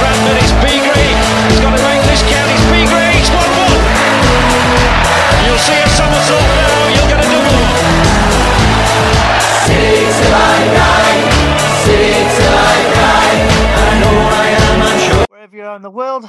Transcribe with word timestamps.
Bradford. 0.00 0.40
It's. 0.40 0.56
He's 1.52 1.60
got 1.60 1.76
to 1.76 1.82
make 1.84 2.00
this 2.08 2.24
count. 2.24 2.48
It's. 2.48 2.64
It's 3.20 3.28
1 3.28 3.36
1. 3.36 3.44
You'll 5.44 5.60
see 5.60 5.76
a 5.76 5.88
somersault 5.92 6.48
now. 6.56 6.88
You'll 6.88 7.08
get 7.12 7.20
a 7.20 7.28
double 7.28 7.52
up. 7.60 7.76
Wherever 15.30 15.56
you 15.56 15.62
are 15.64 15.76
in 15.76 15.82
the 15.82 15.90
world, 15.90 16.24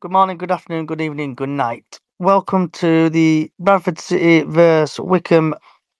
good 0.00 0.10
morning, 0.10 0.36
good 0.36 0.50
afternoon, 0.50 0.86
good 0.86 1.00
evening, 1.00 1.34
good 1.34 1.48
night. 1.48 1.98
Welcome 2.18 2.70
to 2.70 3.08
the 3.10 3.50
Bradford 3.58 3.98
City 3.98 4.42
versus 4.42 4.98
Wycombe 4.98 5.54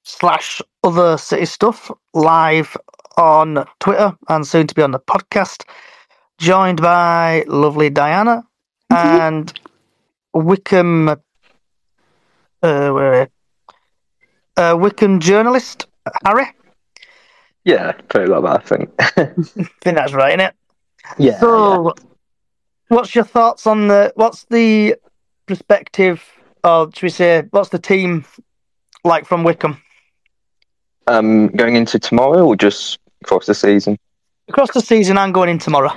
slash 0.05 0.61
other 0.85 1.17
city 1.19 1.47
stuff 1.47 1.91
live 2.15 2.77
on 3.17 3.65
Twitter 3.81 4.17
and 4.29 4.47
soon 4.47 4.67
to 4.67 4.75
be 4.75 4.83
on 4.83 4.91
the 4.91 5.01
podcast. 5.01 5.65
Joined 6.43 6.83
by 6.83 7.45
lovely 7.47 7.89
Diana 7.89 8.43
and 8.91 9.53
Wycombe, 10.35 11.09
uh, 11.09 12.91
where, 12.91 13.29
uh, 14.57 14.77
Wycombe 14.77 15.21
journalist 15.21 15.87
Harry. 16.27 16.47
Yeah, 17.63 17.93
pretty 17.93 18.29
like 18.29 18.43
that, 18.43 18.57
I 18.57 18.63
think. 18.65 18.91
I 18.99 19.65
think 19.83 19.97
that's 19.97 20.13
right, 20.13 20.37
innit? 20.37 20.51
yeah. 21.17 21.39
So, 21.39 21.95
what's 22.89 23.15
your 23.15 23.23
thoughts 23.23 23.69
on 23.69 23.87
the? 23.87 24.13
What's 24.17 24.45
the 24.51 24.97
perspective 25.47 26.25
of? 26.65 26.93
Should 26.97 27.05
we 27.05 27.11
say? 27.11 27.45
What's 27.53 27.69
the 27.69 27.79
team 27.79 28.25
like 29.05 29.27
from 29.27 29.45
Wycombe. 29.45 29.81
Um, 31.07 31.49
going 31.49 31.77
into 31.77 32.01
tomorrow 32.01 32.45
or 32.45 32.57
just 32.57 32.99
across 33.23 33.47
the 33.47 33.55
season? 33.55 33.97
across 34.49 34.73
the 34.73 34.81
season 34.81 35.17
and 35.19 35.33
going 35.33 35.49
in 35.49 35.59
tomorrow? 35.59 35.93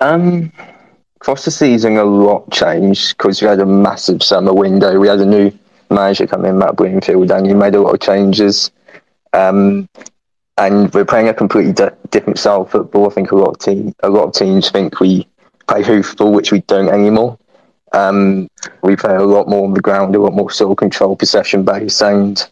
Um, 0.00 0.52
across 1.16 1.44
the 1.44 1.50
season, 1.50 1.96
a 1.96 2.04
lot 2.04 2.50
changed 2.50 3.16
because 3.16 3.40
we 3.40 3.48
had 3.48 3.60
a 3.60 3.66
massive 3.66 4.22
summer 4.22 4.52
window. 4.52 4.98
We 4.98 5.08
had 5.08 5.20
a 5.20 5.26
new 5.26 5.52
manager 5.90 6.26
come 6.26 6.44
in, 6.44 6.58
Matt 6.58 6.76
Bloomfield, 6.76 7.30
and 7.30 7.46
he 7.46 7.54
made 7.54 7.74
a 7.74 7.80
lot 7.80 7.94
of 7.94 8.00
changes. 8.00 8.70
Um, 9.32 9.88
and 10.58 10.92
we're 10.94 11.04
playing 11.04 11.28
a 11.28 11.34
completely 11.34 11.72
di- 11.72 11.90
different 12.10 12.38
style 12.38 12.62
of 12.62 12.70
football. 12.70 13.10
I 13.10 13.14
think 13.14 13.30
a 13.30 13.36
lot 13.36 13.50
of 13.50 13.58
team, 13.58 13.94
a 14.02 14.08
lot 14.08 14.24
of 14.24 14.32
teams 14.32 14.70
think 14.70 15.00
we 15.00 15.26
play 15.66 15.82
hoofball, 15.82 16.32
which 16.32 16.52
we 16.52 16.60
don't 16.62 16.88
anymore. 16.88 17.38
Um, 17.92 18.48
we 18.82 18.96
play 18.96 19.14
a 19.14 19.22
lot 19.22 19.48
more 19.48 19.64
on 19.64 19.74
the 19.74 19.80
ground, 19.80 20.14
a 20.14 20.20
lot 20.20 20.32
more 20.32 20.50
sort 20.50 20.70
of 20.70 20.76
control, 20.76 21.16
possession 21.16 21.64
based, 21.64 22.02
and 22.02 22.46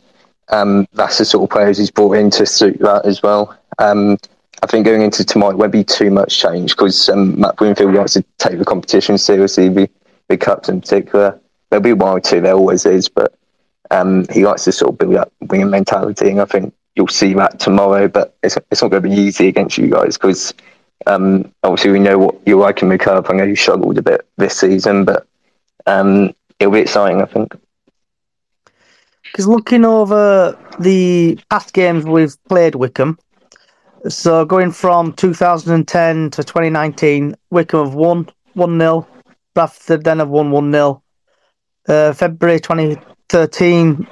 um, 0.49 0.87
that's 0.93 1.19
the 1.19 1.25
sort 1.25 1.45
of 1.45 1.51
players 1.51 1.79
he's 1.79 1.91
brought 1.91 2.17
in 2.17 2.31
to 2.31 2.47
suit 2.47 2.79
that 2.81 3.05
as 3.05 3.23
well. 3.23 3.57
Um, 3.79 4.19
I 4.63 4.67
think 4.67 4.87
going 4.87 5.03
into 5.03 5.25
tomorrow 5.25 5.57
won't 5.57 5.73
be 5.73 5.85
too 5.85 6.11
much 6.11 6.39
change 6.39 6.73
because 6.73 7.09
um, 7.09 7.39
Matt 7.41 7.57
Bloomfield 7.57 7.95
likes 7.95 8.15
to 8.15 8.25
take 8.39 8.59
the 8.59 8.65
competition 8.65 9.19
seriously, 9.19 9.69
the, 9.69 9.91
the 10.29 10.37
cups 10.37 10.69
in 10.69 10.81
particular. 10.81 11.39
There'll 11.71 11.83
be 11.83 11.93
one 11.93 12.19
or 12.19 12.21
two, 12.21 12.41
there 12.41 12.55
always 12.55 12.87
is, 12.87 13.09
but 13.09 13.35
um, 13.91 14.27
he 14.31 14.47
likes 14.47 14.65
to 14.65 14.73
sort 14.73 14.93
of 14.93 14.99
build 14.99 15.17
up 15.17 15.33
winning 15.41 15.71
mentality, 15.71 16.31
and 16.31 16.41
I 16.41 16.45
think 16.45 16.75
you'll 16.97 17.09
see 17.09 17.35
that 17.35 17.61
tomorrow. 17.61 18.09
But 18.09 18.37
it's, 18.43 18.57
it's 18.71 18.83
not 18.83 18.91
going 18.91 19.03
to 19.03 19.09
be 19.09 19.15
easy 19.15 19.49
against 19.49 19.77
you 19.77 19.89
guys 19.89 20.17
because 20.17 20.55
um, 21.07 21.53
obviously 21.63 21.91
we 21.91 21.99
know 21.99 22.19
what 22.19 22.37
you're 22.47 22.61
like 22.61 22.83
in 22.83 22.89
the 22.89 22.99
cup. 22.99 23.29
I 23.29 23.35
know 23.35 23.45
you 23.45 23.57
struggled 23.57 23.99
a 23.99 24.03
bit 24.03 24.27
this 24.37 24.59
season, 24.59 25.05
but 25.05 25.27
um, 25.87 26.35
it'll 26.59 26.73
be 26.73 26.81
exciting, 26.81 27.21
I 27.21 27.27
think. 27.27 27.55
Because 29.25 29.49
looking 29.49 29.85
over 29.85 30.57
the 30.79 31.39
past 31.51 31.73
games 31.73 32.05
we've 32.05 32.37
played 32.45 32.77
Wycombe, 32.77 33.19
so 34.09 34.45
going 34.45 34.71
from 34.71 35.13
2010 35.15 36.31
to 36.31 36.45
2019, 36.45 37.35
Wycombe 37.51 37.87
have 37.87 37.95
won 37.95 38.29
1 38.55 38.79
0, 38.79 39.09
Bradford 39.55 40.05
then 40.05 40.19
have 40.19 40.29
won 40.29 40.51
1 40.51 40.73
0. 40.73 41.03
Uh, 41.89 42.13
February 42.13 42.61
2013, 42.61 44.07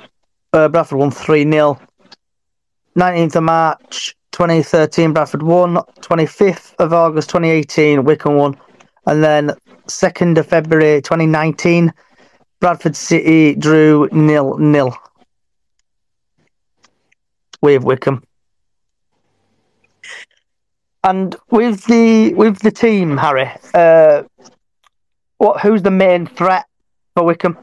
uh, 0.53 0.69
Bradford 0.69 0.99
won 0.99 1.11
3 1.11 1.51
0. 1.51 1.81
19th 2.99 3.37
of 3.37 3.43
March 3.43 4.17
2013, 4.33 5.13
Bradford 5.13 5.43
won. 5.43 5.77
25th 6.01 6.75
of 6.79 6.93
August 6.93 7.29
2018, 7.31 8.05
Wycombe 8.05 8.37
won. 8.37 8.61
And 9.07 9.23
then 9.23 9.51
2nd 9.89 10.39
of 10.39 10.47
February 10.47 11.03
2019, 11.03 11.93
Bradford 12.61 12.97
City 12.97 13.55
drew 13.57 14.09
nil 14.13 14.57
nil 14.57 14.97
with 17.61 17.83
Wycombe. 17.83 18.23
And 21.05 21.35
with 21.51 21.85
the 21.87 22.33
with 22.35 22.61
the 22.61 22.71
team, 22.71 23.17
Harry, 23.17 23.51
uh, 23.75 24.23
what 25.39 25.61
who's 25.61 25.83
the 25.83 25.91
main 25.91 26.27
threat 26.27 26.67
for 27.15 27.25
Wycombe? 27.25 27.59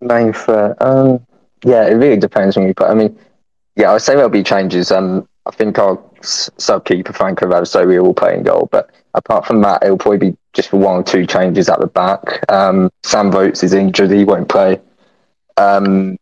Main 0.00 0.32
threat. 0.32 0.80
Um, 0.80 1.26
yeah, 1.62 1.86
it 1.86 1.94
really 1.94 2.16
depends 2.16 2.56
when 2.56 2.66
you 2.66 2.74
put. 2.74 2.88
I 2.88 2.94
mean, 2.94 3.18
yeah, 3.76 3.92
I'd 3.92 4.00
say 4.02 4.14
there'll 4.14 4.30
be 4.30 4.42
changes. 4.42 4.90
Um, 4.90 5.28
I 5.44 5.50
think 5.50 5.78
our 5.78 6.02
s- 6.20 6.50
sub-keeper 6.56 7.12
Franco 7.12 7.46
Valsoria 7.46 8.02
will 8.02 8.14
play 8.14 8.34
in 8.34 8.42
goal, 8.42 8.68
but 8.72 8.90
apart 9.14 9.46
from 9.46 9.60
that, 9.62 9.82
it'll 9.82 9.98
probably 9.98 10.30
be 10.30 10.36
just 10.54 10.70
for 10.70 10.78
one 10.78 10.96
or 10.96 11.02
two 11.02 11.26
changes 11.26 11.68
at 11.68 11.80
the 11.80 11.86
back. 11.86 12.50
Um, 12.50 12.90
Sam 13.04 13.30
Vokes 13.30 13.62
is 13.62 13.74
injured; 13.74 14.10
he 14.10 14.24
won't 14.24 14.48
play. 14.48 14.80
Um, 15.58 16.16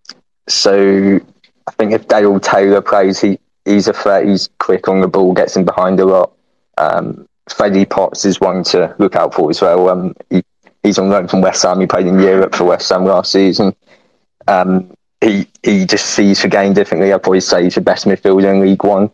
so 0.49 1.20
I 1.67 1.70
think 1.73 1.93
if 1.93 2.08
Dale 2.08 2.38
Taylor 2.40 2.82
plays, 2.82 3.20
he 3.20 3.38
he's 3.64 3.88
a 3.88 3.93
threat. 3.93 4.26
He's 4.26 4.49
quick 4.58 4.88
on 4.88 5.00
the 5.00 5.08
ball, 5.08 5.32
gets 5.32 5.56
in 5.56 5.64
behind 5.64 6.00
a 6.00 6.05
lot. 6.05 6.32
Um, 6.78 7.26
Freddie 7.49 7.84
Potts 7.84 8.25
is 8.25 8.40
one 8.40 8.64
to 8.64 8.94
look 8.99 9.16
out 9.16 9.34
for 9.34 9.50
as 9.50 9.61
well. 9.61 9.88
Um, 9.88 10.14
he, 10.31 10.43
he's 10.82 10.99
on 10.99 11.11
loan 11.11 11.28
from 11.28 11.40
West 11.40 11.62
Ham. 11.62 11.81
He 11.81 11.87
played 11.87 12.06
in 12.06 12.19
Europe 12.19 12.55
for 12.55 12.64
West 12.64 12.88
Ham 12.90 13.05
last 13.05 13.32
season. 13.32 13.75
Um, 14.46 14.93
he 15.20 15.46
he 15.62 15.87
just 15.87 16.06
sees 16.06 16.43
the 16.43 16.49
game 16.49 16.75
differently. 16.75 17.12
I'd 17.12 17.22
probably 17.22 17.40
say 17.40 17.64
he's 17.64 17.76
the 17.76 17.81
best 17.81 18.06
midfielder 18.06 18.52
in 18.52 18.61
League 18.61 18.84
One. 18.84 19.11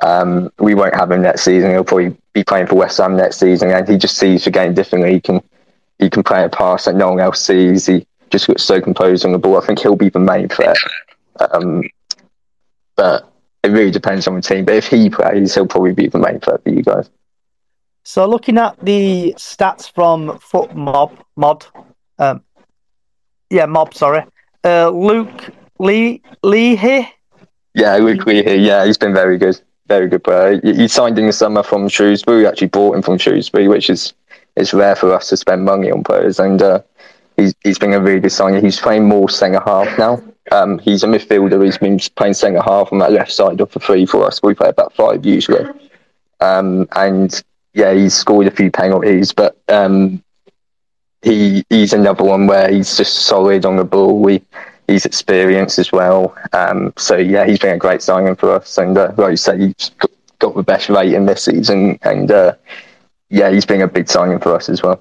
Um, 0.00 0.50
we 0.58 0.74
won't 0.74 0.94
have 0.94 1.10
him 1.10 1.22
next 1.22 1.42
season. 1.42 1.70
He'll 1.70 1.84
probably 1.84 2.16
be 2.32 2.44
playing 2.44 2.66
for 2.66 2.76
West 2.76 2.98
Ham 2.98 3.16
next 3.16 3.38
season, 3.38 3.70
and 3.70 3.86
he 3.86 3.98
just 3.98 4.16
sees 4.16 4.44
the 4.44 4.50
game 4.50 4.74
differently. 4.74 5.12
He 5.12 5.20
can 5.20 5.42
he 5.98 6.08
can 6.08 6.22
play 6.22 6.44
a 6.44 6.48
pass 6.48 6.86
that 6.86 6.94
no 6.94 7.10
one 7.10 7.20
else 7.20 7.44
sees. 7.44 7.86
He 7.86 8.06
just 8.30 8.48
looks 8.48 8.62
so 8.62 8.80
composed 8.80 9.24
on 9.24 9.32
the 9.32 9.38
ball. 9.38 9.58
I 9.62 9.66
think 9.66 9.80
he'll 9.80 9.96
be 9.96 10.08
the 10.08 10.18
main 10.18 10.48
threat. 10.48 10.76
Um, 11.52 11.82
but 12.96 13.29
it 13.62 13.68
really 13.68 13.90
depends 13.90 14.26
on 14.26 14.34
the 14.34 14.42
team. 14.42 14.64
But 14.64 14.76
if 14.76 14.86
he 14.86 15.10
plays, 15.10 15.54
he'll 15.54 15.66
probably 15.66 15.92
be 15.92 16.08
the 16.08 16.18
main 16.18 16.40
player 16.40 16.58
for 16.62 16.70
you 16.70 16.82
guys. 16.82 17.10
So 18.02 18.26
looking 18.26 18.58
at 18.58 18.78
the 18.84 19.34
stats 19.36 19.92
from 19.92 20.38
FotMob, 20.38 21.16
Mod, 21.36 21.66
um, 22.18 22.42
yeah, 23.50 23.66
Mob, 23.66 23.94
sorry, 23.94 24.24
uh, 24.64 24.88
Luke 24.88 25.50
Lee 25.78 26.22
Leahy. 26.42 27.08
Yeah, 27.74 27.96
Luke 27.96 28.26
Leahy. 28.26 28.56
Yeah, 28.56 28.86
he's 28.86 28.98
been 28.98 29.12
very 29.12 29.36
good, 29.38 29.60
very 29.86 30.08
good 30.08 30.24
player. 30.24 30.60
He, 30.62 30.74
he 30.74 30.88
signed 30.88 31.18
in 31.18 31.26
the 31.26 31.32
summer 31.32 31.62
from 31.62 31.88
Shrewsbury. 31.88 32.38
We 32.38 32.46
actually 32.46 32.68
bought 32.68 32.96
him 32.96 33.02
from 33.02 33.18
Shrewsbury, 33.18 33.68
which 33.68 33.90
is 33.90 34.14
it's 34.56 34.72
rare 34.72 34.96
for 34.96 35.12
us 35.12 35.28
to 35.28 35.36
spend 35.36 35.64
money 35.64 35.90
on 35.90 36.02
players, 36.02 36.38
and 36.38 36.60
uh, 36.62 36.80
he's 37.36 37.54
he's 37.62 37.78
been 37.78 37.92
a 37.92 38.00
really 38.00 38.20
good 38.20 38.32
signing. 38.32 38.64
He's 38.64 38.80
playing 38.80 39.06
more 39.06 39.28
centre 39.28 39.62
half 39.64 39.98
now. 39.98 40.22
Um, 40.50 40.78
he's 40.78 41.02
a 41.02 41.06
midfielder. 41.06 41.64
He's 41.64 41.78
been 41.78 41.98
playing 42.16 42.34
centre 42.34 42.62
half 42.62 42.92
on 42.92 42.98
that 42.98 43.12
left 43.12 43.32
side 43.32 43.60
of 43.60 43.70
the 43.72 43.80
three 43.80 44.06
for 44.06 44.24
us. 44.26 44.42
We 44.42 44.54
play 44.54 44.68
about 44.68 44.94
five 44.94 45.24
usually, 45.24 45.64
um, 46.40 46.88
and 46.96 47.42
yeah, 47.72 47.92
he's 47.92 48.14
scored 48.14 48.46
a 48.46 48.50
few 48.50 48.70
penalties, 48.70 49.32
but 49.32 49.56
um, 49.68 50.22
he 51.22 51.64
he's 51.70 51.92
another 51.92 52.24
one 52.24 52.46
where 52.46 52.70
he's 52.70 52.96
just 52.96 53.26
solid 53.26 53.64
on 53.64 53.76
the 53.76 53.84
ball. 53.84 54.18
We 54.18 54.42
he's 54.88 55.06
experienced 55.06 55.78
as 55.78 55.92
well. 55.92 56.36
Um, 56.52 56.92
so 56.96 57.16
yeah, 57.16 57.46
he's 57.46 57.58
been 57.58 57.74
a 57.74 57.78
great 57.78 58.02
signing 58.02 58.36
for 58.36 58.52
us, 58.52 58.76
and 58.78 58.96
uh, 58.96 59.12
like 59.16 59.30
you 59.30 59.36
said, 59.36 59.60
he's 59.60 59.90
got, 59.98 60.10
got 60.38 60.54
the 60.56 60.62
best 60.62 60.88
rating 60.88 61.26
this 61.26 61.44
season, 61.44 61.98
and 62.02 62.30
uh, 62.30 62.54
yeah, 63.28 63.50
he's 63.50 63.66
been 63.66 63.82
a 63.82 63.88
big 63.88 64.08
signing 64.08 64.40
for 64.40 64.54
us 64.54 64.68
as 64.68 64.82
well. 64.82 65.00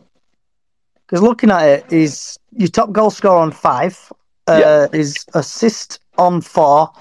Because 1.06 1.24
looking 1.24 1.50
at 1.50 1.68
it, 1.68 1.86
he's 1.90 2.38
your 2.56 2.68
top 2.68 2.92
goal 2.92 3.10
scorer 3.10 3.40
on 3.40 3.52
five, 3.52 4.12
uh, 4.50 4.88
Yeah. 4.92 4.98
his 4.98 5.26
assist 5.34 6.00
on 6.18 6.42
four, 6.42 6.92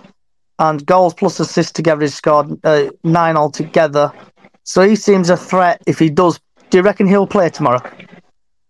and 0.59 0.85
goals 0.87 1.15
plus 1.15 1.41
assists 1.41 1.73
together 1.73 2.03
he's 2.03 2.15
scored 2.15 2.59
uh, 2.65 2.91
nine 3.05 3.37
altogether. 3.37 4.13
So 4.65 4.87
he 4.87 4.97
seems 4.97 5.31
a 5.31 5.37
threat 5.37 5.83
if 5.87 5.99
he 5.99 6.11
does. 6.11 6.39
Do 6.71 6.79
you 6.79 6.83
reckon 6.83 7.07
he'll 7.07 7.27
play 7.27 7.49
tomorrow? 7.49 7.81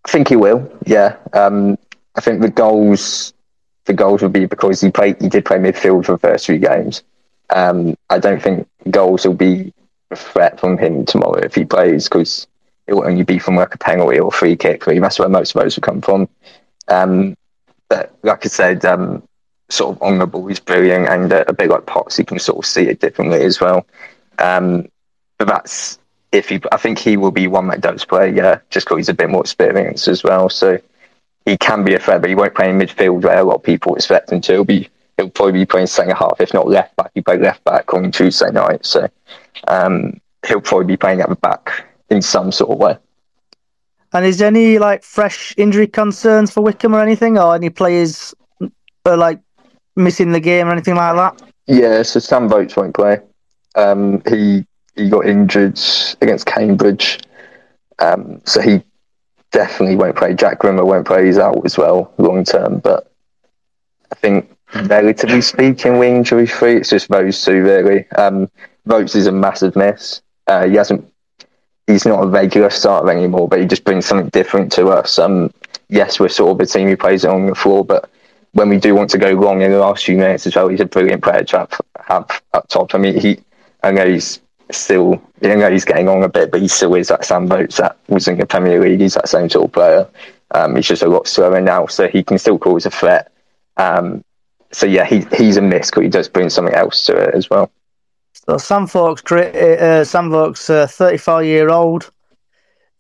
I 0.05 0.11
think 0.11 0.29
he 0.29 0.37
will. 0.37 0.71
Yeah, 0.87 1.17
um, 1.33 1.77
I 2.15 2.21
think 2.21 2.41
the 2.41 2.51
goals, 2.51 3.35
the 3.87 3.93
goals 3.93 4.23
will 4.23 4.29
be 4.29 4.47
because 4.47 4.81
he 4.81 4.91
played. 4.91 5.21
He 5.21 5.29
did 5.29 5.45
play 5.45 5.59
midfield 5.59 6.07
for 6.07 6.13
the 6.13 6.19
first 6.19 6.47
three 6.47 6.59
games. 6.59 7.03
Um, 7.51 7.97
I 8.11 8.19
don't 8.19 8.43
think 8.43 8.69
goals 8.91 9.27
will 9.27 9.35
be 9.35 9.73
a 10.11 10.17
threat 10.17 10.61
from 10.61 10.79
him 10.79 11.05
tomorrow 11.05 11.39
if 11.41 11.55
he 11.55 11.65
plays 11.65 12.05
because 12.09 12.47
it 12.87 12.95
will 12.95 13.07
only 13.07 13.25
be 13.25 13.39
from 13.39 13.57
like 13.57 13.75
a 13.75 13.79
penalty 13.79 14.19
or 14.19 14.31
free 14.31 14.57
kick. 14.57 14.87
Really, 14.87 15.01
that's 15.01 15.19
where 15.19 15.29
most 15.29 15.55
of 15.55 15.63
those 15.63 15.77
will 15.77 15.83
come 15.83 16.01
from. 16.01 16.29
Um, 16.89 17.37
like 18.23 18.45
I 18.45 18.49
said, 18.49 18.85
um, 18.85 19.23
sort 19.69 19.97
of 19.97 20.03
on 20.03 20.19
the 20.19 20.27
ball, 20.27 20.47
he's 20.47 20.61
brilliant, 20.61 21.09
and 21.09 21.33
uh, 21.33 21.45
a 21.49 21.53
bit 21.53 21.71
like 21.71 21.87
Potts, 21.87 22.17
he 22.17 22.25
can 22.25 22.39
sort 22.39 22.59
of 22.59 22.67
see 22.67 22.83
it 22.83 23.01
differently 23.01 23.43
as 23.43 23.61
well. 23.61 23.87
Um, 24.39 24.89
but 25.39 25.49
that's 25.49 25.99
if 26.33 26.49
he. 26.49 26.61
I 26.73 26.77
think 26.77 26.99
he 26.99 27.17
will 27.17 27.31
be 27.31 27.47
one 27.47 27.69
that 27.69 27.81
does 27.81 28.05
play. 28.05 28.33
Yeah, 28.33 28.61
just 28.71 28.87
because 28.87 28.99
he's 28.99 29.09
a 29.09 29.15
bit 29.15 29.31
more 29.31 29.43
experienced 29.43 30.09
as 30.09 30.23
well. 30.23 30.49
So 30.51 30.79
he 31.45 31.57
can 31.57 31.85
be 31.85 31.95
a 31.95 31.99
threat, 31.99 32.21
but 32.21 32.31
he 32.31 32.37
won't 32.37 32.55
play 32.55 32.71
in 32.71 32.79
midfield 32.79 33.23
where 33.23 33.39
a 33.39 33.45
lot 33.45 33.57
of 33.57 33.63
people 33.63 33.95
expect 33.95 34.33
him 34.33 34.41
to. 34.43 34.53
He'll 34.53 34.65
be. 34.65 34.89
He'll 35.17 35.31
probably 35.31 35.53
be 35.53 35.67
playing 35.67 35.89
centre 35.89 36.15
half, 36.15 36.41
if 36.41 36.55
not 36.55 36.69
left 36.69 36.95
back. 36.95 37.11
He 37.13 37.23
played 37.23 37.41
left 37.41 37.65
back 37.65 37.93
on 37.93 38.13
Tuesday 38.13 38.53
night, 38.53 38.87
so 38.87 39.09
um, 39.67 40.21
he'll 40.47 40.61
probably 40.61 40.87
be 40.87 40.97
playing 40.97 41.21
at 41.21 41.29
the 41.29 41.35
back 41.35 41.87
in 42.09 42.23
some 42.23 42.53
sort 42.53 42.71
of 42.71 42.79
way. 42.79 42.97
And 44.13 44.25
is 44.25 44.39
there 44.39 44.49
any 44.49 44.79
like 44.79 45.03
fresh 45.03 45.55
injury 45.57 45.87
concerns 45.87 46.51
for 46.51 46.63
Wycombe 46.63 46.95
or 46.95 47.03
anything, 47.03 47.39
or 47.39 47.55
any 47.55 47.71
players 47.71 48.35
uh, 48.61 49.17
like 49.17 49.41
missing 49.97 50.33
the 50.33 50.41
game 50.41 50.69
or 50.69 50.73
anything 50.73 50.95
like 50.95 51.15
that? 51.17 51.43
Yeah, 51.67 52.03
so 52.03 52.19
Sam 52.19 52.49
Vokes 52.49 52.77
won't 52.77 52.95
play. 52.95 53.21
Um, 53.75 54.23
he 54.27 54.67
he 54.97 55.11
got 55.11 55.27
injured 55.27 55.79
against 56.21 56.47
Cambridge, 56.47 57.21
um, 57.99 58.41
so 58.45 58.61
he 58.61 58.83
definitely 59.53 59.97
won't 59.97 60.17
play. 60.17 60.35
Jack 60.35 60.59
Grimmer 60.59 60.85
won't 60.85 61.07
play. 61.07 61.27
He's 61.27 61.39
out 61.39 61.65
as 61.65 61.77
well 61.77 62.13
long 62.19 62.45
term. 62.45 62.79
But 62.79 63.13
I 64.11 64.15
think, 64.15 64.51
relatively 64.75 65.43
speaking, 65.43 65.99
we're 65.99 66.17
injury 66.17 66.47
free. 66.47 66.77
It's 66.77 66.91
just 66.91 67.09
those 67.09 67.45
two 67.45 67.63
really. 67.63 68.09
Um, 68.13 68.51
Vokes 68.87 69.15
is 69.15 69.27
a 69.27 69.33
massive 69.33 69.77
miss. 69.77 70.23
Uh, 70.47 70.67
he 70.67 70.75
hasn't. 70.77 71.13
He's 71.89 72.07
not 72.07 72.23
a 72.23 72.27
regular 72.27 72.71
starter 72.71 73.11
anymore, 73.11 73.49
but 73.49 73.61
he 73.61 73.67
just 73.67 73.83
brings 73.83 74.07
something 74.07 74.29
different 74.29 74.71
to 74.73 74.89
us. 74.89 75.19
Um, 75.19 75.51
yes, 75.89 76.21
we're 76.21 76.29
sort 76.29 76.53
of 76.53 76.61
a 76.61 76.67
team 76.67 76.87
who 76.87 76.97
plays 76.97 77.25
it 77.25 77.31
on 77.31 77.47
the 77.47 77.55
floor, 77.55 77.85
but 77.85 78.11
when 78.53 78.69
we 78.69 78.79
do 78.79 78.95
want 78.95 79.09
to 79.11 79.19
go 79.19 79.33
wrong 79.33 79.63
in 79.63 79.73
the 79.73 79.79
last 79.79 80.05
few 80.05 80.17
minutes 80.17 80.47
as 80.47 80.55
well, 80.55 80.69
he's 80.69 80.81
a 80.81 80.85
brilliant 80.85 81.23
player 81.23 81.45
to 81.45 81.59
have, 81.59 81.81
have 82.07 82.43
up 82.53 82.69
top. 82.69 82.95
I 82.95 82.99
mean, 82.99 83.19
he, 83.19 83.41
I 83.83 83.91
know 83.91 84.07
he's 84.07 84.41
still, 84.71 85.23
I 85.43 85.55
know 85.55 85.71
he's 85.71 85.87
getting 85.87 86.09
on 86.09 86.23
a 86.23 86.29
bit, 86.29 86.51
but 86.51 86.61
he 86.61 86.69
still 86.69 86.95
is 86.95 87.09
that 87.09 87.25
Sam 87.25 87.49
Vokes 87.49 87.79
that 87.79 87.97
was 88.09 88.29
in 88.29 88.39
the 88.39 88.47
Premier 88.47 88.81
League. 88.81 89.01
He's 89.01 89.15
that 89.15 89.29
same 89.29 89.49
sort 89.49 89.65
of 89.65 89.73
player. 89.73 90.07
Um, 90.51 90.77
he's 90.77 90.89
just 90.89 91.03
a 91.03 91.09
lot 91.09 91.27
slower 91.27 91.61
now, 91.61 91.87
so 91.87 92.07
he 92.07 92.23
can 92.23 92.39
still 92.39 92.59
cause 92.59 92.85
a 92.85 92.91
threat. 92.91 93.33
Um, 93.79 94.23
so 94.73 94.87
yeah, 94.87 95.07
he, 95.07 95.27
he's 95.37 95.57
a 95.57 95.63
miss, 95.63 95.91
but 95.91 96.03
he 96.03 96.11
does 96.11 96.29
bring 96.29 96.51
something 96.51 96.75
else 96.75 97.07
to 97.07 97.17
it 97.17 97.35
as 97.35 97.49
well. 97.49 97.71
So 98.33 98.57
Sam 98.57 98.87
Fox, 98.87 99.23
uh, 99.31 100.05
Sam 100.05 100.31
Vokes, 100.31 100.71
uh, 100.71 100.87
34 100.87 101.43
year 101.43 101.71
old. 101.71 102.11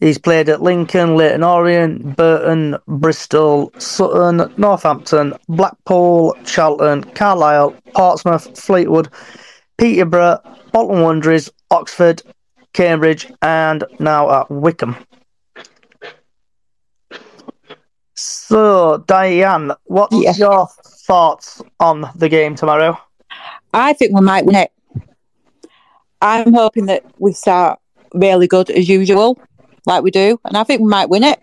He's 0.00 0.19
played 0.19 0.48
at 0.48 0.62
Lincoln, 0.62 1.16
Leyton 1.16 1.42
Orient, 1.42 2.16
Burton, 2.16 2.76
Bristol, 2.86 3.72
Sutton, 3.78 4.52
Northampton, 4.56 5.34
Blackpool, 5.48 6.36
Charlton, 6.44 7.02
Carlisle, 7.02 7.75
Portsmouth, 7.94 8.56
Fleetwood, 8.56 9.08
Peterborough, 9.76 10.38
Bolton 10.72 11.02
Wanderers, 11.02 11.50
Oxford, 11.72 12.22
Cambridge, 12.75 13.26
and 13.42 13.82
now 13.98 14.30
at 14.30 14.50
Wycombe. 14.50 14.96
So, 18.14 19.04
Diane, 19.06 19.72
what's 19.84 20.38
your 20.38 20.69
thoughts 20.84 21.60
on 21.80 22.08
the 22.14 22.28
game 22.28 22.54
tomorrow? 22.54 22.98
I 23.75 23.92
think 23.94 24.14
we 24.14 24.20
might 24.20 24.44
win 24.44 24.56
it. 24.56 24.72
I'm 26.20 26.52
hoping 26.52 26.86
that 26.86 27.04
we 27.18 27.32
start 27.32 27.78
really 28.14 28.46
good 28.46 28.70
as 28.70 28.88
usual, 28.88 29.38
like 29.86 30.02
we 30.02 30.10
do, 30.10 30.40
and 30.44 30.56
I 30.56 30.64
think 30.64 30.80
we 30.80 30.88
might 30.88 31.08
win 31.08 31.24
it. 31.24 31.40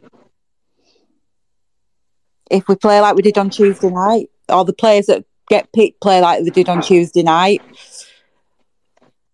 If 2.51 2.67
we 2.67 2.75
play 2.75 2.99
like 3.01 3.15
we 3.15 3.21
did 3.21 3.37
on 3.37 3.49
Tuesday 3.49 3.89
night, 3.89 4.29
or 4.49 4.65
the 4.65 4.73
players 4.73 5.07
that 5.07 5.25
get 5.49 5.71
picked 5.73 6.01
play 6.01 6.21
like 6.21 6.43
they 6.43 6.49
did 6.49 6.69
on 6.69 6.81
Tuesday 6.81 7.23
night. 7.23 7.61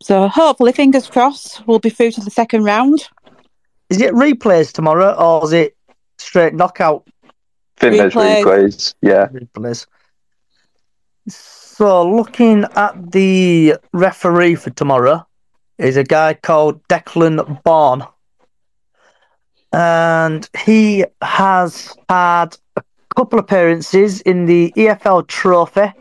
So 0.01 0.27
hopefully, 0.27 0.71
fingers 0.71 1.07
crossed, 1.07 1.65
we'll 1.67 1.79
be 1.79 1.89
through 1.89 2.11
to 2.11 2.21
the 2.21 2.31
second 2.31 2.63
round. 2.63 3.07
Is 3.89 4.01
it 4.01 4.13
replays 4.13 4.71
tomorrow 4.71 5.13
or 5.13 5.43
is 5.43 5.51
it 5.51 5.75
straight 6.17 6.53
knockout 6.53 7.07
I 7.81 7.89
think 7.89 7.97
there's 7.97 8.13
replays. 8.13 8.93
Yeah. 9.01 9.27
replays? 9.27 9.87
So, 11.27 12.09
looking 12.09 12.65
at 12.75 13.11
the 13.11 13.75
referee 13.93 14.55
for 14.55 14.69
tomorrow 14.71 15.25
is 15.81 15.97
a 15.97 16.03
guy 16.03 16.33
called 16.35 16.81
Declan 16.87 17.61
Bourne. 17.63 18.05
And 19.73 20.47
he 20.65 21.05
has 21.21 21.95
had 22.07 22.57
a 22.75 22.83
couple 23.15 23.39
appearances 23.39 24.21
in 24.21 24.45
the 24.45 24.71
EFL 24.77 25.27
Trophy 25.27 25.91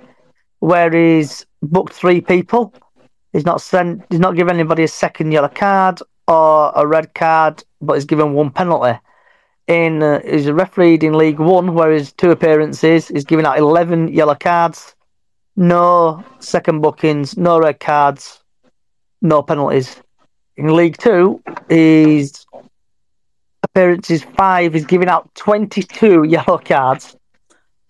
where 0.58 0.90
he's 0.90 1.46
booked 1.62 1.94
three 1.94 2.20
people. 2.20 2.74
He's 3.32 3.46
not 3.46 3.60
sent. 3.60 4.04
He's 4.10 4.20
not 4.20 4.36
given 4.36 4.56
anybody 4.56 4.82
a 4.82 4.88
second 4.88 5.32
yellow 5.32 5.48
card 5.48 6.00
or 6.26 6.72
a 6.74 6.86
red 6.86 7.14
card, 7.14 7.62
but 7.80 7.94
he's 7.94 8.04
given 8.04 8.34
one 8.34 8.50
penalty. 8.50 8.98
In 9.68 10.02
uh, 10.02 10.20
he's 10.24 10.48
a 10.48 10.54
refereed 10.54 11.04
in 11.04 11.16
League 11.16 11.38
One, 11.38 11.74
where 11.74 11.92
his 11.92 12.12
two 12.12 12.32
appearances, 12.32 13.06
he's 13.08 13.24
given 13.24 13.46
out 13.46 13.56
eleven 13.56 14.08
yellow 14.08 14.34
cards, 14.34 14.96
no 15.54 16.24
second 16.40 16.80
bookings, 16.80 17.36
no 17.36 17.60
red 17.60 17.78
cards, 17.78 18.39
no 19.20 19.42
penalties. 19.42 19.96
In 20.56 20.74
League 20.74 20.98
Two, 20.98 21.42
his 21.68 22.44
appearances 23.62 24.24
five, 24.36 24.74
he's 24.74 24.86
giving 24.86 25.08
out 25.08 25.34
twenty-two 25.34 26.24
yellow 26.28 26.58
cards. 26.58 27.16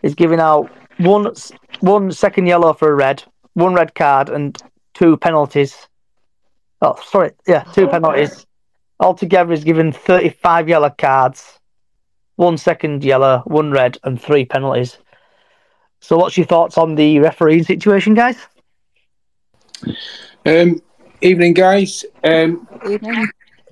He's 0.03 0.15
giving 0.15 0.41
out 0.41 0.71
one 0.99 1.33
one 1.81 2.13
second 2.13 2.47
yellow 2.47 2.73
for 2.73 2.91
a 2.91 2.95
red, 2.95 3.23
one 3.55 3.75
red 3.75 3.95
card, 3.95 4.29
and 4.29 4.61
two 4.95 5.17
penalties. 5.17 5.89
Oh, 6.83 6.99
sorry, 7.05 7.33
yeah, 7.47 7.65
two 7.65 7.89
penalties. 7.89 8.47
Altogether, 9.01 9.53
he's 9.53 9.65
given 9.65 9.93
35 9.93 10.69
yellow 10.69 10.91
cards, 10.91 11.59
one 12.37 12.59
second 12.59 13.03
yellow, 13.03 13.43
one 13.47 13.71
red, 13.71 13.99
and 14.05 14.21
three 14.21 14.45
penalties. 14.45 14.99
So, 16.01 16.17
what's 16.17 16.37
your 16.37 16.47
thoughts 16.47 16.79
on 16.79 16.95
the 16.95 17.19
refereeing 17.19 17.65
situation, 17.65 18.15
guys? 18.15 18.37
Um, 20.47 20.81
evening, 21.23 21.55
guys. 21.55 22.05
Um, 22.25 22.69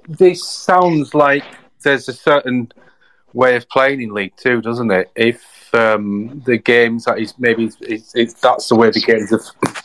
this 0.08 0.46
sounds 0.46 1.14
like 1.14 1.44
there's 1.82 2.08
a 2.08 2.12
certain 2.12 2.72
way 3.32 3.56
of 3.56 3.68
playing 3.68 4.02
in 4.02 4.12
League 4.12 4.34
Two, 4.36 4.60
doesn't 4.60 4.90
it? 4.90 5.10
If 5.16 5.74
um, 5.74 6.42
the 6.46 6.58
games 6.58 7.04
that 7.04 7.18
is 7.18 7.34
maybe 7.38 7.64
it's, 7.66 7.76
it's, 7.80 8.14
it's, 8.14 8.34
that's 8.34 8.68
the 8.68 8.74
way 8.74 8.90
the 8.90 9.00
games 9.00 9.30
have, 9.30 9.84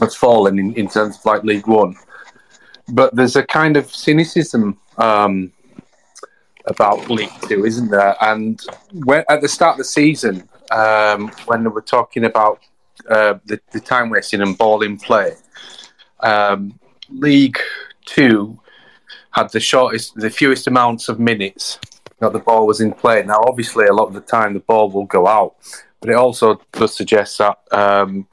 have 0.00 0.14
fallen 0.14 0.58
in, 0.58 0.74
in 0.74 0.88
terms 0.88 1.18
of 1.18 1.24
like 1.24 1.44
League 1.44 1.66
One. 1.66 1.94
But 2.88 3.14
there's 3.14 3.36
a 3.36 3.44
kind 3.44 3.76
of 3.76 3.90
cynicism 3.90 4.78
um, 4.98 5.52
about 6.66 7.08
League 7.08 7.30
Two, 7.42 7.64
isn't 7.64 7.90
there? 7.90 8.16
And 8.20 8.60
when, 8.92 9.24
at 9.28 9.40
the 9.40 9.48
start 9.48 9.74
of 9.74 9.78
the 9.78 9.84
season, 9.84 10.48
um, 10.70 11.28
when 11.46 11.62
they 11.62 11.68
were 11.68 11.82
talking 11.82 12.24
about 12.24 12.60
uh, 13.08 13.34
the, 13.46 13.60
the, 13.72 13.80
time 13.80 14.10
wasting 14.10 14.40
and 14.40 14.58
ball 14.58 14.82
in 14.82 14.98
play, 14.98 15.32
um, 16.20 16.78
League 17.12 17.58
Two 18.04 18.58
had 19.32 19.50
the 19.52 19.60
shortest, 19.60 20.14
the 20.16 20.30
fewest 20.30 20.66
amounts 20.66 21.08
of 21.08 21.20
minutes 21.20 21.78
that 22.18 22.32
the 22.32 22.38
ball 22.38 22.66
was 22.66 22.80
in 22.80 22.92
play. 22.92 23.22
Now, 23.22 23.40
obviously, 23.46 23.86
a 23.86 23.92
lot 23.92 24.08
of 24.08 24.14
the 24.14 24.20
time 24.20 24.54
the 24.54 24.60
ball 24.60 24.90
will 24.90 25.04
go 25.04 25.26
out, 25.26 25.54
but 26.00 26.10
it 26.10 26.16
also 26.16 26.60
does 26.72 26.94
suggest 26.94 27.38
that 27.38 27.58
um, 27.72 28.26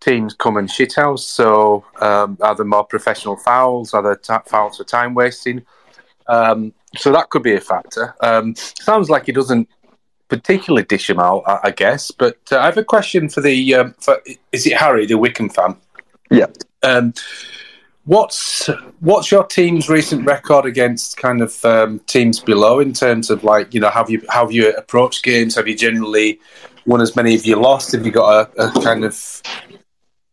teams 0.00 0.34
come 0.34 0.56
and 0.56 0.68
shithouse. 0.68 1.20
So, 1.20 1.84
um, 2.00 2.38
are 2.40 2.54
there 2.54 2.66
more 2.66 2.84
professional 2.84 3.36
fouls? 3.36 3.94
Are 3.94 4.02
there 4.02 4.40
fouls 4.46 4.76
for 4.76 4.84
time 4.84 5.14
wasting? 5.14 5.64
Um, 6.28 6.72
so 6.96 7.12
that 7.12 7.30
could 7.30 7.42
be 7.42 7.54
a 7.54 7.60
factor. 7.60 8.14
Um, 8.20 8.54
sounds 8.56 9.10
like 9.10 9.26
he 9.26 9.32
doesn't 9.32 9.68
particularly 10.28 10.84
dish 10.84 11.08
him 11.08 11.18
out, 11.18 11.42
I, 11.46 11.60
I 11.64 11.70
guess. 11.70 12.10
But 12.10 12.38
uh, 12.50 12.58
I 12.58 12.66
have 12.66 12.78
a 12.78 12.84
question 12.84 13.28
for 13.28 13.40
the 13.40 13.74
um, 13.74 13.94
for, 14.00 14.20
is 14.52 14.66
it 14.66 14.76
Harry, 14.76 15.06
the 15.06 15.18
Wycombe 15.18 15.50
fan? 15.50 15.76
Yeah. 16.30 16.46
What's 18.06 18.68
what's 19.00 19.30
your 19.30 19.44
team's 19.44 19.88
recent 19.88 20.24
record 20.24 20.64
against 20.64 21.16
kind 21.16 21.42
of 21.42 21.64
um, 21.64 21.98
teams 22.06 22.40
below 22.40 22.78
in 22.78 22.92
terms 22.92 23.30
of 23.30 23.44
like 23.44 23.74
you 23.74 23.80
know 23.80 23.90
have 23.90 24.08
you 24.08 24.22
have 24.30 24.52
you 24.52 24.70
approached 24.70 25.24
games? 25.24 25.56
Have 25.56 25.68
you 25.68 25.76
generally 25.76 26.38
won 26.86 27.00
as 27.00 27.16
many? 27.16 27.32
Have 27.32 27.44
you 27.44 27.56
lost? 27.56 27.92
Have 27.92 28.06
you 28.06 28.12
got 28.12 28.48
a, 28.56 28.68
a 28.68 28.82
kind 28.82 29.04
of 29.04 29.42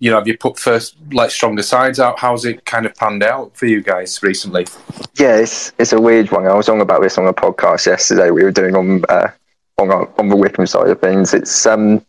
you 0.03 0.12
know, 0.12 0.18
have 0.18 0.27
you 0.27 0.38
put 0.38 0.60
first 0.60 0.98
like 1.13 1.32
stronger 1.32 1.63
sides 1.63 1.98
out? 1.98 2.20
How's 2.20 2.44
it 2.44 2.65
kind 2.65 2.86
of 2.86 2.94
panned 2.94 3.24
out 3.24 3.56
for 3.56 3.68
you 3.68 3.82
guys 3.82 4.22
recently? 4.22 4.68
Yeah, 5.15 5.38
it's 5.38 5.72
it's 5.80 5.94
a 5.94 6.01
weird 6.01 6.30
one. 6.30 6.46
I 6.46 6.53
was 6.53 6.68
on 6.68 6.82
about 6.82 7.01
this 7.01 7.18
on 7.18 7.25
a 7.25 7.34
podcast 7.34 7.86
yesterday. 7.86 8.30
We 8.30 8.44
were 8.44 8.51
doing 8.51 8.75
on 8.75 9.03
uh, 9.08 9.32
on 9.77 9.89
on 9.92 10.27
the 10.27 10.36
Wycombe 10.36 10.68
side 10.68 10.89
of 10.89 11.00
things. 11.00 11.34
It's 11.34 11.65
um 11.65 12.06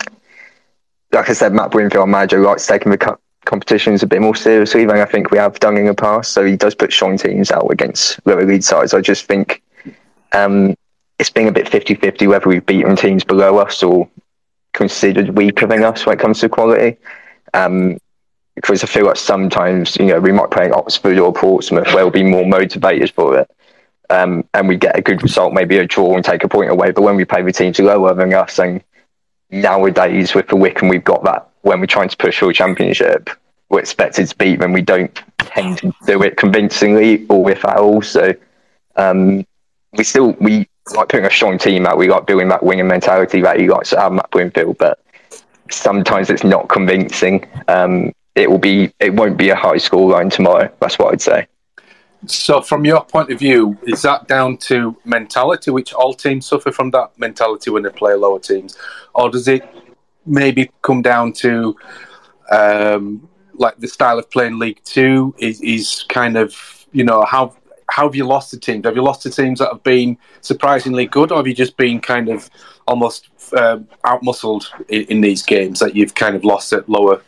like 1.12 1.30
I 1.30 1.32
said, 1.34 1.52
Matt 1.52 1.70
Bloomfield, 1.70 2.08
manager, 2.08 2.40
likes 2.40 2.66
taking 2.66 2.90
the 2.90 2.98
competitions 3.44 4.02
a 4.02 4.06
bit 4.06 4.20
more 4.20 4.34
seriously 4.34 4.84
than 4.84 4.98
I 4.98 5.04
think 5.04 5.30
we 5.30 5.38
have 5.38 5.60
done 5.60 5.76
in 5.76 5.86
the 5.86 5.94
past. 5.94 6.32
So 6.32 6.44
he 6.44 6.56
does 6.56 6.74
put 6.74 6.92
strong 6.92 7.16
teams 7.16 7.50
out 7.50 7.70
against 7.70 8.20
lower 8.26 8.44
league 8.44 8.62
sides. 8.62 8.94
I 8.94 9.00
just 9.00 9.26
think 9.26 9.62
um, 10.32 10.74
it's 11.18 11.30
been 11.30 11.48
a 11.48 11.52
bit 11.52 11.66
50-50 11.66 12.28
whether 12.28 12.48
we've 12.48 12.64
beaten 12.64 12.96
teams 12.96 13.24
below 13.24 13.58
us 13.58 13.82
or 13.82 14.08
considered 14.72 15.36
weaker 15.36 15.66
than 15.66 15.84
us 15.84 16.04
when 16.04 16.18
it 16.18 16.20
comes 16.20 16.40
to 16.40 16.48
quality. 16.48 16.96
Um, 17.52 17.98
because 18.54 18.84
I 18.84 18.86
feel 18.86 19.06
like 19.06 19.16
sometimes, 19.16 19.96
you 19.96 20.06
know, 20.06 20.20
we 20.20 20.30
might 20.30 20.50
play 20.50 20.70
Oxford 20.70 21.18
or 21.18 21.32
Portsmouth 21.32 21.86
where 21.86 22.04
we'll 22.04 22.10
be 22.10 22.22
more 22.22 22.46
motivated 22.46 23.10
for 23.10 23.38
it. 23.40 23.50
Um, 24.10 24.44
and 24.54 24.68
we 24.68 24.76
get 24.76 24.98
a 24.98 25.02
good 25.02 25.22
result, 25.22 25.54
maybe 25.54 25.78
a 25.78 25.86
draw 25.86 26.14
and 26.14 26.24
take 26.24 26.44
a 26.44 26.48
point 26.48 26.70
away. 26.70 26.92
But 26.92 27.02
when 27.02 27.16
we 27.16 27.24
play 27.24 27.42
the 27.42 27.52
teams 27.52 27.80
lower 27.80 28.14
than 28.14 28.32
us, 28.32 28.58
and 28.58 28.84
nowadays 29.50 30.34
with 30.34 30.48
the 30.48 30.56
Wycombe, 30.56 30.88
we've 30.88 31.02
got 31.02 31.24
that 31.24 31.48
when 31.64 31.80
we're 31.80 31.86
trying 31.86 32.08
to 32.08 32.16
push 32.16 32.38
for 32.38 32.50
a 32.50 32.54
championship, 32.54 33.30
we're 33.70 33.80
expected 33.80 34.28
to 34.28 34.36
beat 34.36 34.60
them. 34.60 34.72
We 34.72 34.82
don't 34.82 35.12
tend 35.38 35.78
to 35.78 35.92
do 36.06 36.22
it 36.22 36.36
convincingly 36.36 37.26
or 37.28 37.42
with 37.42 37.58
fouls. 37.58 38.08
So 38.08 38.34
um, 38.96 39.44
we 39.96 40.04
still 40.04 40.32
we 40.40 40.68
like 40.94 41.08
putting 41.08 41.26
a 41.26 41.30
strong 41.30 41.58
team 41.58 41.86
out. 41.86 41.96
We 41.96 42.08
like 42.08 42.26
building 42.26 42.48
that 42.48 42.62
winning 42.62 42.86
mentality 42.86 43.40
that 43.40 43.58
he 43.58 43.68
likes 43.68 43.90
to 43.90 44.00
have 44.00 44.12
Matt 44.12 44.30
Bloomfield, 44.30 44.76
but 44.78 45.00
sometimes 45.70 46.28
it's 46.30 46.44
not 46.44 46.68
convincing. 46.68 47.46
Um, 47.68 48.12
it 48.34 48.50
will 48.50 48.58
be. 48.58 48.92
It 49.00 49.14
won't 49.14 49.38
be 49.38 49.48
a 49.48 49.56
high 49.56 49.78
score 49.78 50.10
line 50.10 50.28
tomorrow. 50.28 50.70
That's 50.80 50.98
what 50.98 51.12
I'd 51.12 51.22
say. 51.22 51.46
So, 52.26 52.60
from 52.60 52.84
your 52.84 53.04
point 53.04 53.30
of 53.30 53.38
view, 53.38 53.76
is 53.84 54.02
that 54.02 54.28
down 54.28 54.56
to 54.58 54.96
mentality, 55.04 55.70
which 55.70 55.92
all 55.92 56.14
teams 56.14 56.46
suffer 56.46 56.72
from 56.72 56.90
that 56.90 57.18
mentality 57.18 57.70
when 57.70 57.82
they 57.82 57.90
play 57.90 58.14
lower 58.14 58.38
teams, 58.38 58.76
or 59.14 59.30
does 59.30 59.46
it 59.46 59.62
maybe 60.26 60.70
come 60.82 61.02
down 61.02 61.32
to 61.34 61.76
um, 62.50 63.28
like 63.54 63.76
the 63.78 63.88
style 63.88 64.18
of 64.18 64.30
playing 64.30 64.58
League 64.58 64.80
Two? 64.84 65.34
Is, 65.38 65.60
is 65.60 66.04
kind 66.08 66.36
of 66.36 66.86
you 66.92 67.04
know 67.04 67.24
how 67.24 67.54
how 67.90 68.06
have 68.06 68.14
you 68.14 68.26
lost 68.26 68.50
the 68.50 68.58
teams? 68.58 68.84
Have 68.86 68.96
you 68.96 69.02
lost 69.02 69.22
the 69.24 69.30
teams 69.30 69.58
that 69.58 69.70
have 69.70 69.82
been 69.82 70.16
surprisingly 70.40 71.06
good, 71.06 71.30
or 71.30 71.36
have 71.36 71.46
you 71.46 71.54
just 71.54 71.76
been 71.76 72.00
kind 72.00 72.28
of 72.28 72.50
almost 72.86 73.28
um, 73.56 73.86
outmuscled 74.04 74.66
in, 74.88 75.02
in, 75.04 75.20
these 75.20 75.42
games 75.42 75.80
that 75.80 75.94
you've 75.94 76.14
kind 76.14 76.34
of 76.36 76.44
lost 76.44 76.72
at 76.72 76.88
lower 76.88 77.22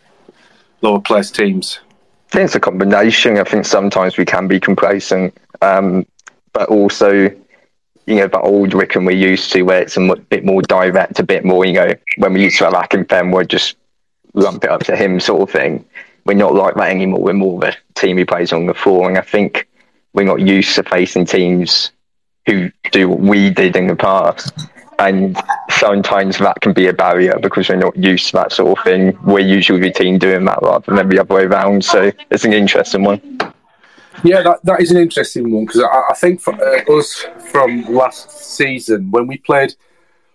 lower 0.82 1.00
placed 1.00 1.34
teams? 1.34 1.80
I 2.28 2.32
think 2.32 2.44
it's 2.46 2.54
a 2.54 2.60
combination. 2.60 3.38
I 3.38 3.44
think 3.44 3.64
sometimes 3.64 4.16
we 4.16 4.24
can 4.24 4.48
be 4.48 4.58
complacent, 4.58 5.36
um, 5.62 6.06
but 6.52 6.68
also, 6.68 7.30
you 8.06 8.16
know, 8.16 8.28
the 8.28 8.40
old 8.40 8.72
Wycombe 8.72 9.04
we're 9.04 9.16
used 9.16 9.52
to, 9.52 9.62
where 9.62 9.82
it's 9.82 9.96
a 9.96 10.16
bit 10.28 10.44
more 10.44 10.62
direct, 10.62 11.18
a 11.18 11.24
bit 11.24 11.44
more, 11.44 11.64
you 11.64 11.72
know, 11.72 11.92
when 12.18 12.32
we 12.32 12.44
used 12.44 12.58
to 12.58 12.64
have 12.64 12.74
Akinfenwa, 12.74 13.38
we'd 13.38 13.48
just 13.48 13.76
lump 14.34 14.64
it 14.64 14.70
up 14.70 14.84
to 14.84 14.96
him 14.96 15.18
sort 15.18 15.42
of 15.42 15.50
thing. 15.50 15.84
We're 16.24 16.34
not 16.34 16.54
like 16.54 16.74
that 16.76 16.90
anymore. 16.90 17.20
We're 17.20 17.32
more 17.32 17.64
a 17.64 17.74
team 17.94 18.16
who 18.16 18.26
plays 18.26 18.52
on 18.52 18.66
the 18.66 18.74
floor, 18.74 19.08
and 19.08 19.18
I 19.18 19.22
think 19.22 19.68
we're 20.12 20.24
not 20.24 20.40
used 20.40 20.74
to 20.76 20.82
facing 20.84 21.26
teams 21.26 21.90
who 22.46 22.70
do 22.92 23.08
what 23.08 23.20
we 23.20 23.50
did 23.50 23.76
in 23.76 23.88
the 23.88 23.96
past. 23.96 24.52
And 24.98 25.36
sometimes 25.68 26.38
that 26.38 26.60
can 26.62 26.72
be 26.72 26.86
a 26.86 26.92
barrier 26.92 27.38
because 27.42 27.68
we're 27.68 27.76
not 27.76 27.96
used 27.96 28.28
to 28.28 28.32
that 28.34 28.52
sort 28.52 28.78
of 28.78 28.84
thing. 28.84 29.18
We're 29.24 29.40
usually 29.40 29.80
the 29.80 29.90
team 29.92 30.18
doing 30.18 30.44
that 30.46 30.60
rather 30.62 30.94
than 30.94 31.08
the 31.08 31.20
other 31.20 31.34
way 31.34 31.44
around. 31.44 31.84
So 31.84 32.12
it's 32.30 32.44
an 32.44 32.54
interesting 32.54 33.04
one. 33.04 33.20
Yeah, 34.24 34.42
that, 34.42 34.60
that 34.64 34.80
is 34.80 34.90
an 34.90 34.96
interesting 34.96 35.50
one 35.52 35.66
because 35.66 35.82
I, 35.82 36.02
I, 36.10 36.14
think 36.14 36.40
for 36.40 36.54
uh, 36.54 36.98
us 36.98 37.26
from 37.50 37.82
last 37.84 38.30
season 38.30 39.10
when 39.10 39.26
we 39.26 39.38
played 39.38 39.74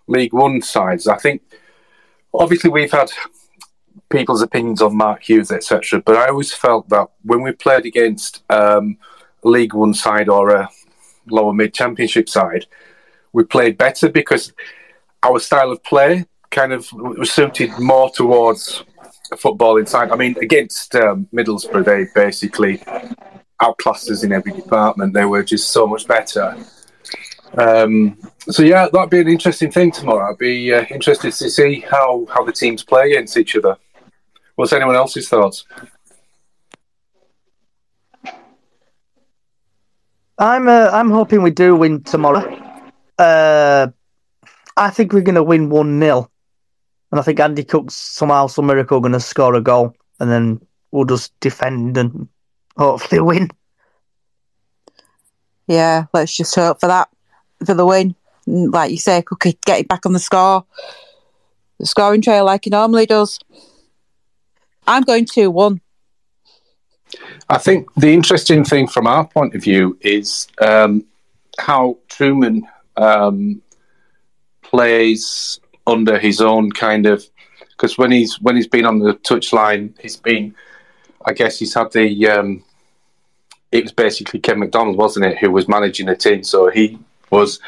League 0.07 0.33
One 0.33 0.61
sides, 0.61 1.07
I 1.07 1.17
think 1.17 1.41
obviously 2.33 2.69
we've 2.69 2.91
had 2.91 3.11
people's 4.09 4.41
opinions 4.41 4.81
on 4.81 4.95
Mark 4.95 5.23
Hughes, 5.23 5.51
etc. 5.51 6.01
But 6.01 6.17
I 6.17 6.27
always 6.27 6.53
felt 6.53 6.89
that 6.89 7.07
when 7.23 7.41
we 7.41 7.51
played 7.53 7.85
against 7.85 8.43
um, 8.49 8.97
League 9.43 9.73
One 9.73 9.93
side 9.93 10.29
or 10.29 10.51
a 10.51 10.69
lower 11.29 11.53
mid 11.53 11.73
Championship 11.73 12.29
side, 12.29 12.65
we 13.33 13.43
played 13.43 13.77
better 13.77 14.09
because 14.09 14.53
our 15.23 15.39
style 15.39 15.71
of 15.71 15.83
play 15.83 16.25
kind 16.51 16.73
of 16.73 16.91
was 16.93 17.31
suited 17.31 17.71
more 17.79 18.09
towards 18.11 18.83
football 19.37 19.77
inside. 19.77 20.11
I 20.11 20.15
mean, 20.15 20.35
against 20.41 20.95
um, 20.95 21.27
Middlesbrough, 21.33 21.85
they 21.85 22.07
basically 22.13 22.81
outclassed 23.61 24.09
us 24.09 24.23
in 24.23 24.31
every 24.31 24.51
department. 24.51 25.13
They 25.13 25.25
were 25.25 25.43
just 25.43 25.69
so 25.69 25.87
much 25.87 26.07
better. 26.07 26.57
Um, 27.57 28.17
so 28.39 28.63
yeah, 28.63 28.87
that'd 28.91 29.09
be 29.09 29.19
an 29.19 29.27
interesting 29.27 29.71
thing 29.71 29.91
tomorrow. 29.91 30.31
I'd 30.31 30.37
be 30.37 30.73
uh, 30.73 30.85
interested 30.89 31.33
to 31.33 31.49
see 31.49 31.81
how, 31.81 32.25
how 32.33 32.43
the 32.43 32.53
teams 32.53 32.83
play 32.83 33.11
against 33.11 33.37
each 33.37 33.55
other. 33.55 33.77
What's 34.55 34.73
anyone 34.73 34.95
else's 34.95 35.29
thoughts? 35.29 35.65
I'm 40.37 40.67
uh, 40.67 40.89
I'm 40.91 41.11
hoping 41.11 41.43
we 41.43 41.51
do 41.51 41.75
win 41.75 42.01
tomorrow. 42.01 42.43
Uh, 43.17 43.87
I 44.75 44.89
think 44.89 45.13
we're 45.13 45.21
going 45.21 45.35
to 45.35 45.43
win 45.43 45.69
one 45.69 45.99
0 45.99 46.31
and 47.11 47.19
I 47.19 47.23
think 47.23 47.39
Andy 47.39 47.63
Cook's 47.63 47.93
somehow, 47.93 48.47
some 48.47 48.65
miracle, 48.65 49.01
going 49.01 49.11
to 49.11 49.19
score 49.19 49.53
a 49.55 49.61
goal, 49.61 49.93
and 50.19 50.31
then 50.31 50.61
we'll 50.91 51.05
just 51.05 51.37
defend 51.41 51.97
and 51.97 52.27
hopefully 52.77 53.21
win. 53.21 53.49
Yeah, 55.67 56.05
let's 56.13 56.35
just 56.35 56.55
hope 56.55 56.79
for 56.79 56.87
that 56.87 57.09
for 57.65 57.73
the 57.73 57.85
win. 57.85 58.15
Like 58.47 58.91
you 58.91 58.97
say, 58.97 59.21
Cookie 59.21 59.57
it 59.67 59.87
back 59.87 60.05
on 60.05 60.13
the 60.13 60.19
score, 60.19 60.65
the 61.79 61.85
scoring 61.85 62.21
trail 62.21 62.45
like 62.45 62.65
he 62.65 62.69
normally 62.69 63.05
does. 63.05 63.39
I'm 64.87 65.03
going 65.03 65.25
two 65.25 65.51
one. 65.51 65.81
I 67.49 67.57
think 67.57 67.93
the 67.95 68.13
interesting 68.13 68.63
thing 68.63 68.87
from 68.87 69.05
our 69.05 69.27
point 69.27 69.53
of 69.55 69.63
view 69.63 69.97
is 70.01 70.47
um, 70.61 71.05
how 71.59 71.97
Trueman 72.07 72.61
um, 72.97 73.61
plays 74.61 75.59
under 75.85 76.17
his 76.17 76.41
own 76.41 76.71
kind 76.71 77.05
of 77.05 77.25
because 77.81 77.97
when 77.97 78.11
he's 78.11 78.39
when 78.41 78.55
he's 78.55 78.67
been 78.67 78.85
on 78.85 78.99
the 78.99 79.13
touchline, 79.15 79.99
he's 79.99 80.17
been, 80.17 80.53
I 81.25 81.33
guess 81.33 81.59
he's 81.59 81.73
had 81.73 81.91
the. 81.91 82.27
Um, 82.27 82.63
it 83.71 83.83
was 83.83 83.93
basically 83.93 84.39
Ken 84.39 84.59
McDonald, 84.59 84.97
wasn't 84.97 85.25
it, 85.25 85.37
who 85.37 85.49
was 85.49 85.67
managing 85.67 86.07
the 86.07 86.15
team? 86.15 86.43
So 86.43 86.69
he 86.69 86.99
was 87.29 87.59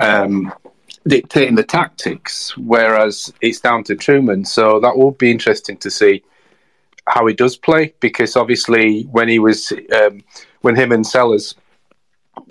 um, 0.00 0.52
dictating 1.06 1.56
the 1.56 1.62
tactics, 1.62 2.56
whereas 2.56 3.32
it's 3.42 3.60
down 3.60 3.84
to 3.84 3.94
Trueman. 3.94 4.46
So 4.46 4.80
that 4.80 4.96
will 4.96 5.10
be 5.10 5.30
interesting 5.30 5.76
to 5.78 5.90
see 5.90 6.22
how 7.06 7.26
he 7.26 7.34
does 7.34 7.56
play 7.56 7.94
because 8.00 8.34
obviously 8.34 9.02
when 9.04 9.28
he 9.28 9.38
was 9.38 9.72
um, 9.94 10.24
when 10.62 10.74
him 10.74 10.92
and 10.92 11.06
Sellars 11.06 11.54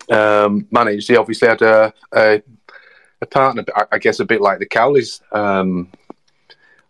um, 0.09 0.67
managed, 0.71 1.07
he 1.09 1.17
obviously 1.17 1.47
had 1.47 1.61
a, 1.61 1.93
a, 2.13 2.41
a 3.21 3.25
partner. 3.25 3.65
I 3.91 3.97
guess 3.97 4.19
a 4.19 4.25
bit 4.25 4.41
like 4.41 4.59
the 4.59 4.65
Cowleys. 4.65 5.21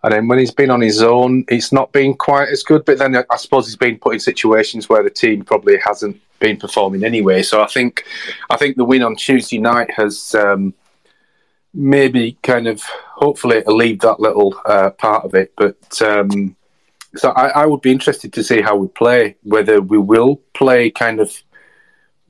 And 0.05 0.13
then 0.13 0.27
when 0.27 0.38
he's 0.38 0.53
been 0.53 0.69
on 0.69 0.81
his 0.81 1.01
own, 1.01 1.45
it's 1.47 1.71
not 1.71 1.91
been 1.91 2.13
quite 2.13 2.50
as 2.50 2.62
good. 2.62 2.85
But 2.85 3.00
then 3.00 3.15
I 3.15 3.38
suppose 3.38 3.65
he's 3.65 3.75
been 3.75 3.97
put 3.97 4.13
in 4.13 4.19
situations 4.19 4.88
where 4.88 5.01
the 5.01 5.09
team 5.09 5.43
probably 5.43 5.79
hasn't 5.79 6.21
been 6.38 6.57
performing 6.57 7.03
anyway. 7.03 7.41
So 7.41 7.63
I 7.63 7.65
think 7.65 8.05
I 8.51 8.55
think 8.55 8.77
the 8.77 8.85
win 8.85 9.01
on 9.01 9.15
Tuesday 9.15 9.57
night 9.57 9.89
has 9.89 10.35
um, 10.35 10.75
maybe 11.74 12.38
kind 12.43 12.67
of 12.67 12.83
hopefully 12.83 13.63
alleviated 13.65 14.01
that 14.01 14.19
little 14.19 14.53
uh, 14.67 14.91
part 14.91 15.25
of 15.25 15.33
it. 15.33 15.53
But 15.57 16.00
um, 16.03 16.55
so 17.15 17.31
I, 17.31 17.63
I, 17.63 17.65
would 17.65 17.81
be 17.81 17.91
interested 17.91 18.31
to 18.33 18.43
see 18.43 18.62
how 18.62 18.75
we 18.75 18.88
play, 18.89 19.38
whether 19.41 19.81
we 19.81 19.97
will 19.97 20.35
play 20.53 20.91
kind 20.91 21.19
of 21.19 21.33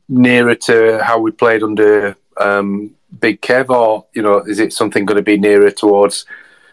nearer 0.08 0.56
to 0.56 1.04
how 1.04 1.20
we 1.20 1.32
played 1.32 1.62
under 1.62 2.16
um, 2.38 2.96
Big 3.20 3.42
Kev, 3.42 3.70
or 3.70 4.06
you 4.14 4.22
know, 4.22 4.38
is 4.38 4.60
it 4.60 4.72
something 4.72 5.04
going 5.04 5.18
to 5.18 5.24
be 5.24 5.38
nearer 5.38 5.72
towards 5.72 6.26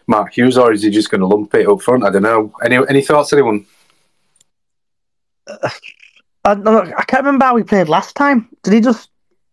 Mark 0.07 0.37
Hughes, 0.37 0.57
or 0.57 0.71
is 0.71 0.83
he 0.83 0.89
just 0.89 1.09
going 1.09 1.21
to 1.21 1.27
lump 1.27 1.53
it 1.55 1.67
up 1.67 1.81
front? 1.81 2.03
I 2.03 2.09
don't 2.09 2.23
know. 2.23 2.53
Any 2.63 2.77
any 2.89 3.01
thoughts, 3.01 3.33
anyone? 3.33 3.65
Uh, 5.47 5.69
I, 6.45 6.51
I 6.51 7.03
can't 7.05 7.23
remember 7.23 7.45
how 7.45 7.55
he 7.55 7.63
played 7.63 7.89
last 7.89 8.15
time. 8.15 8.49
Did 8.63 8.73
he 8.73 8.81
just 8.81 9.09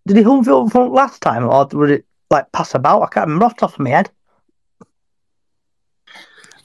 did 0.07 0.16
he 0.16 0.23
it 0.23 0.49
up 0.49 0.73
front 0.73 0.92
last 0.92 1.21
time, 1.21 1.45
or 1.45 1.66
would 1.73 1.90
it 1.90 2.04
like 2.30 2.50
pass 2.52 2.75
about? 2.75 3.02
I 3.02 3.07
can't 3.07 3.26
remember 3.26 3.47
off 3.47 3.57
the 3.57 3.61
top 3.61 3.75
of 3.75 3.80
my 3.80 3.90
head. 3.90 4.11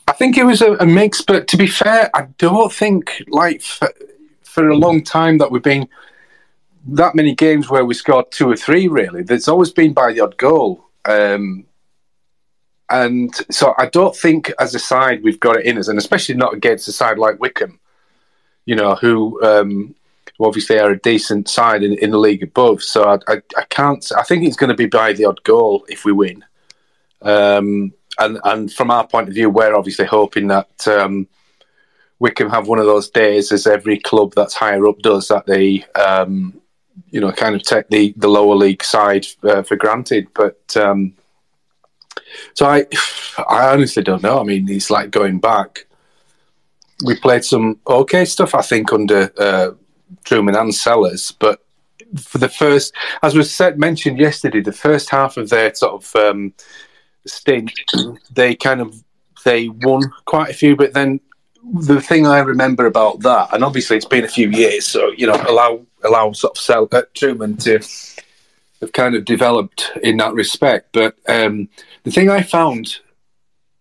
I 0.07 0.13
think 0.13 0.37
it 0.37 0.43
was 0.43 0.61
a, 0.61 0.73
a 0.73 0.85
mix, 0.85 1.21
but 1.21 1.47
to 1.47 1.57
be 1.57 1.67
fair, 1.67 2.09
I 2.13 2.27
don't 2.37 2.71
think 2.71 3.23
like 3.27 3.61
for, 3.61 3.91
for 4.43 4.69
a 4.69 4.77
long 4.77 5.03
time 5.03 5.39
that 5.39 5.51
we've 5.51 5.63
been 5.63 5.87
that 6.87 7.15
many 7.15 7.33
games 7.33 7.69
where 7.69 7.83
we 7.83 7.95
scored 7.95 8.31
two 8.31 8.49
or 8.49 8.55
three. 8.55 8.87
Really, 8.87 9.23
there's 9.23 9.47
always 9.47 9.71
been 9.71 9.93
by 9.93 10.13
the 10.13 10.21
odd 10.21 10.37
goal. 10.37 10.89
Um, 11.05 11.65
and 12.89 13.33
so 13.49 13.73
I 13.77 13.87
don't 13.87 14.15
think 14.15 14.51
as 14.59 14.75
a 14.75 14.79
side 14.79 15.23
we've 15.23 15.39
got 15.39 15.57
it 15.57 15.65
in 15.65 15.77
us, 15.77 15.87
and 15.87 15.97
especially 15.97 16.35
not 16.35 16.53
against 16.53 16.87
a 16.87 16.91
side 16.91 17.17
like 17.17 17.39
Wycombe, 17.39 17.79
you 18.65 18.75
know, 18.75 18.95
who, 18.95 19.41
um, 19.43 19.95
who 20.37 20.45
obviously 20.45 20.77
are 20.77 20.91
a 20.91 20.99
decent 20.99 21.49
side 21.49 21.83
in, 21.83 21.93
in 21.97 22.11
the 22.11 22.19
league 22.19 22.43
above. 22.43 22.83
So 22.83 23.03
I, 23.03 23.33
I, 23.33 23.41
I, 23.57 23.63
can't. 23.69 24.05
I 24.15 24.23
think 24.23 24.43
it's 24.43 24.57
going 24.57 24.69
to 24.69 24.75
be 24.75 24.85
by 24.85 25.13
the 25.13 25.25
odd 25.25 25.43
goal 25.43 25.85
if 25.89 26.05
we 26.05 26.11
win. 26.11 26.45
Um, 27.21 27.93
and 28.19 28.39
and 28.43 28.71
from 28.71 28.91
our 28.91 29.07
point 29.07 29.29
of 29.29 29.33
view, 29.33 29.49
we're 29.49 29.75
obviously 29.75 30.05
hoping 30.05 30.47
that 30.47 30.87
um, 30.87 31.27
Wycombe 32.19 32.51
have 32.51 32.67
one 32.67 32.79
of 32.79 32.85
those 32.85 33.09
days, 33.09 33.51
as 33.51 33.65
every 33.65 33.97
club 33.99 34.33
that's 34.35 34.53
higher 34.53 34.87
up 34.87 34.99
does, 34.99 35.27
that 35.29 35.47
they 35.47 35.83
um, 35.95 36.53
you 37.09 37.19
know 37.19 37.31
kind 37.31 37.55
of 37.55 37.63
take 37.63 37.89
the 37.89 38.13
the 38.17 38.27
lower 38.27 38.55
league 38.55 38.83
side 38.83 39.25
uh, 39.43 39.63
for 39.63 39.75
granted. 39.75 40.27
But 40.35 40.77
um, 40.77 41.13
so 42.53 42.65
I 42.65 42.85
I 43.49 43.73
honestly 43.73 44.03
don't 44.03 44.23
know. 44.23 44.39
I 44.39 44.43
mean, 44.43 44.69
it's 44.69 44.89
like 44.89 45.11
going 45.11 45.39
back. 45.39 45.85
We 47.05 47.15
played 47.15 47.43
some 47.43 47.79
okay 47.87 48.23
stuff, 48.23 48.55
I 48.55 48.61
think, 48.61 48.93
under 48.93 49.29
uh, 49.37 49.71
Trueman 50.23 50.59
and 50.59 50.73
Sellars, 50.73 51.31
but 51.31 51.61
for 52.17 52.37
the 52.37 52.49
first, 52.49 52.93
as 53.21 53.35
was 53.35 53.53
said 53.53 53.77
mentioned 53.77 54.17
yesterday, 54.17 54.61
the 54.61 54.71
first 54.71 55.09
half 55.09 55.37
of 55.37 55.49
their 55.49 55.73
sort 55.75 55.93
of 55.93 56.15
um, 56.15 56.53
stint, 57.25 57.71
they 58.31 58.55
kind 58.55 58.81
of 58.81 59.03
they 59.43 59.69
won 59.69 60.01
quite 60.25 60.49
a 60.49 60.53
few, 60.53 60.75
but 60.75 60.93
then 60.93 61.19
the 61.73 62.01
thing 62.01 62.27
I 62.27 62.39
remember 62.39 62.85
about 62.85 63.21
that, 63.21 63.53
and 63.53 63.63
obviously 63.63 63.97
it's 63.97 64.05
been 64.05 64.23
a 64.23 64.29
few 64.29 64.49
years, 64.49 64.85
so 64.85 65.11
you 65.17 65.27
know, 65.27 65.41
allow 65.47 65.85
allow 66.03 66.31
sort 66.31 66.57
of 66.57 66.61
Sel- 66.61 66.89
uh, 66.91 67.03
Trueman 67.13 67.61
to 67.63 67.79
have 68.81 68.93
kind 68.93 69.15
of 69.15 69.25
developed 69.25 69.91
in 70.03 70.17
that 70.17 70.33
respect. 70.33 70.89
But 70.93 71.15
um, 71.27 71.69
the 72.05 72.11
thing 72.11 72.29
I 72.29 72.43
found 72.43 72.99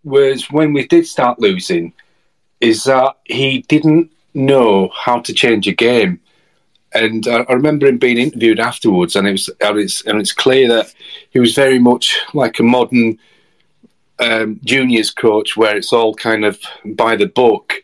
was 0.03 0.51
when 0.51 0.73
we 0.73 0.87
did 0.87 1.07
start 1.07 1.39
losing, 1.39 1.93
is 2.61 2.85
that 2.85 3.17
he 3.25 3.61
didn't 3.69 4.11
know 4.33 4.91
how 4.95 5.21
to 5.21 5.33
change 5.33 5.69
a 5.69 5.73
game. 5.73 6.21
And 6.93 7.27
I, 7.29 7.45
I 7.49 7.53
remember 7.53 7.87
him 7.87 7.99
being 7.99 8.19
interviewed 8.19 8.61
afterwards, 8.61 9.15
and 9.15 9.29
it 9.29 9.33
was 9.33 9.51
and 9.61 9.79
it's 9.79 10.05
and 10.07 10.21
it's 10.21 10.33
clear 10.33 10.69
that 10.69 10.93
he 11.31 11.39
was 11.39 11.55
very 11.55 11.79
much 11.79 12.17
like 12.33 12.59
a 12.59 12.63
modern 12.63 13.19
um, 14.21 14.61
juniors 14.65 15.11
coach 15.11 15.57
where 15.57 15.77
it's 15.77 15.93
all 15.93 16.15
kind 16.15 16.45
of 16.45 16.61
by 16.85 17.17
the 17.17 17.27
book. 17.27 17.75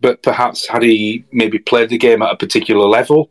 But 0.00 0.22
perhaps 0.22 0.66
had 0.66 0.82
he 0.82 1.24
maybe 1.32 1.58
played 1.58 1.90
the 1.90 1.98
game 1.98 2.22
at 2.22 2.32
a 2.32 2.36
particular 2.36 2.86
level, 2.86 3.30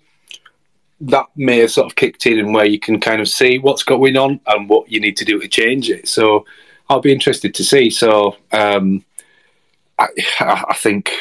that 1.03 1.25
may 1.35 1.59
have 1.59 1.71
sort 1.71 1.85
of 1.85 1.95
kicked 1.95 2.25
in 2.25 2.39
and 2.39 2.53
where 2.53 2.65
you 2.65 2.79
can 2.79 2.99
kind 2.99 3.19
of 3.21 3.27
see 3.27 3.59
what's 3.59 3.83
going 3.83 4.15
on 4.15 4.39
and 4.47 4.69
what 4.69 4.89
you 4.89 4.99
need 4.99 5.17
to 5.17 5.25
do 5.25 5.39
to 5.39 5.47
change 5.47 5.89
it. 5.89 6.07
So 6.07 6.45
I'll 6.89 7.01
be 7.01 7.11
interested 7.11 7.53
to 7.55 7.63
see. 7.63 7.89
So 7.89 8.37
um, 8.53 9.03
I, 9.99 10.07
I, 10.39 10.73
think 10.75 11.11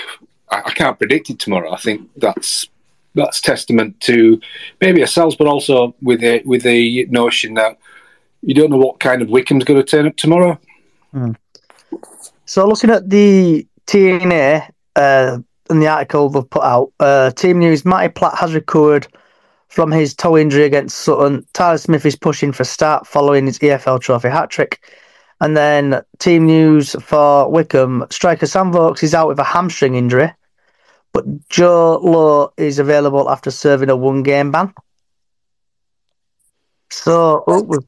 I, 0.51 0.71
can't 0.71 0.99
predict 0.99 1.31
it 1.31 1.40
tomorrow. 1.40 1.73
I 1.73 1.79
think 1.79 2.09
that's 2.16 2.68
that's 3.14 3.40
testament 3.40 4.01
to 4.03 4.40
maybe 4.81 5.01
ourselves, 5.01 5.37
but 5.37 5.49
also 5.49 5.95
with 6.01 6.23
a 6.23 6.42
with 6.45 6.62
the 6.62 7.07
notion 7.07 7.55
that 7.55 7.77
you 8.40 8.55
don't 8.55 8.71
know 8.71 8.79
what 8.79 9.01
kind 9.01 9.21
of 9.21 9.29
Wycombe's 9.29 9.64
going 9.64 9.81
to 9.81 9.87
turn 9.87 10.07
up 10.07 10.16
tomorrow. 10.16 10.59
Hmm. 11.11 11.33
So, 12.47 12.66
looking 12.66 12.90
at 12.90 13.11
the 13.11 13.66
T&A 13.87 14.66
uh, 14.97 15.38
and 15.68 15.83
the 15.83 15.88
article 15.88 16.29
they've 16.29 16.49
put 16.49 16.62
out, 16.62 16.92
uh, 17.01 17.31
Team 17.33 17.59
News 17.59 17.85
Matty 17.85 18.12
Platt 18.12 18.38
has 18.38 18.55
recovered 18.55 19.07
from 19.73 19.91
his 19.91 20.15
toe 20.15 20.37
injury 20.37 20.65
against 20.65 20.99
Sutton. 20.99 21.47
Tyler 21.55 21.79
Smith 21.79 22.05
is 22.05 22.15
pushing 22.15 22.53
for 22.53 22.63
start 22.63 23.07
following 23.07 23.47
his 23.47 23.59
EFL 23.61 24.03
Trophy 24.03 24.29
hat 24.29 24.51
trick. 24.51 24.85
And 25.41 25.57
then 25.57 26.03
team 26.19 26.45
news 26.45 26.95
for 27.01 27.51
Wycombe 27.51 28.07
striker 28.11 28.47
Sam 28.47 28.71
Vokes 28.71 29.03
is 29.03 29.15
out 29.15 29.29
with 29.29 29.39
a 29.39 29.45
hamstring 29.45 29.95
injury, 29.95 30.31
but 31.15 31.25
Joe 31.49 31.99
Lowe 32.03 32.53
is 32.59 32.79
available 32.79 33.31
after 33.31 33.51
serving 33.51 33.89
a 33.89 33.97
one 33.97 34.23
game 34.23 34.53
ban. 34.53 34.75
So, 36.91 37.43
oh, 37.47 37.79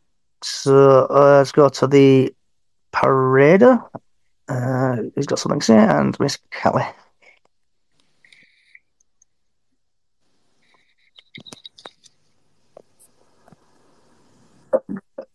so 0.43 1.07
uh, 1.11 1.37
let's 1.37 1.53
go 1.53 1.69
to 1.69 1.87
the 1.87 2.35
Parader. 2.95 3.87
Uh, 4.49 4.97
he's 5.15 5.27
got 5.27 5.39
something 5.39 5.61
to 5.61 5.67
say, 5.67 5.77
and 5.77 6.19
Miss 6.19 6.39
Kelly. 6.51 6.87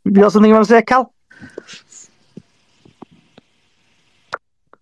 You 0.10 0.15
got 0.15 0.32
something 0.32 0.50
you 0.50 0.56
want 0.56 0.67
to 0.67 0.74
say, 0.74 0.82
Cal? 0.82 1.13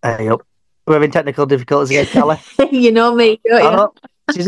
Hey, 0.02 0.24
yep. 0.26 0.40
We're 0.86 0.94
having 0.94 1.12
technical 1.12 1.46
difficulties 1.46 1.90
again, 1.90 2.06
Kelly. 2.06 2.38
you 2.72 2.94
know 2.94 3.14
me, 3.14 3.38
don't 3.46 3.62
you? 3.62 3.78
Know. 3.78 3.94
She's. 4.34 4.48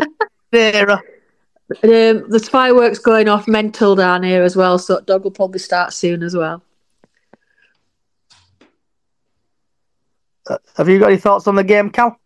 Um, 1.84 2.24
there's 2.30 2.48
fireworks 2.48 2.98
going 2.98 3.28
off 3.28 3.46
mental 3.46 3.94
down 3.94 4.24
here 4.24 4.42
as 4.42 4.56
well, 4.56 4.80
so 4.80 5.02
dog 5.02 5.26
will 5.26 5.32
probably 5.32 5.60
start 5.60 5.92
soon 5.92 6.24
as 6.24 6.34
well. 6.34 6.64
Uh, 10.50 10.58
have 10.78 10.88
you 10.88 10.98
got 10.98 11.08
any 11.12 11.18
thoughts 11.18 11.46
on 11.46 11.56
the 11.56 11.64
game, 11.64 11.90
Cal? 11.90 12.18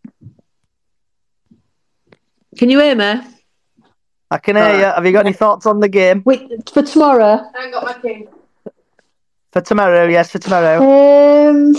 Can 2.55 2.69
you 2.69 2.79
hear 2.79 2.95
me? 2.95 3.19
I 4.29 4.37
can 4.37 4.55
hear 4.55 4.77
you. 4.77 4.85
Have 4.85 5.05
you 5.07 5.11
got 5.11 5.25
any 5.25 5.33
thoughts 5.33 5.65
on 5.65 5.79
the 5.79 5.89
game? 5.89 6.21
Wait, 6.23 6.69
for 6.69 6.83
tomorrow? 6.83 7.49
I 7.57 7.71
got 7.71 7.83
my 7.83 7.93
king. 7.99 8.27
For 9.53 9.61
tomorrow, 9.61 10.07
yes, 10.07 10.31
for 10.31 10.39
tomorrow. 10.39 10.81
Um, 10.81 11.75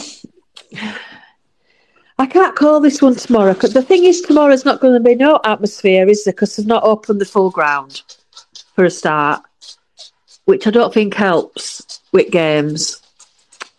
I 2.21 2.27
can't 2.27 2.55
call 2.55 2.79
this 2.79 3.03
one 3.03 3.17
tomorrow 3.17 3.53
because 3.53 3.73
the 3.73 3.83
thing 3.83 4.05
is, 4.05 4.21
tomorrow's 4.21 4.65
not 4.65 4.81
going 4.81 4.95
to 4.95 5.01
be 5.01 5.17
no 5.17 5.41
atmosphere, 5.45 6.09
is 6.09 6.23
there? 6.23 6.33
Because 6.33 6.55
they've 6.55 6.69
not 6.69 6.85
opened 6.85 7.21
the 7.21 7.25
full 7.25 7.51
ground 7.51 8.03
for 8.77 8.85
a 8.85 8.91
start, 8.91 9.43
which 10.45 10.69
I 10.69 10.71
don't 10.71 10.95
think 10.95 11.15
helps 11.15 12.01
with 12.13 12.31
games. 12.31 13.03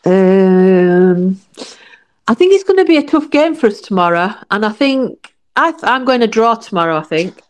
Um, 0.04 1.40
I 2.28 2.34
think 2.34 2.54
it's 2.54 2.66
going 2.66 2.80
to 2.80 2.86
be 2.86 2.98
a 2.98 3.08
tough 3.08 3.32
game 3.32 3.56
for 3.56 3.68
us 3.68 3.80
tomorrow, 3.80 4.36
and 4.52 4.66
I 4.66 4.74
think 4.74 5.34
I 5.56 5.74
am 5.84 6.04
going 6.04 6.20
to 6.20 6.28
draw 6.28 6.56
tomorrow. 6.56 6.98
I 6.98 7.04
think. 7.04 7.42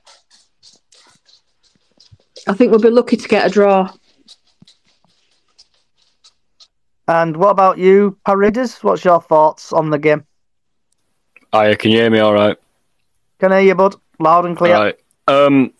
I 2.47 2.53
think 2.53 2.69
we'll 2.69 2.79
be 2.79 2.91
lucky 2.91 3.17
to 3.17 3.27
get 3.27 3.47
a 3.47 3.49
draw. 3.49 3.91
And 7.07 7.37
what 7.37 7.49
about 7.49 7.77
you, 7.77 8.17
Paredes? 8.25 8.83
What's 8.83 9.05
your 9.05 9.21
thoughts 9.21 9.71
on 9.71 9.89
the 9.89 9.99
game? 9.99 10.25
Hiya, 11.53 11.77
can 11.77 11.91
you 11.91 11.99
hear 11.99 12.09
me 12.09 12.19
all 12.19 12.33
right? 12.33 12.57
Can 13.39 13.51
I 13.51 13.59
hear 13.59 13.69
you, 13.69 13.75
bud? 13.75 13.95
Loud 14.19 14.45
and 14.45 14.57
clear. 14.57 14.75
All 14.75 14.83
right. 14.83 14.99
Um, 15.27 15.73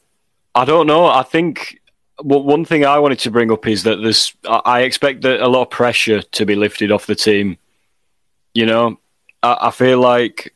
I 0.53 0.65
don't 0.65 0.87
know. 0.87 1.05
I 1.05 1.23
think 1.23 1.79
one 2.21 2.65
thing 2.65 2.85
I 2.85 2.99
wanted 2.99 3.19
to 3.19 3.31
bring 3.31 3.51
up 3.51 3.67
is 3.67 3.83
that 3.83 3.97
there's. 3.97 4.33
I 4.45 4.81
expect 4.81 5.21
that 5.21 5.41
a 5.41 5.47
lot 5.47 5.63
of 5.63 5.69
pressure 5.69 6.21
to 6.21 6.45
be 6.45 6.55
lifted 6.55 6.91
off 6.91 7.07
the 7.07 7.15
team 7.15 7.57
you 8.55 8.65
know, 8.65 8.97
I, 9.43 9.57
I 9.61 9.71
feel 9.71 9.99
like 9.99 10.55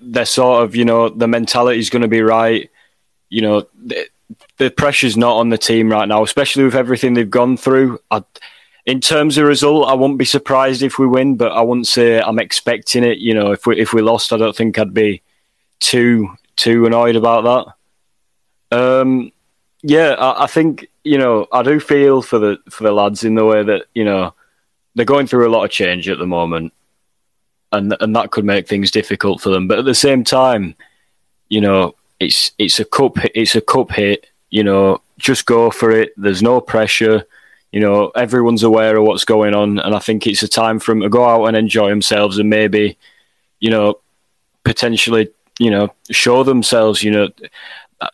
they're 0.00 0.24
sort 0.24 0.62
of, 0.64 0.74
you 0.74 0.86
know, 0.86 1.10
the 1.10 1.28
mentality 1.28 1.78
is 1.78 1.90
going 1.90 2.02
to 2.02 2.08
be 2.08 2.22
right. 2.22 2.70
You 3.28 3.42
know, 3.42 3.66
the, 3.74 4.08
the, 4.56 4.70
pressure's 4.70 5.16
not 5.16 5.36
on 5.36 5.50
the 5.50 5.58
team 5.58 5.90
right 5.90 6.08
now, 6.08 6.22
especially 6.22 6.64
with 6.64 6.74
everything 6.74 7.14
they've 7.14 7.28
gone 7.28 7.56
through. 7.56 7.98
I, 8.10 8.22
in 8.90 9.00
terms 9.00 9.38
of 9.38 9.46
result, 9.46 9.88
I 9.88 9.94
wouldn't 9.94 10.18
be 10.18 10.24
surprised 10.24 10.82
if 10.82 10.98
we 10.98 11.06
win, 11.06 11.36
but 11.36 11.52
I 11.52 11.60
wouldn't 11.60 11.86
say 11.86 12.20
I'm 12.20 12.40
expecting 12.40 13.04
it. 13.04 13.18
You 13.18 13.34
know, 13.34 13.52
if 13.52 13.64
we 13.64 13.80
if 13.80 13.92
we 13.92 14.02
lost, 14.02 14.32
I 14.32 14.36
don't 14.36 14.54
think 14.54 14.78
I'd 14.78 14.92
be 14.92 15.22
too 15.78 16.28
too 16.56 16.86
annoyed 16.86 17.14
about 17.14 17.74
that. 18.70 18.76
Um, 18.76 19.30
yeah, 19.82 20.10
I, 20.10 20.44
I 20.44 20.46
think 20.48 20.88
you 21.04 21.18
know 21.18 21.46
I 21.52 21.62
do 21.62 21.78
feel 21.78 22.20
for 22.20 22.40
the 22.40 22.58
for 22.68 22.82
the 22.82 22.90
lads 22.90 23.22
in 23.22 23.36
the 23.36 23.44
way 23.44 23.62
that 23.62 23.86
you 23.94 24.04
know 24.04 24.34
they're 24.96 25.04
going 25.04 25.28
through 25.28 25.48
a 25.48 25.54
lot 25.54 25.64
of 25.64 25.70
change 25.70 26.08
at 26.08 26.18
the 26.18 26.26
moment, 26.26 26.72
and 27.70 27.96
and 28.00 28.16
that 28.16 28.32
could 28.32 28.44
make 28.44 28.66
things 28.66 28.90
difficult 28.90 29.40
for 29.40 29.50
them. 29.50 29.68
But 29.68 29.78
at 29.78 29.84
the 29.84 29.94
same 29.94 30.24
time, 30.24 30.74
you 31.48 31.60
know, 31.60 31.94
it's 32.18 32.50
it's 32.58 32.80
a 32.80 32.84
cup 32.84 33.18
it's 33.36 33.54
a 33.54 33.60
cup 33.60 33.92
hit. 33.92 34.26
You 34.50 34.64
know, 34.64 35.00
just 35.16 35.46
go 35.46 35.70
for 35.70 35.92
it. 35.92 36.12
There's 36.16 36.42
no 36.42 36.60
pressure. 36.60 37.24
You 37.72 37.80
know, 37.80 38.08
everyone's 38.16 38.62
aware 38.62 38.96
of 38.96 39.04
what's 39.04 39.24
going 39.24 39.54
on, 39.54 39.78
and 39.78 39.94
I 39.94 40.00
think 40.00 40.26
it's 40.26 40.42
a 40.42 40.48
time 40.48 40.80
for 40.80 40.92
them 40.92 41.02
to 41.02 41.08
go 41.08 41.24
out 41.24 41.44
and 41.44 41.56
enjoy 41.56 41.88
themselves, 41.88 42.38
and 42.38 42.50
maybe, 42.50 42.98
you 43.60 43.70
know, 43.70 44.00
potentially, 44.64 45.28
you 45.58 45.70
know, 45.70 45.94
show 46.10 46.42
themselves. 46.42 47.02
You 47.02 47.12
know, 47.12 47.28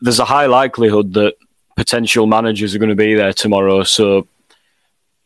there's 0.00 0.18
a 0.18 0.24
high 0.26 0.46
likelihood 0.46 1.14
that 1.14 1.36
potential 1.74 2.26
managers 2.26 2.74
are 2.74 2.78
going 2.78 2.90
to 2.90 2.94
be 2.94 3.14
there 3.14 3.32
tomorrow, 3.32 3.82
so 3.82 4.28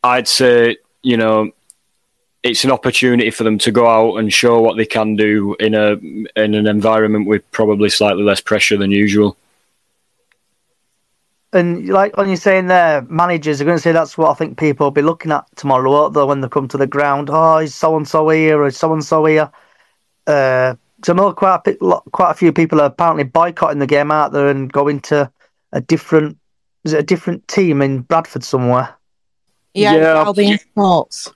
I'd 0.03 0.27
say, 0.27 0.77
you 1.03 1.17
know, 1.17 1.51
it's 2.43 2.63
an 2.63 2.71
opportunity 2.71 3.29
for 3.31 3.43
them 3.43 3.57
to 3.59 3.71
go 3.71 3.87
out 3.87 4.17
and 4.17 4.33
show 4.33 4.61
what 4.61 4.77
they 4.77 4.85
can 4.85 5.15
do 5.15 5.55
in 5.59 5.75
a 5.75 5.93
in 6.35 6.55
an 6.55 6.67
environment 6.67 7.27
with 7.27 7.49
probably 7.51 7.89
slightly 7.89 8.23
less 8.23 8.41
pressure 8.41 8.77
than 8.77 8.91
usual. 8.91 9.37
And 11.53 11.89
like 11.89 12.15
when 12.15 12.27
you're 12.27 12.37
saying 12.37 12.67
there, 12.67 13.01
managers 13.03 13.59
are 13.59 13.65
going 13.65 13.77
to 13.77 13.81
say 13.81 13.91
that's 13.91 14.17
what 14.17 14.31
I 14.31 14.33
think 14.35 14.57
people 14.57 14.85
will 14.85 14.91
be 14.91 15.01
looking 15.01 15.31
at 15.31 15.45
tomorrow, 15.55 15.91
won't 15.91 16.13
they, 16.13 16.23
when 16.23 16.41
they 16.41 16.47
come 16.47 16.67
to 16.69 16.77
the 16.77 16.87
ground? 16.87 17.29
Oh, 17.29 17.57
is 17.57 17.75
so 17.75 17.97
and 17.97 18.07
so 18.07 18.29
here 18.29 18.61
or 18.61 18.71
so 18.71 18.93
and 18.93 19.03
so 19.03 19.25
here? 19.25 19.51
Uh, 20.27 20.75
so 21.03 21.13
I 21.13 21.15
know 21.15 21.33
quite 21.33 21.67
a, 21.67 21.75
quite 22.11 22.31
a 22.31 22.35
few 22.35 22.53
people 22.53 22.79
are 22.79 22.85
apparently 22.85 23.25
boycotting 23.25 23.79
the 23.79 23.87
game 23.87 24.11
out 24.11 24.31
there 24.31 24.47
and 24.47 24.71
going 24.71 25.01
to 25.01 25.31
a 25.73 25.81
different 25.81 26.37
is 26.83 26.93
it 26.93 26.99
a 26.99 27.03
different 27.03 27.47
team 27.47 27.81
in 27.81 28.01
Bradford 28.01 28.43
somewhere? 28.43 28.95
Yeah, 29.73 29.95
Yeah, 29.95 30.23
Albion 30.23 30.57
Sports. 30.57 31.31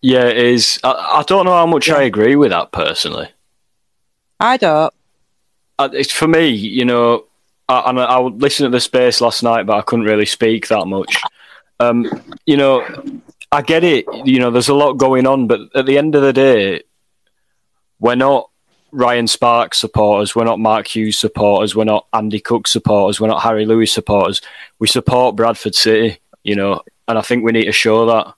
Yeah, 0.00 0.24
it 0.24 0.38
is. 0.38 0.80
I, 0.82 1.18
I 1.18 1.22
don't 1.26 1.44
know 1.44 1.52
how 1.52 1.66
much 1.66 1.90
I 1.90 2.02
agree 2.02 2.36
with 2.36 2.50
that 2.50 2.72
personally. 2.72 3.28
I 4.40 4.56
don't. 4.56 4.92
It's 5.80 6.12
for 6.12 6.28
me, 6.28 6.48
you 6.48 6.84
know. 6.84 7.24
I, 7.68 7.90
and 7.90 8.00
I, 8.00 8.04
I 8.04 8.18
would 8.18 8.40
listen 8.40 8.64
to 8.64 8.70
the 8.70 8.80
space 8.80 9.20
last 9.20 9.42
night, 9.42 9.66
but 9.66 9.76
I 9.76 9.82
couldn't 9.82 10.06
really 10.06 10.26
speak 10.26 10.68
that 10.68 10.86
much. 10.86 11.20
Um, 11.80 12.10
you 12.46 12.56
know, 12.56 12.86
I 13.52 13.62
get 13.62 13.84
it. 13.84 14.06
You 14.24 14.40
know, 14.40 14.50
there's 14.50 14.68
a 14.68 14.74
lot 14.74 14.94
going 14.94 15.26
on, 15.26 15.46
but 15.46 15.60
at 15.74 15.86
the 15.86 15.98
end 15.98 16.14
of 16.14 16.22
the 16.22 16.32
day, 16.32 16.82
we're 18.00 18.14
not 18.14 18.50
Ryan 18.90 19.26
Sparks 19.26 19.78
supporters. 19.78 20.34
We're 20.34 20.44
not 20.44 20.58
Mark 20.58 20.86
Hughes 20.86 21.18
supporters. 21.18 21.76
We're 21.76 21.84
not 21.84 22.06
Andy 22.12 22.40
Cook 22.40 22.66
supporters. 22.66 23.20
We're 23.20 23.28
not 23.28 23.42
Harry 23.42 23.66
Lewis 23.66 23.92
supporters. 23.92 24.40
We 24.78 24.86
support 24.86 25.36
Bradford 25.36 25.74
City. 25.74 26.20
You 26.42 26.56
know, 26.56 26.82
and 27.06 27.18
I 27.18 27.22
think 27.22 27.44
we 27.44 27.52
need 27.52 27.66
to 27.66 27.72
show 27.72 28.06
that. 28.06 28.34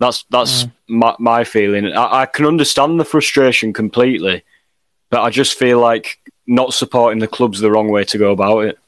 That's 0.00 0.24
that's 0.30 0.66
my, 0.88 1.14
my 1.20 1.44
feeling. 1.44 1.92
I, 1.92 2.22
I 2.22 2.26
can 2.26 2.46
understand 2.46 2.98
the 2.98 3.04
frustration 3.04 3.72
completely, 3.72 4.42
but 5.10 5.22
I 5.22 5.30
just 5.30 5.56
feel 5.56 5.78
like 5.78 6.18
not 6.46 6.74
supporting 6.74 7.18
the 7.18 7.28
club's 7.28 7.60
the 7.60 7.70
wrong 7.70 7.88
way 7.88 8.04
to 8.04 8.18
go 8.18 8.32
about 8.32 8.60
it. 8.60 8.78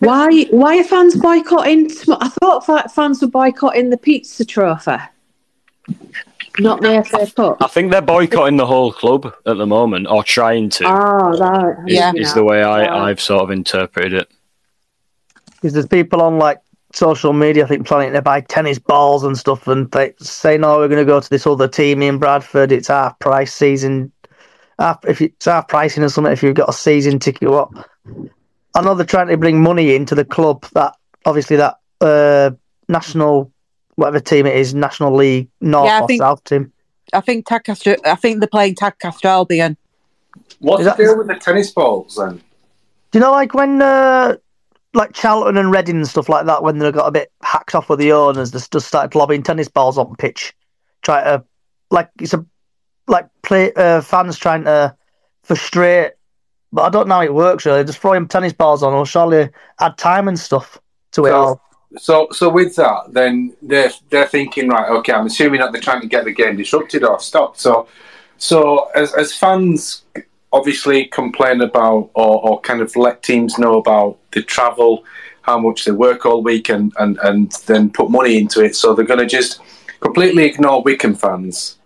Why? 0.00 0.44
Why 0.50 0.78
are 0.78 0.84
fans 0.84 1.16
boycotting? 1.16 1.90
I 2.08 2.28
thought 2.28 2.66
fa- 2.66 2.88
fans 2.88 3.22
were 3.22 3.28
boycotting 3.28 3.90
the 3.90 3.96
pizza 3.96 4.44
trophy, 4.44 4.96
not 6.58 6.80
the 6.80 7.04
FA 7.04 7.30
Cup. 7.30 7.58
I 7.60 7.68
think 7.68 7.92
they're 7.92 8.02
boycotting 8.02 8.56
the 8.56 8.66
whole 8.66 8.92
club 8.92 9.32
at 9.46 9.56
the 9.58 9.66
moment, 9.66 10.08
or 10.08 10.24
trying 10.24 10.70
to. 10.70 10.86
Oh, 10.86 11.38
right. 11.38 11.76
is, 11.88 12.28
is 12.28 12.34
the 12.34 12.42
way 12.42 12.62
I, 12.62 13.08
I've 13.08 13.20
sort 13.20 13.42
of 13.42 13.50
interpreted 13.50 14.14
it. 14.14 14.30
Because 15.52 15.74
there's 15.74 15.86
people 15.86 16.20
on 16.20 16.38
like 16.38 16.60
social 16.92 17.32
media, 17.32 17.64
I 17.64 17.68
think, 17.68 17.86
planning 17.86 18.12
to 18.14 18.22
buy 18.22 18.40
tennis 18.40 18.78
balls 18.78 19.22
and 19.22 19.38
stuff, 19.38 19.68
and 19.68 19.90
they 19.92 20.14
say, 20.18 20.58
"No, 20.58 20.78
we're 20.78 20.88
going 20.88 21.04
to 21.04 21.10
go 21.10 21.20
to 21.20 21.30
this 21.30 21.46
other 21.46 21.68
team 21.68 22.02
in 22.02 22.18
Bradford. 22.18 22.72
It's 22.72 22.88
half 22.88 23.18
price 23.20 23.54
season. 23.54 24.10
Half, 24.80 25.04
if 25.06 25.20
it's 25.20 25.44
half 25.44 25.68
pricing 25.68 26.02
or 26.02 26.08
something, 26.08 26.32
if 26.32 26.42
you've 26.42 26.54
got 26.54 26.68
a 26.68 26.72
season 26.72 27.18
ticket, 27.18 27.50
what?" 27.50 27.68
I 28.74 28.80
know 28.82 28.94
they're 28.94 29.04
trying 29.06 29.28
to 29.28 29.36
bring 29.36 29.62
money 29.62 29.94
into 29.94 30.14
the 30.14 30.24
club. 30.24 30.64
That 30.72 30.96
obviously 31.26 31.56
that 31.56 31.76
uh, 32.00 32.52
national, 32.88 33.52
whatever 33.96 34.20
team 34.20 34.46
it 34.46 34.56
is, 34.56 34.74
National 34.74 35.14
League 35.14 35.48
North 35.60 35.86
Yeah, 35.86 36.00
or 36.02 36.06
think- 36.06 36.22
South 36.22 36.42
team. 36.44 36.72
I 37.12 37.20
think 37.20 37.46
Tadcaster. 37.46 37.96
I 38.04 38.14
think 38.14 38.38
they're 38.38 38.48
playing 38.48 38.76
Tadcaster 38.76 39.24
Albion. 39.26 39.76
What's 40.60 40.80
Is 40.80 40.84
the 40.86 40.90
that- 40.90 40.96
deal 40.96 41.18
with 41.18 41.26
the 41.26 41.34
tennis 41.34 41.70
balls 41.72 42.16
then? 42.16 42.40
Do 43.10 43.18
you 43.18 43.20
know, 43.20 43.32
like 43.32 43.52
when, 43.52 43.82
uh, 43.82 44.36
like 44.94 45.12
Charlton 45.12 45.56
and 45.56 45.72
Reading 45.72 45.96
and 45.96 46.06
stuff 46.08 46.28
like 46.28 46.46
that, 46.46 46.62
when 46.62 46.78
they 46.78 46.92
got 46.92 47.06
a 47.08 47.10
bit 47.10 47.32
hacked 47.42 47.74
off 47.74 47.88
with 47.88 47.98
the 47.98 48.12
owners, 48.12 48.52
they 48.52 48.60
just 48.70 48.86
started 48.86 49.16
lobbing 49.16 49.42
tennis 49.42 49.66
balls 49.68 49.98
on 49.98 50.14
pitch, 50.14 50.54
try 51.02 51.24
to, 51.24 51.44
like 51.90 52.08
it's 52.20 52.32
a, 52.32 52.46
like 53.06 53.28
play 53.42 53.72
uh, 53.74 54.00
fans 54.00 54.38
trying 54.38 54.64
to 54.64 54.94
frustrate. 55.42 56.12
But 56.72 56.82
I 56.82 56.88
don't 56.90 57.08
know 57.08 57.16
how 57.16 57.22
it 57.22 57.34
works 57.34 57.66
really. 57.66 57.82
Just 57.84 57.98
throwing 57.98 58.28
tennis 58.28 58.52
balls 58.52 58.82
on, 58.82 58.92
or 58.92 59.04
surely 59.04 59.48
add 59.80 59.98
time 59.98 60.28
and 60.28 60.38
stuff 60.38 60.78
to 61.12 61.26
it 61.26 61.30
So- 61.30 61.36
all. 61.36 61.60
So, 61.98 62.28
so 62.30 62.48
with 62.48 62.76
that, 62.76 63.06
then 63.08 63.52
they're 63.62 63.90
they're 64.10 64.28
thinking, 64.28 64.68
right? 64.68 64.88
Okay, 64.90 65.12
I'm 65.12 65.26
assuming 65.26 65.58
that 65.58 65.72
they're 65.72 65.80
trying 65.80 66.00
to 66.02 66.06
get 66.06 66.24
the 66.24 66.30
game 66.32 66.56
disrupted 66.56 67.02
or 67.02 67.18
stopped. 67.18 67.58
So, 67.58 67.88
so 68.38 68.90
as 68.94 69.12
as 69.14 69.34
fans 69.34 70.02
obviously 70.52 71.06
complain 71.06 71.60
about 71.62 72.10
or, 72.14 72.48
or 72.48 72.60
kind 72.60 72.80
of 72.80 72.94
let 72.94 73.24
teams 73.24 73.58
know 73.58 73.76
about 73.78 74.18
the 74.30 74.40
travel, 74.40 75.04
how 75.42 75.58
much 75.58 75.84
they 75.84 75.90
work 75.90 76.24
all 76.26 76.44
week, 76.44 76.68
and 76.68 76.92
and 77.00 77.18
and 77.24 77.50
then 77.66 77.90
put 77.90 78.08
money 78.08 78.38
into 78.38 78.62
it. 78.64 78.76
So 78.76 78.94
they're 78.94 79.04
going 79.04 79.18
to 79.18 79.26
just 79.26 79.60
completely 79.98 80.44
ignore 80.44 80.82
Wycombe 80.84 81.16
fans. 81.16 81.79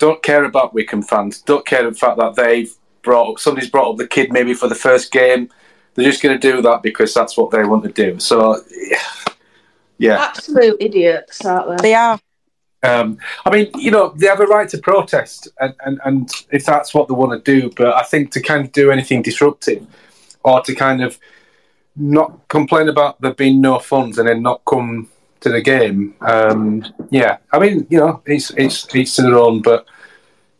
Don't 0.00 0.22
care 0.22 0.44
about 0.44 0.74
Wycombe 0.74 1.02
fans. 1.02 1.42
Don't 1.42 1.64
care 1.64 1.88
the 1.88 1.96
fact 1.96 2.18
that 2.18 2.34
they've 2.34 2.74
brought 3.02 3.30
up 3.30 3.38
somebody's 3.38 3.70
brought 3.70 3.92
up 3.92 3.96
the 3.98 4.06
kid 4.06 4.32
maybe 4.32 4.54
for 4.54 4.66
the 4.66 4.74
first 4.74 5.12
game. 5.12 5.48
They're 5.94 6.10
just 6.10 6.22
going 6.22 6.38
to 6.38 6.52
do 6.52 6.62
that 6.62 6.82
because 6.82 7.14
that's 7.14 7.36
what 7.36 7.50
they 7.50 7.64
want 7.64 7.84
to 7.84 7.92
do. 7.92 8.18
So, 8.18 8.62
yeah. 9.98 10.24
Absolute 10.24 10.76
idiots, 10.80 11.44
aren't 11.44 11.68
they? 11.68 11.82
They 11.90 11.94
are. 11.94 12.18
Um, 12.82 13.18
I 13.44 13.50
mean, 13.50 13.70
you 13.74 13.90
know, 13.90 14.14
they 14.16 14.26
have 14.26 14.40
a 14.40 14.46
right 14.46 14.68
to 14.70 14.78
protest, 14.78 15.48
and, 15.60 15.74
and, 15.84 16.00
and 16.06 16.30
if 16.50 16.64
that's 16.64 16.94
what 16.94 17.08
they 17.08 17.14
want 17.14 17.32
to 17.44 17.60
do, 17.60 17.70
but 17.76 17.94
I 17.94 18.02
think 18.04 18.32
to 18.32 18.40
kind 18.40 18.64
of 18.64 18.72
do 18.72 18.90
anything 18.90 19.20
disruptive 19.20 19.86
or 20.42 20.62
to 20.62 20.74
kind 20.74 21.02
of 21.02 21.18
not 21.94 22.48
complain 22.48 22.88
about 22.88 23.20
there 23.20 23.34
being 23.34 23.60
no 23.60 23.78
funds 23.78 24.16
and 24.16 24.26
then 24.26 24.42
not 24.42 24.62
come 24.64 25.08
to 25.40 25.48
the 25.48 25.60
game, 25.60 26.14
um, 26.20 26.84
yeah, 27.10 27.38
I 27.52 27.58
mean, 27.58 27.86
you 27.90 27.98
know, 27.98 28.22
it's 28.26 28.50
it's 28.50 28.86
it's 28.94 29.16
to 29.16 29.22
their 29.22 29.38
own, 29.38 29.62
but 29.62 29.86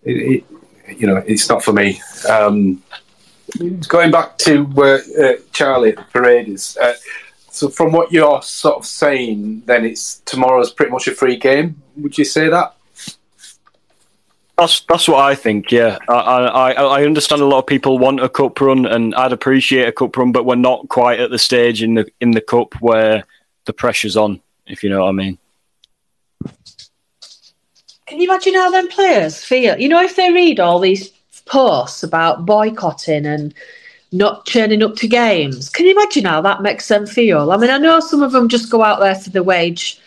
it, 0.02 0.44
it 0.88 0.98
you 0.98 1.06
know, 1.06 1.18
it's 1.26 1.48
not 1.48 1.62
for 1.62 1.72
me. 1.72 2.00
Um, 2.28 2.82
going 3.88 4.10
back 4.10 4.38
to 4.38 4.64
where 4.64 5.00
uh, 5.20 5.34
Charlie 5.52 5.90
at 5.90 5.96
the 5.96 6.04
parade 6.04 6.48
is. 6.48 6.76
Uh, 6.76 6.94
so, 7.50 7.68
from 7.68 7.92
what 7.92 8.12
you're 8.12 8.42
sort 8.42 8.76
of 8.76 8.86
saying, 8.86 9.62
then 9.66 9.84
it's 9.84 10.20
tomorrow's 10.20 10.72
pretty 10.72 10.92
much 10.92 11.08
a 11.08 11.12
free 11.12 11.36
game. 11.36 11.82
Would 11.96 12.16
you 12.16 12.24
say 12.24 12.48
that? 12.48 12.74
That's 14.56 14.80
that's 14.80 15.08
what 15.08 15.24
I 15.24 15.34
think. 15.34 15.72
Yeah, 15.72 15.98
I, 16.08 16.14
I 16.14 16.72
I 16.72 17.04
understand 17.04 17.42
a 17.42 17.46
lot 17.46 17.58
of 17.58 17.66
people 17.66 17.98
want 17.98 18.20
a 18.20 18.28
cup 18.28 18.60
run, 18.60 18.86
and 18.86 19.14
I'd 19.14 19.32
appreciate 19.32 19.88
a 19.88 19.92
cup 19.92 20.16
run, 20.16 20.32
but 20.32 20.44
we're 20.44 20.54
not 20.54 20.88
quite 20.88 21.18
at 21.18 21.30
the 21.30 21.38
stage 21.38 21.82
in 21.82 21.94
the 21.94 22.06
in 22.20 22.32
the 22.32 22.40
cup 22.40 22.74
where 22.80 23.24
the 23.64 23.72
pressure's 23.72 24.16
on. 24.16 24.40
If 24.70 24.82
you 24.84 24.90
know 24.90 25.00
what 25.00 25.08
I 25.08 25.12
mean. 25.12 25.38
Can 28.06 28.20
you 28.20 28.28
imagine 28.28 28.54
how 28.54 28.70
them 28.70 28.88
players 28.88 29.44
feel? 29.44 29.78
You 29.78 29.88
know, 29.88 30.02
if 30.02 30.16
they 30.16 30.32
read 30.32 30.58
all 30.60 30.78
these 30.80 31.08
posts 31.46 32.02
about 32.02 32.44
boycotting 32.46 33.26
and 33.26 33.54
not 34.12 34.46
turning 34.46 34.82
up 34.82 34.96
to 34.96 35.06
games, 35.08 35.68
can 35.68 35.86
you 35.86 35.92
imagine 35.92 36.24
how 36.24 36.40
that 36.42 36.62
makes 36.62 36.88
them 36.88 37.06
feel? 37.06 37.52
I 37.52 37.56
mean, 37.56 37.70
I 37.70 37.78
know 37.78 38.00
some 38.00 38.22
of 38.22 38.32
them 38.32 38.48
just 38.48 38.70
go 38.70 38.82
out 38.82 39.00
there 39.00 39.14
for 39.14 39.30
the 39.30 39.42
wage. 39.42 40.00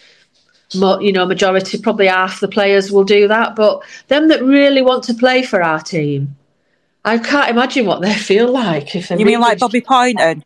Mo- 0.76 0.99
You 0.99 1.12
know, 1.12 1.26
majority, 1.26 1.78
probably 1.78 2.08
half 2.08 2.39
the 2.39 2.47
players 2.47 2.91
will 2.91 3.04
do 3.04 3.28
that, 3.28 3.56
but 3.56 3.84
them 4.08 4.28
that 4.30 4.43
really 4.43 4.82
want 4.82 5.04
to 5.06 5.13
play 5.13 5.43
for 5.43 5.62
our 5.62 5.80
team, 5.80 6.36
I 7.06 7.19
can't 7.19 7.49
imagine 7.49 7.86
what 7.86 8.02
they 8.02 8.13
feel 8.32 8.52
like. 8.52 8.95
If 8.95 9.10
You 9.12 9.17
mean 9.17 9.26
really- 9.28 9.38
like 9.38 9.60
Bobby 9.60 9.82
Poynton? 9.82 10.43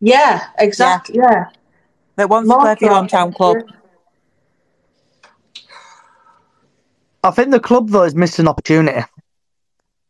Yeah, 0.00 0.46
exactly. 0.58 1.16
Yeah. 1.18 1.46
That 2.16 2.28
wants 2.30 2.48
to 2.50 2.58
play 2.58 2.74
for 2.76 2.84
your 2.84 2.94
hometown 2.94 3.34
club. 3.34 3.58
I 7.22 7.30
think 7.30 7.50
the 7.50 7.60
club 7.60 7.90
though 7.90 8.04
is 8.04 8.14
missed 8.14 8.38
an 8.38 8.48
opportunity. 8.48 9.02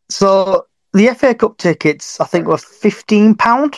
So 0.09 0.67
the 0.93 1.09
FA 1.15 1.35
Cup 1.35 1.57
tickets, 1.59 2.21
I 2.21 2.27
think, 2.27 2.47
were 2.47 2.59
fifteen 2.59 3.35
pound. 3.35 3.77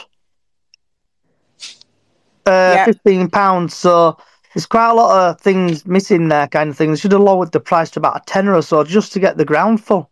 Uh, 2.47 2.75
Yeah. 2.77 2.85
fifteen 2.85 3.31
pounds. 3.31 3.75
So 3.75 4.19
there's 4.55 4.67
quite 4.67 4.91
a 4.91 4.95
lot 4.95 5.31
of 5.31 5.41
things 5.41 5.87
missing 5.87 6.29
there, 6.29 6.49
kind 6.49 6.71
of 6.71 6.77
thing. 6.77 6.91
They 6.91 6.97
should 6.97 7.13
have 7.13 7.21
lowered 7.21 7.53
the 7.53 7.61
price 7.61 7.91
to 7.93 8.01
about 8.01 8.17
a 8.17 8.23
tenner 8.27 8.55
or 8.55 8.63
so 8.63 8.85
just 8.85 9.13
to 9.13 9.21
get 9.21 9.37
the 9.37 9.45
ground 9.45 9.85
full. 9.85 10.11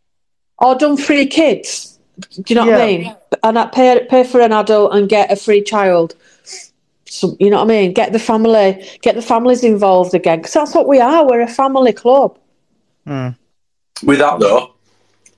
Or 0.58 0.74
done 0.74 0.96
free 0.96 1.26
kids. 1.26 1.98
Do 2.18 2.42
you 2.48 2.54
know 2.54 2.66
what 2.66 2.80
I 2.80 2.86
mean? 2.86 3.16
And 3.42 3.58
I 3.58 3.66
pay 3.66 4.06
pay 4.08 4.24
for 4.24 4.40
an 4.40 4.52
adult 4.52 4.94
and 4.94 5.08
get 5.08 5.30
a 5.30 5.36
free 5.36 5.62
child. 5.62 6.14
So, 7.16 7.36
you 7.40 7.50
know 7.50 7.58
what 7.58 7.64
I 7.64 7.68
mean? 7.68 7.92
Get 7.92 8.12
the 8.12 8.18
family, 8.18 8.86
get 9.02 9.14
the 9.14 9.22
families 9.22 9.64
involved 9.64 10.14
again 10.14 10.38
because 10.38 10.52
that's 10.52 10.74
what 10.74 10.86
we 10.86 11.00
are. 11.00 11.26
We're 11.26 11.40
a 11.40 11.48
family 11.48 11.92
club. 11.92 12.38
With 13.06 14.18
that 14.18 14.38
though, 14.40 14.74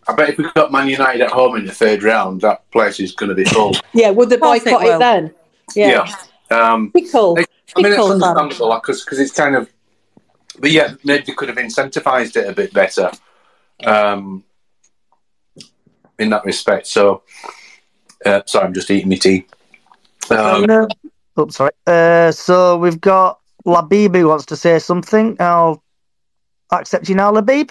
I 0.09 0.15
bet 0.15 0.31
if 0.31 0.39
we 0.39 0.51
got 0.55 0.73
Man 0.73 0.89
United 0.89 1.21
at 1.21 1.31
home 1.31 1.57
in 1.57 1.67
the 1.67 1.73
third 1.73 2.03
round, 2.03 2.41
that 2.41 2.69
place 2.71 2.99
is 2.99 3.13
going 3.13 3.29
to 3.29 3.35
be 3.35 3.45
full. 3.45 3.75
Yeah, 3.93 4.11
would 4.11 4.31
they 4.31 4.39
course 4.39 4.63
it 4.63 4.73
boycott 4.73 4.87
it, 4.87 4.99
then? 4.99 5.35
Yeah. 5.75 6.11
Um, 6.51 6.91
Pickle. 6.93 7.35
I 7.35 7.41
mean, 7.41 7.47
it's 7.63 7.73
Pickle 7.75 8.09
fan. 8.09 8.23
understandable 8.23 8.75
because 8.75 9.19
it's 9.19 9.33
kind 9.33 9.55
of, 9.55 9.71
but 10.59 10.71
yeah, 10.71 10.95
maybe 11.05 11.25
they 11.27 11.33
could 11.35 11.49
have 11.49 11.59
incentivized 11.59 12.37
it 12.37 12.49
a 12.49 12.53
bit 12.53 12.73
better 12.73 13.11
um, 13.85 14.45
in 16.19 16.31
that 16.31 16.45
respect. 16.45 16.87
So, 16.87 17.23
uh, 18.25 18.43
sorry, 18.47 18.67
I'm 18.67 18.75
just 18.75 18.91
eating 18.91 19.11
my 19.11 19.17
tea. 19.17 19.47
Um, 20.31 20.65
no. 20.65 20.89
Oh, 21.39 21.49
sorry. 21.51 21.71
Uh, 21.87 22.33
so 22.33 22.77
we've 22.77 23.01
got 23.01 23.39
Labib 23.65 24.17
who 24.17 24.27
wants 24.27 24.45
to 24.47 24.57
say 24.57 24.81
something. 24.81 25.37
I'll 25.39 25.85
accept 26.73 27.09
you 27.09 27.15
now, 27.15 27.33
Labib. 27.33 27.71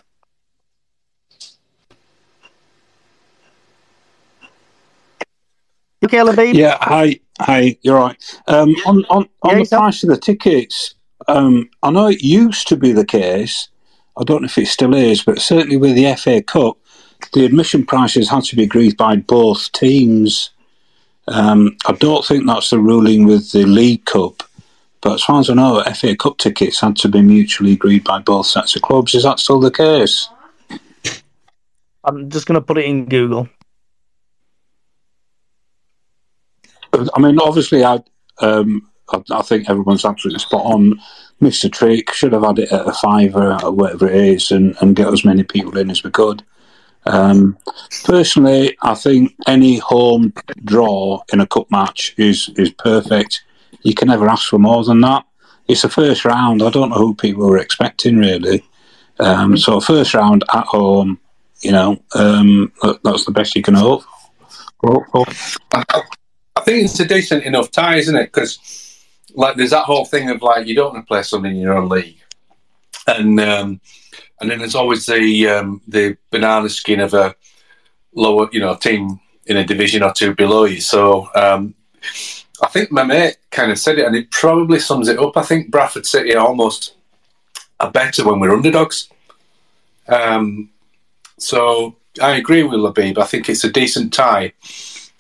Okay, 6.05 6.17
Labib? 6.19 6.53
Yeah, 6.53 6.77
hi, 6.79 7.19
hi, 7.41 7.77
you're 7.81 7.97
right. 7.97 8.15
Um, 8.47 8.73
on 8.85 9.03
on, 9.09 9.27
on 9.43 9.49
Yeah, 9.49 9.53
the 9.55 9.59
yourself? 9.59 9.81
price 9.81 10.03
of 10.03 10.09
the 10.09 10.17
tickets, 10.17 10.95
um, 11.27 11.69
I 11.83 11.91
know 11.91 12.07
it 12.07 12.21
used 12.21 12.69
to 12.69 12.77
be 12.77 12.93
the 12.93 13.05
case. 13.05 13.67
I 14.15 14.23
don't 14.23 14.43
know 14.43 14.45
if 14.45 14.57
it 14.57 14.67
still 14.67 14.93
is, 14.93 15.23
but 15.23 15.41
certainly 15.41 15.75
with 15.75 15.95
the 15.95 16.15
FA 16.15 16.41
Cup, 16.41 16.77
the 17.33 17.43
admission 17.45 17.85
prices 17.85 18.29
had 18.29 18.43
to 18.45 18.55
be 18.55 18.63
agreed 18.63 18.95
by 18.95 19.17
both 19.17 19.71
teams. 19.73 20.51
Um, 21.27 21.75
I 21.85 21.93
don't 21.93 22.25
think 22.25 22.45
that's 22.45 22.69
the 22.69 22.79
ruling 22.79 23.25
with 23.25 23.51
the 23.51 23.65
League 23.65 24.05
Cup, 24.05 24.43
but 25.01 25.15
as 25.15 25.23
far 25.23 25.39
as 25.39 25.49
I 25.49 25.53
know, 25.53 25.83
FA 25.83 26.15
Cup 26.15 26.37
tickets 26.37 26.79
had 26.79 26.95
to 26.97 27.09
be 27.09 27.21
mutually 27.21 27.73
agreed 27.73 28.03
by 28.03 28.19
both 28.19 28.47
sets 28.47 28.75
of 28.75 28.81
clubs. 28.81 29.13
Is 29.13 29.23
that 29.23 29.39
still 29.39 29.59
the 29.59 29.71
case? 29.71 30.29
I'm 32.03 32.29
just 32.29 32.45
going 32.45 32.55
to 32.55 32.61
put 32.61 32.77
it 32.77 32.85
in 32.85 33.05
Google. 33.05 33.49
I 36.93 37.19
mean, 37.19 37.37
obviously, 37.39 37.83
I, 37.83 37.99
um, 38.39 38.89
I, 39.09 39.21
I 39.31 39.41
think 39.41 39.69
everyone's 39.69 40.05
absolutely 40.05 40.39
spot 40.39 40.65
on. 40.65 40.99
Mr. 41.41 41.71
Trick 41.71 42.11
should 42.13 42.33
have 42.33 42.43
had 42.43 42.59
it 42.59 42.71
at 42.71 42.87
a 42.87 42.93
fiver 42.93 43.57
or 43.61 43.71
whatever 43.71 44.07
it 44.07 44.15
is, 44.15 44.51
and, 44.51 44.75
and 44.81 44.95
get 44.95 45.11
as 45.11 45.25
many 45.25 45.43
people 45.43 45.77
in 45.77 45.91
as 45.91 46.03
we 46.03 46.09
could. 46.09 46.43
Um, 47.07 47.57
personally, 48.03 48.77
I 48.81 48.93
think 48.93 49.33
any 49.47 49.77
home 49.77 50.33
draw 50.63 51.23
in 51.31 51.39
a 51.39 51.47
cup 51.47 51.71
match 51.71 52.13
is 52.17 52.49
is 52.57 52.71
perfect. 52.71 53.43
You 53.83 53.93
can 53.93 54.09
never 54.09 54.27
ask 54.27 54.49
for 54.49 54.59
more 54.59 54.83
than 54.83 55.01
that. 55.01 55.25
It's 55.67 55.81
the 55.81 55.89
first 55.89 56.25
round. 56.25 56.61
I 56.61 56.69
don't 56.69 56.89
know 56.89 56.95
who 56.95 57.15
people 57.15 57.47
were 57.47 57.57
expecting 57.57 58.17
really. 58.17 58.63
Um, 59.19 59.57
so 59.57 59.79
first 59.79 60.13
round 60.13 60.43
at 60.53 60.65
home, 60.65 61.19
you 61.61 61.71
know, 61.71 61.97
um, 62.13 62.71
that, 62.81 62.99
that's 63.03 63.25
the 63.25 63.31
best 63.31 63.55
you 63.55 63.63
can 63.63 63.73
hope. 63.73 64.03
hope 64.83 65.03
for. 65.11 65.25
I 65.73 66.61
think 66.61 66.85
it's 66.85 66.99
a 66.99 67.05
decent 67.05 67.43
enough 67.43 67.71
tie, 67.71 67.97
isn't 67.97 68.15
it? 68.15 68.31
Because 68.31 68.59
like 69.33 69.55
there's 69.55 69.71
that 69.71 69.85
whole 69.85 70.05
thing 70.05 70.29
of 70.29 70.41
like 70.41 70.67
you 70.67 70.75
don't 70.75 70.93
want 70.93 71.05
to 71.05 71.07
play 71.07 71.23
something 71.23 71.51
in 71.51 71.61
your 71.61 71.77
own 71.77 71.89
league, 71.89 72.17
and 73.07 73.39
um, 73.39 73.81
and 74.39 74.49
then 74.49 74.59
there's 74.59 74.75
always 74.75 75.05
the 75.05 75.47
um, 75.47 75.81
the 75.87 76.17
banana 76.31 76.69
skin 76.69 76.99
of 76.99 77.13
a 77.13 77.35
lower, 78.13 78.49
you 78.51 78.59
know, 78.59 78.75
team 78.75 79.19
in 79.45 79.57
a 79.57 79.65
division 79.65 80.03
or 80.03 80.13
two 80.13 80.35
below 80.35 80.65
you. 80.65 80.81
So 80.81 81.29
um, 81.35 81.73
I 82.61 82.67
think 82.67 82.91
my 82.91 83.03
mate 83.03 83.37
kind 83.51 83.71
of 83.71 83.79
said 83.79 83.99
it, 83.99 84.05
and 84.05 84.15
it 84.15 84.31
probably 84.31 84.79
sums 84.79 85.07
it 85.07 85.19
up. 85.19 85.37
I 85.37 85.43
think 85.43 85.71
Bradford 85.71 86.05
City 86.05 86.35
are 86.35 86.45
almost 86.45 86.95
are 87.79 87.91
better 87.91 88.25
when 88.25 88.39
we're 88.39 88.53
underdogs. 88.53 89.09
Um, 90.07 90.69
so 91.37 91.95
I 92.21 92.37
agree 92.37 92.63
with 92.63 92.79
Labib. 92.79 93.17
I 93.17 93.25
think 93.25 93.49
it's 93.49 93.63
a 93.63 93.71
decent 93.71 94.13
tie. 94.13 94.53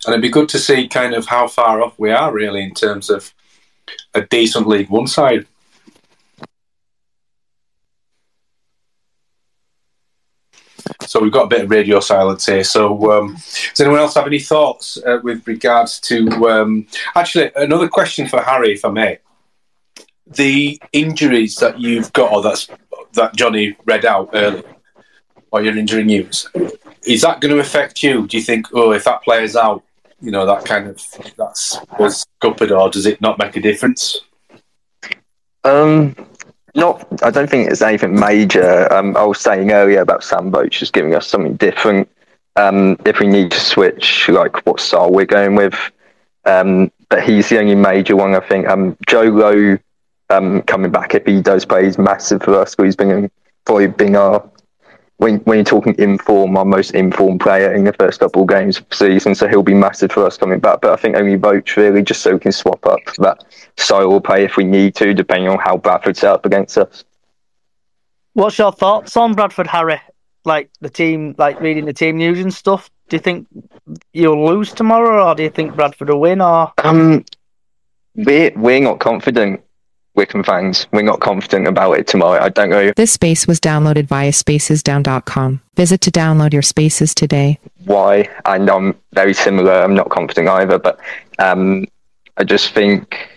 And 0.05 0.13
it'd 0.13 0.21
be 0.21 0.29
good 0.29 0.49
to 0.49 0.59
see 0.59 0.87
kind 0.87 1.13
of 1.13 1.25
how 1.25 1.47
far 1.47 1.81
off 1.81 1.97
we 1.99 2.11
are 2.11 2.31
really 2.31 2.63
in 2.63 2.73
terms 2.73 3.09
of 3.09 3.33
a 4.13 4.21
decent 4.21 4.67
League 4.67 4.89
One 4.89 5.07
side. 5.07 5.45
So 11.01 11.19
we've 11.19 11.31
got 11.31 11.45
a 11.45 11.47
bit 11.47 11.63
of 11.63 11.69
radio 11.69 11.99
silence 11.99 12.45
here. 12.45 12.63
So 12.63 13.11
um, 13.11 13.33
does 13.35 13.79
anyone 13.79 13.99
else 13.99 14.15
have 14.15 14.27
any 14.27 14.39
thoughts 14.39 14.97
uh, 15.05 15.19
with 15.23 15.47
regards 15.47 15.99
to? 16.01 16.27
Um, 16.47 16.87
actually, 17.15 17.51
another 17.55 17.87
question 17.87 18.27
for 18.27 18.41
Harry, 18.41 18.73
if 18.73 18.83
I 18.83 18.89
may. 18.89 19.19
The 20.27 20.79
injuries 20.91 21.55
that 21.57 21.79
you've 21.79 22.11
got, 22.13 22.31
or 22.31 22.41
that's 22.41 22.67
that 23.13 23.35
Johnny 23.35 23.77
read 23.85 24.05
out 24.05 24.29
earlier, 24.33 24.63
or 25.51 25.61
your 25.61 25.77
injury 25.77 26.03
news, 26.03 26.47
is 27.05 27.21
that 27.21 27.39
going 27.39 27.53
to 27.53 27.61
affect 27.61 28.03
you? 28.03 28.27
Do 28.27 28.37
you 28.37 28.43
think, 28.43 28.67
oh, 28.73 28.91
if 28.91 29.05
that 29.05 29.23
player's 29.23 29.55
out, 29.55 29.83
you 30.19 30.31
know, 30.31 30.45
that 30.45 30.65
kind 30.65 30.87
of 30.87 31.01
that's 31.37 31.79
was 31.97 32.25
scuppered, 32.41 32.71
or 32.71 32.89
does 32.89 33.05
it 33.05 33.21
not 33.21 33.37
make 33.37 33.55
a 33.55 33.61
difference? 33.61 34.19
Um, 35.63 36.15
not. 36.77 37.05
I 37.23 37.31
don't 37.31 37.49
think 37.49 37.69
it's 37.69 37.81
anything 37.81 38.17
major. 38.17 38.91
Um, 38.93 39.17
I 39.17 39.23
was 39.23 39.39
saying 39.39 39.71
earlier 39.71 40.01
about 40.01 40.23
Sam 40.23 40.51
Vokes 40.51 40.79
just 40.79 40.93
giving 40.93 41.15
us 41.15 41.27
something 41.27 41.55
different. 41.55 42.09
Um, 42.55 42.97
if 43.05 43.19
we 43.19 43.27
need 43.27 43.51
to 43.51 43.59
switch, 43.59 44.29
like 44.29 44.65
what 44.65 44.79
style 44.79 45.11
we're 45.11 45.25
going 45.25 45.55
with. 45.55 45.75
Um, 46.45 46.91
but 47.09 47.23
he's 47.23 47.49
the 47.49 47.59
only 47.59 47.75
major 47.75 48.15
one, 48.15 48.33
I 48.35 48.39
think. 48.39 48.67
Um, 48.67 48.97
Joe 49.07 49.23
Lowe 49.23 49.77
um, 50.29 50.61
coming 50.63 50.91
back 50.91 51.13
if 51.15 51.25
he 51.25 51.41
does 51.41 51.65
play 51.65 51.85
is 51.85 51.97
massive 51.97 52.41
for 52.43 52.55
us. 52.59 52.75
He's 52.77 52.95
been 52.95 53.29
probably 53.65 53.87
been 53.87 54.15
our 54.15 54.49
when 55.17 55.37
when 55.39 55.57
you're 55.57 55.65
talking 55.65 55.95
inform, 55.97 56.55
our 56.57 56.65
most 56.65 56.91
informed 56.91 57.41
player 57.41 57.73
in 57.73 57.83
the 57.83 57.93
first 57.93 58.19
couple 58.19 58.43
of 58.43 58.49
games 58.49 58.77
of 58.77 58.87
the 58.89 58.95
season. 58.95 59.35
So 59.35 59.47
he'll 59.47 59.63
be 59.63 59.73
massive 59.73 60.11
for 60.11 60.25
us 60.25 60.37
coming 60.37 60.59
back. 60.59 60.81
But 60.81 60.93
I 60.93 60.95
think 60.95 61.15
only 61.15 61.35
Vokes 61.35 61.75
really, 61.75 62.03
just 62.03 62.21
so 62.21 62.33
we 62.33 62.39
can 62.39 62.51
swap 62.51 62.85
up 62.85 62.99
that 63.17 63.43
style 63.77 64.15
of 64.15 64.23
play 64.23 64.45
if 64.45 64.57
we 64.57 64.63
need 64.63 64.95
to, 64.95 65.13
depending 65.13 65.49
on 65.49 65.57
how 65.59 65.77
Bradford 65.77 66.17
set 66.17 66.31
up 66.31 66.45
against 66.45 66.77
us. 66.77 67.03
What's 68.33 68.57
your 68.59 68.71
thoughts 68.71 69.17
on 69.17 69.33
Bradford, 69.33 69.67
Harry? 69.67 69.99
Like 70.45 70.69
the 70.79 70.89
team, 70.89 71.33
like 71.37 71.59
reading 71.59 71.85
the 71.85 71.93
team 71.93 72.17
news 72.17 72.39
and 72.39 72.53
stuff. 72.53 72.89
Do 73.09 73.15
you 73.15 73.21
think 73.21 73.47
you'll 74.13 74.45
lose 74.45 74.71
tomorrow, 74.71 75.27
or 75.27 75.33
do 75.33 75.41
you 75.43 75.49
think 75.49 75.75
Bradford 75.75 76.09
will 76.09 76.19
win? 76.19 76.41
Or 76.41 76.71
Um, 76.83 77.25
we're 78.15 78.51
we're 78.55 78.81
not 78.81 78.99
confident, 78.99 79.61
Wycombe 80.17 80.43
fans. 80.43 80.87
We're 80.91 81.03
not 81.03 81.21
confident 81.21 81.67
about 81.67 81.93
it 81.93 82.07
tomorrow. 82.07 82.41
I 82.41 82.49
don't 82.49 82.69
know 82.69 82.91
This 82.95 83.13
space 83.13 83.47
was 83.47 83.59
downloaded 83.59 84.07
via 84.07 84.31
spacesdown.com. 84.31 85.61
Visit 85.75 86.01
to 86.01 86.11
download 86.11 86.51
your 86.51 86.63
spaces 86.63 87.13
today. 87.13 87.59
why, 87.85 88.27
and 88.45 88.69
I'm 88.69 88.95
very 89.13 89.33
similar. 89.33 89.71
I'm 89.71 89.93
not 89.93 90.09
confident 90.09 90.49
either, 90.49 90.79
but 90.79 90.99
um, 91.39 91.85
I 92.35 92.43
just 92.43 92.73
think 92.73 93.29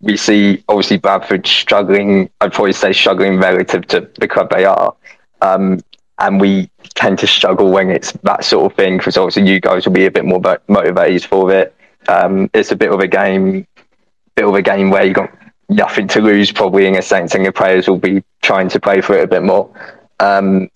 we 0.00 0.16
see 0.16 0.62
obviously 0.68 0.96
Bradford 0.96 1.46
struggling. 1.46 2.30
I'd 2.40 2.52
probably 2.52 2.72
say 2.72 2.92
struggling 2.92 3.38
relative 3.38 3.86
to 3.88 4.08
the 4.18 4.28
club 4.28 4.50
they 4.50 4.64
are, 4.64 4.94
um, 5.42 5.80
and 6.18 6.40
we 6.40 6.70
tend 6.94 7.18
to 7.18 7.26
struggle 7.26 7.70
when 7.70 7.90
it's 7.90 8.12
that 8.22 8.44
sort 8.44 8.70
of 8.70 8.76
thing 8.76 8.98
because 8.98 9.16
obviously 9.16 9.50
you 9.50 9.60
guys 9.60 9.86
will 9.86 9.92
be 9.92 10.06
a 10.06 10.10
bit 10.10 10.24
more 10.24 10.40
motivated 10.68 11.24
for 11.24 11.52
it. 11.52 11.74
Um, 12.08 12.48
it's 12.54 12.70
a 12.70 12.76
bit 12.76 12.90
of 12.90 13.00
a 13.00 13.08
game, 13.08 13.66
bit 14.36 14.46
of 14.46 14.54
a 14.54 14.62
game 14.62 14.90
where 14.90 15.04
you 15.04 15.14
got 15.14 15.30
nothing 15.74 16.08
to 16.08 16.20
lose 16.20 16.52
probably 16.52 16.86
in 16.86 16.96
a 16.96 17.02
sense, 17.02 17.34
and 17.34 17.44
the 17.44 17.52
players 17.52 17.88
will 17.88 17.98
be 17.98 18.22
trying 18.42 18.68
to 18.68 18.80
play 18.80 19.00
for 19.00 19.16
it 19.16 19.24
a 19.24 19.26
bit 19.26 19.42
more. 19.42 19.70
Um, 20.20 20.68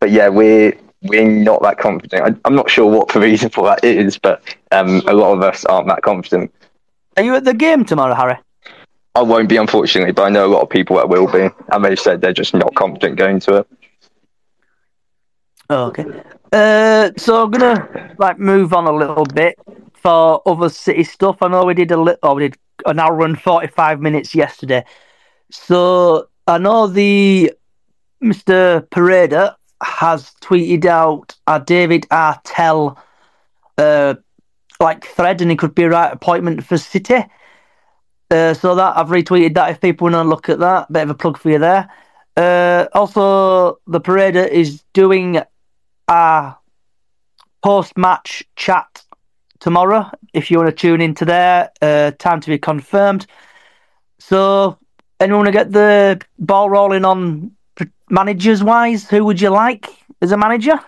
but 0.00 0.10
yeah, 0.10 0.28
we're 0.28 0.74
we're 1.02 1.28
not 1.28 1.62
that 1.62 1.78
confident. 1.78 2.22
I, 2.22 2.48
I'm 2.48 2.54
not 2.54 2.70
sure 2.70 2.90
what 2.90 3.08
the 3.08 3.20
reason 3.20 3.50
for 3.50 3.64
that 3.66 3.84
is, 3.84 4.18
but 4.18 4.42
um, 4.70 5.02
a 5.06 5.12
lot 5.12 5.32
of 5.32 5.42
us 5.42 5.64
aren't 5.64 5.88
that 5.88 6.02
confident. 6.02 6.52
are 7.16 7.22
you 7.22 7.34
at 7.34 7.44
the 7.44 7.54
game 7.54 7.84
tomorrow, 7.84 8.14
Harry? 8.14 8.38
I 9.14 9.22
won't 9.22 9.48
be, 9.48 9.56
unfortunately, 9.56 10.12
but 10.12 10.22
I 10.22 10.28
know 10.30 10.46
a 10.46 10.52
lot 10.52 10.62
of 10.62 10.70
people 10.70 10.96
that 10.96 11.08
will 11.08 11.30
be, 11.30 11.48
and 11.70 11.84
they've 11.84 11.98
said 11.98 12.20
they're 12.20 12.32
just 12.32 12.54
not 12.54 12.74
confident 12.74 13.16
going 13.16 13.40
to 13.40 13.58
it. 13.58 13.66
Oh, 15.68 15.86
okay. 15.86 16.06
Uh, 16.52 17.10
so 17.16 17.42
I'm 17.42 17.50
gonna 17.50 18.14
like 18.18 18.38
move 18.38 18.74
on 18.74 18.86
a 18.86 18.92
little 18.92 19.24
bit 19.24 19.58
for 19.94 20.42
other 20.46 20.68
city 20.68 21.04
stuff. 21.04 21.38
I 21.40 21.48
know 21.48 21.64
we 21.64 21.74
did 21.74 21.90
a 21.90 21.96
little, 21.96 22.18
oh, 22.22 22.34
we 22.34 22.48
did 22.48 22.56
an 22.86 22.98
hour 22.98 23.24
and 23.24 23.40
forty-five 23.40 24.00
minutes 24.00 24.34
yesterday. 24.34 24.84
So 25.50 26.28
I 26.46 26.58
know 26.58 26.86
the 26.86 27.52
Mr. 28.22 28.86
Pareda 28.88 29.56
has 29.82 30.32
tweeted 30.40 30.84
out 30.84 31.34
a 31.46 31.60
David 31.60 32.06
Artell 32.10 32.96
uh 33.78 34.14
like 34.80 35.04
thread, 35.04 35.40
and 35.40 35.50
he 35.50 35.56
could 35.56 35.74
be 35.74 35.84
a 35.84 35.90
right 35.90 36.12
appointment 36.12 36.64
for 36.64 36.76
City. 36.76 37.24
Uh, 38.30 38.54
so 38.54 38.74
that 38.74 38.96
I've 38.96 39.08
retweeted 39.08 39.54
that 39.54 39.70
if 39.70 39.80
people 39.80 40.06
want 40.06 40.14
to 40.14 40.22
look 40.22 40.48
at 40.48 40.58
that. 40.58 40.90
Bit 40.90 41.02
of 41.02 41.10
a 41.10 41.14
plug 41.14 41.36
for 41.36 41.50
you 41.50 41.58
there. 41.58 41.88
Uh, 42.36 42.86
also, 42.94 43.78
the 43.86 44.00
Parader 44.00 44.48
is 44.48 44.82
doing 44.94 45.38
a 46.08 46.54
post-match 47.62 48.42
chat 48.56 49.01
tomorrow. 49.62 50.10
If 50.34 50.50
you 50.50 50.58
want 50.58 50.68
to 50.68 50.74
tune 50.74 51.00
into 51.00 51.24
there, 51.24 51.70
uh, 51.80 52.10
time 52.18 52.40
to 52.40 52.50
be 52.50 52.58
confirmed. 52.58 53.26
So, 54.18 54.76
anyone 55.20 55.44
want 55.44 55.46
to 55.46 55.52
get 55.52 55.72
the 55.72 56.20
ball 56.38 56.68
rolling 56.68 57.04
on 57.04 57.52
managers 58.10 58.62
wise? 58.62 59.08
Who 59.08 59.24
would 59.24 59.40
you 59.40 59.50
like 59.50 59.86
as 60.20 60.32
a 60.32 60.36
manager? 60.36 60.78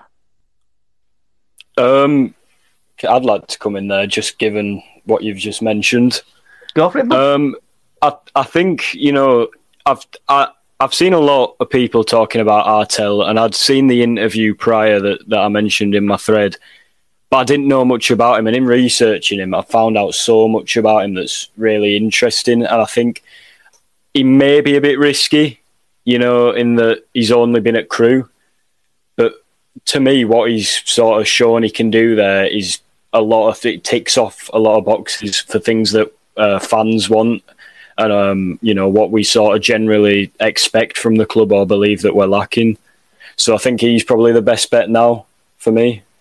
Um, 1.79 2.35
I'd 3.09 3.25
like 3.25 3.47
to 3.47 3.59
come 3.59 3.77
in 3.77 3.89
there, 3.89 4.07
just 4.07 4.39
given 4.39 4.83
what 5.05 5.23
you've 5.23 5.39
just 5.39 5.63
mentioned. 5.63 6.23
Go 6.75 6.91
for 6.91 6.99
it. 6.99 7.13
Um, 7.13 7.57
I 8.03 8.13
I 8.35 8.43
think 8.43 8.95
you 8.95 9.13
know 9.13 9.49
I've 9.87 10.05
I, 10.29 10.49
I've 10.81 10.95
seen 10.95 11.13
a 11.13 11.21
lot 11.21 11.57
of 11.61 11.71
people 11.71 12.03
talking 12.03 12.41
about 12.41 12.67
Artell, 12.67 13.29
and 13.29 13.39
I'd 13.39 13.55
seen 13.55 13.87
the 13.87 14.03
interview 14.03 14.55
prior 14.55 14.99
that, 15.01 15.29
that 15.29 15.39
I 15.39 15.49
mentioned 15.49 15.95
in 15.95 16.07
my 16.07 16.17
thread, 16.17 16.57
but 17.35 17.41
I 17.41 17.45
didn't 17.45 17.67
know 17.67 17.85
much 17.85 18.13
about 18.13 18.39
him. 18.39 18.47
And 18.47 18.55
in 18.55 18.65
researching 18.65 19.41
him, 19.41 19.57
I 19.57 19.63
found 19.63 19.99
out 19.99 20.15
so 20.15 20.47
much 20.47 20.77
about 20.77 21.03
him 21.03 21.15
that's 21.15 21.49
really 21.57 21.97
interesting. 21.97 22.63
And 22.63 22.81
I 22.81 22.85
think 22.85 23.25
he 24.13 24.23
may 24.23 24.61
be 24.61 24.77
a 24.77 24.81
bit 24.81 25.01
risky, 25.01 25.59
you 26.05 26.17
know, 26.17 26.53
in 26.53 26.77
that 26.77 27.03
he's 27.13 27.33
only 27.33 27.61
been 27.61 27.75
at 27.75 27.89
Crewe. 27.89 28.29
But 29.17 29.33
to 29.87 29.99
me, 29.99 30.25
what 30.25 30.49
he's 30.49 30.89
sort 30.89 31.21
of 31.21 31.27
shown 31.27 31.65
he 31.65 31.71
can 31.71 31.91
do 31.91 32.15
there 32.15 32.47
is 32.47 32.79
a 33.13 33.21
lot 33.21 33.49
of 33.49 33.67
it 33.67 33.83
ticks 33.83 34.17
off 34.17 34.49
a 34.53 34.61
lot 34.61 34.79
of 34.79 34.85
boxes 34.85 35.41
for 35.41 35.59
things 35.59 35.91
that 35.91 36.13
uh, 36.37 36.61
fans 36.61 37.11
want 37.11 37.43
and 37.99 38.13
um, 38.13 38.59
you 38.63 38.75
know 38.75 38.89
what 38.89 39.11
we 39.11 39.25
sort 39.25 39.57
of 39.57 39.63
generally 39.63 40.31
expect 40.39 40.99
from 40.99 41.17
the 41.17 41.27
club 41.27 41.51
or 41.51 41.67
believe 41.67 42.03
that 42.03 42.15
we're 42.15 42.27
lacking. 42.27 42.79
So 43.35 43.57
I 43.57 43.59
think 43.59 43.81
he's 43.81 44.05
probably 44.05 44.31
the 44.31 44.41
best 44.41 44.71
bet 44.71 44.89
now 44.89 45.27
for 45.59 45.73
me. 45.73 46.05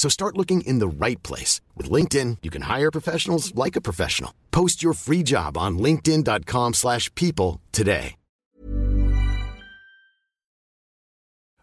So 0.00 0.08
start 0.08 0.38
looking 0.38 0.62
in 0.62 0.78
the 0.78 0.88
right 0.88 1.22
place. 1.22 1.60
With 1.76 1.90
LinkedIn, 1.90 2.38
you 2.40 2.48
can 2.48 2.62
hire 2.62 2.90
professionals 2.90 3.54
like 3.54 3.76
a 3.76 3.82
professional. 3.82 4.32
Post 4.50 4.82
your 4.82 4.94
free 4.94 5.22
job 5.22 5.58
on 5.58 5.76
linkedin.com 5.76 6.72
slash 6.72 7.14
people 7.14 7.60
today. 7.70 8.14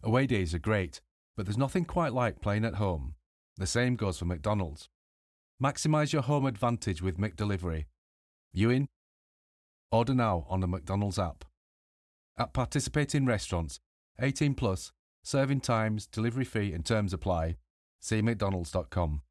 Away 0.04 0.28
days 0.28 0.54
are 0.54 0.60
great, 0.60 1.02
but 1.36 1.47
there's 1.47 1.58
nothing 1.58 1.84
quite 1.84 2.13
like 2.13 2.39
playing 2.39 2.63
at 2.63 2.76
home. 2.76 3.15
The 3.58 3.65
same 3.65 3.95
goes 3.95 4.19
for 4.19 4.26
McDonald's. 4.26 4.88
Maximise 5.60 6.13
your 6.13 6.21
home 6.21 6.45
advantage 6.45 7.02
with 7.02 7.17
McDelivery. 7.17 7.86
You 8.54 8.69
in? 8.69 8.88
Order 9.91 10.13
now 10.13 10.45
on 10.47 10.60
the 10.60 10.67
McDonald's 10.67 11.17
app. 11.17 11.43
At 12.38 12.54
participating 12.54 13.26
restaurants, 13.26 13.80
18 14.21 14.54
plus, 14.54 14.91
serving 15.23 15.62
times, 15.62 16.06
delivery 16.06 16.45
fee 16.45 16.71
and 16.71 16.86
terms 16.86 17.13
apply. 17.13 17.56
See 18.00 18.22
mcdonalds.com. 18.22 19.22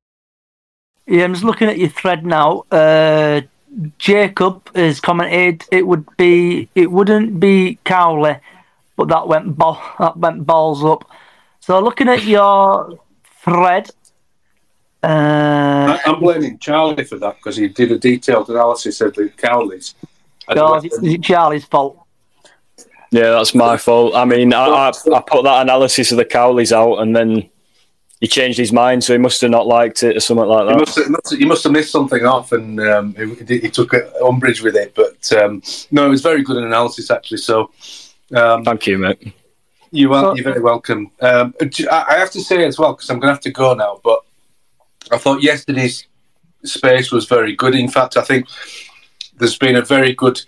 Yeah, 1.07 1.25
I'm 1.25 1.35
just 1.35 1.45
looking 1.45 1.69
at 1.69 1.79
your 1.79 1.89
thread 1.89 2.27
now. 2.27 2.65
Uh, 2.71 3.43
Jacob 3.99 4.75
has 4.75 5.01
commented 5.01 5.65
it 5.71 5.87
would 5.87 6.07
be 6.17 6.69
it 6.75 6.91
wouldn't 6.91 7.39
be 7.39 7.79
Cowley, 7.85 8.39
but 8.97 9.09
that 9.09 9.29
went 9.29 9.57
ball 9.57 9.81
that 9.99 10.17
went 10.17 10.47
balls 10.47 10.85
up. 10.85 11.09
So 11.61 11.81
looking 11.81 12.09
at 12.09 12.25
your 12.25 12.99
thread, 13.45 13.91
uh, 15.03 15.07
I, 15.07 16.01
I'm 16.07 16.21
blaming 16.21 16.59
Charlie 16.59 17.05
for 17.05 17.19
that 17.19 17.37
because 17.37 17.57
he 17.57 17.69
did 17.69 17.93
a 17.93 17.99
detailed 17.99 18.49
analysis 18.51 19.01
of 19.01 19.15
the 19.15 19.29
Cowleys. 19.37 19.95
And 20.49 20.57
God, 20.57 20.85
is 20.85 20.99
it 21.03 21.23
Charlie's 21.23 21.65
fault? 21.65 22.01
Yeah, 23.11 23.31
that's 23.31 23.55
my 23.55 23.77
fault. 23.77 24.15
I 24.15 24.25
mean, 24.25 24.53
I, 24.53 24.67
I, 24.67 24.89
I 24.89 25.21
put 25.21 25.45
that 25.45 25.63
analysis 25.63 26.11
of 26.11 26.19
the 26.19 26.25
Cowleys 26.25 26.73
out 26.73 26.97
and 26.97 27.15
then 27.15 27.49
he 28.21 28.27
changed 28.27 28.59
his 28.59 28.73
mind, 28.73 29.05
so 29.05 29.13
he 29.13 29.19
must 29.19 29.41
have 29.43 29.51
not 29.51 29.67
liked 29.67 30.03
it 30.03 30.17
or 30.17 30.21
something 30.21 30.47
like 30.47 30.67
He 30.69 30.73
that. 30.73 30.79
must, 30.81 30.97
have, 30.99 31.11
must 31.11 31.31
have- 31.31 31.39
he 31.39 31.45
must 31.45 31.65
have 31.65 31.73
missed 31.73 31.93
something 31.93 32.25
off, 32.25 32.53
and 32.53 32.81
um, 32.81 33.15
he, 33.47 33.59
he 33.59 33.71
took 33.71 33.93
umbrage 34.23 34.63
with 34.63 34.75
it. 34.77 34.95
But 34.95 35.31
um, 35.33 35.63
no, 35.91 36.07
it 36.07 36.11
was 36.11 36.23
very 36.23 36.43
good 36.43 36.57
analysis 36.57 37.11
actually. 37.11 37.39
So, 37.39 37.71
um, 38.35 38.65
thank 38.65 38.87
you, 38.87 38.99
mate. 38.99 39.33
You 39.91 40.13
are 40.15 40.35
you're 40.35 40.45
very 40.45 40.61
welcome. 40.61 41.11
Um, 41.21 41.55
I 41.61 42.05
I 42.09 42.19
have 42.19 42.31
to 42.33 42.41
say 42.41 42.65
as 42.67 42.79
well 42.79 42.93
because 42.95 43.09
I'm 43.11 43.19
going 43.21 43.29
to 43.29 43.35
have 43.35 43.43
to 43.43 43.51
go 43.51 43.75
now. 43.75 44.01
But 44.03 44.21
I 45.13 45.19
thought 45.19 45.43
yesterday's 45.43 46.07
space 46.65 47.13
was 47.13 47.27
very 47.27 47.55
good. 47.55 47.75
In 47.75 47.89
fact, 47.89 48.17
I 48.17 48.23
think 48.23 48.47
there's 49.39 49.57
been 49.59 49.77
a 49.77 49.83
very 49.83 50.13
good 50.15 50.41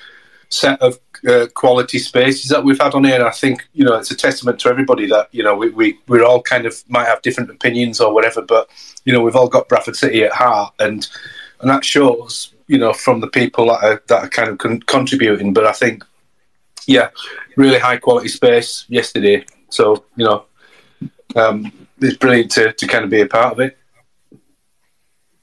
set 0.49 0.81
of 0.81 0.99
uh, 1.27 1.47
quality 1.55 1.99
spaces 1.99 2.51
that 2.51 2.63
we've 2.63 2.81
had 2.81 2.95
on 2.95 3.05
here. 3.05 3.17
And 3.17 3.25
I 3.25 3.31
think 3.31 3.69
you 3.73 3.85
know 3.85 3.95
it's 3.95 4.11
a 4.11 4.17
testament 4.17 4.61
to 4.61 4.69
everybody 4.69 5.07
that 5.07 5.29
you 5.33 5.43
know 5.43 5.55
we, 5.55 5.71
we 5.71 5.99
we're 6.07 6.25
all 6.25 6.43
kind 6.43 6.67
of 6.67 6.83
might 6.89 7.07
have 7.07 7.23
different 7.23 7.51
opinions 7.51 8.01
or 8.01 8.13
whatever, 8.13 8.43
but 8.43 8.69
you 9.05 9.13
know 9.13 9.23
we've 9.23 9.37
all 9.37 9.49
got 9.49 9.69
Bradford 9.69 9.97
City 9.97 10.25
at 10.25 10.33
heart, 10.33 10.75
and 10.79 11.09
and 11.61 11.71
that 11.71 11.85
shows 11.85 12.55
you 12.67 12.79
know 12.79 12.93
from 12.93 13.21
the 13.21 13.29
people 13.29 13.67
that 13.67 13.83
are 13.83 14.03
that 14.09 14.25
are 14.25 14.29
kind 14.29 14.51
of 14.51 14.59
con- 14.59 14.83
contributing. 14.83 15.53
But 15.53 15.67
I 15.67 15.73
think 15.73 16.05
yeah, 16.87 17.11
really 17.57 17.79
high 17.79 17.99
quality 17.99 18.29
space 18.29 18.85
yesterday. 18.89 19.45
So 19.71 20.05
you 20.17 20.25
know 20.25 20.45
um, 21.37 21.73
it's 22.01 22.17
brilliant 22.17 22.51
to, 22.53 22.73
to 22.73 22.87
kind 22.87 23.05
of 23.05 23.11
be 23.11 23.21
a 23.21 23.27
part 23.27 23.53
of 23.53 23.61
it. 23.61 23.77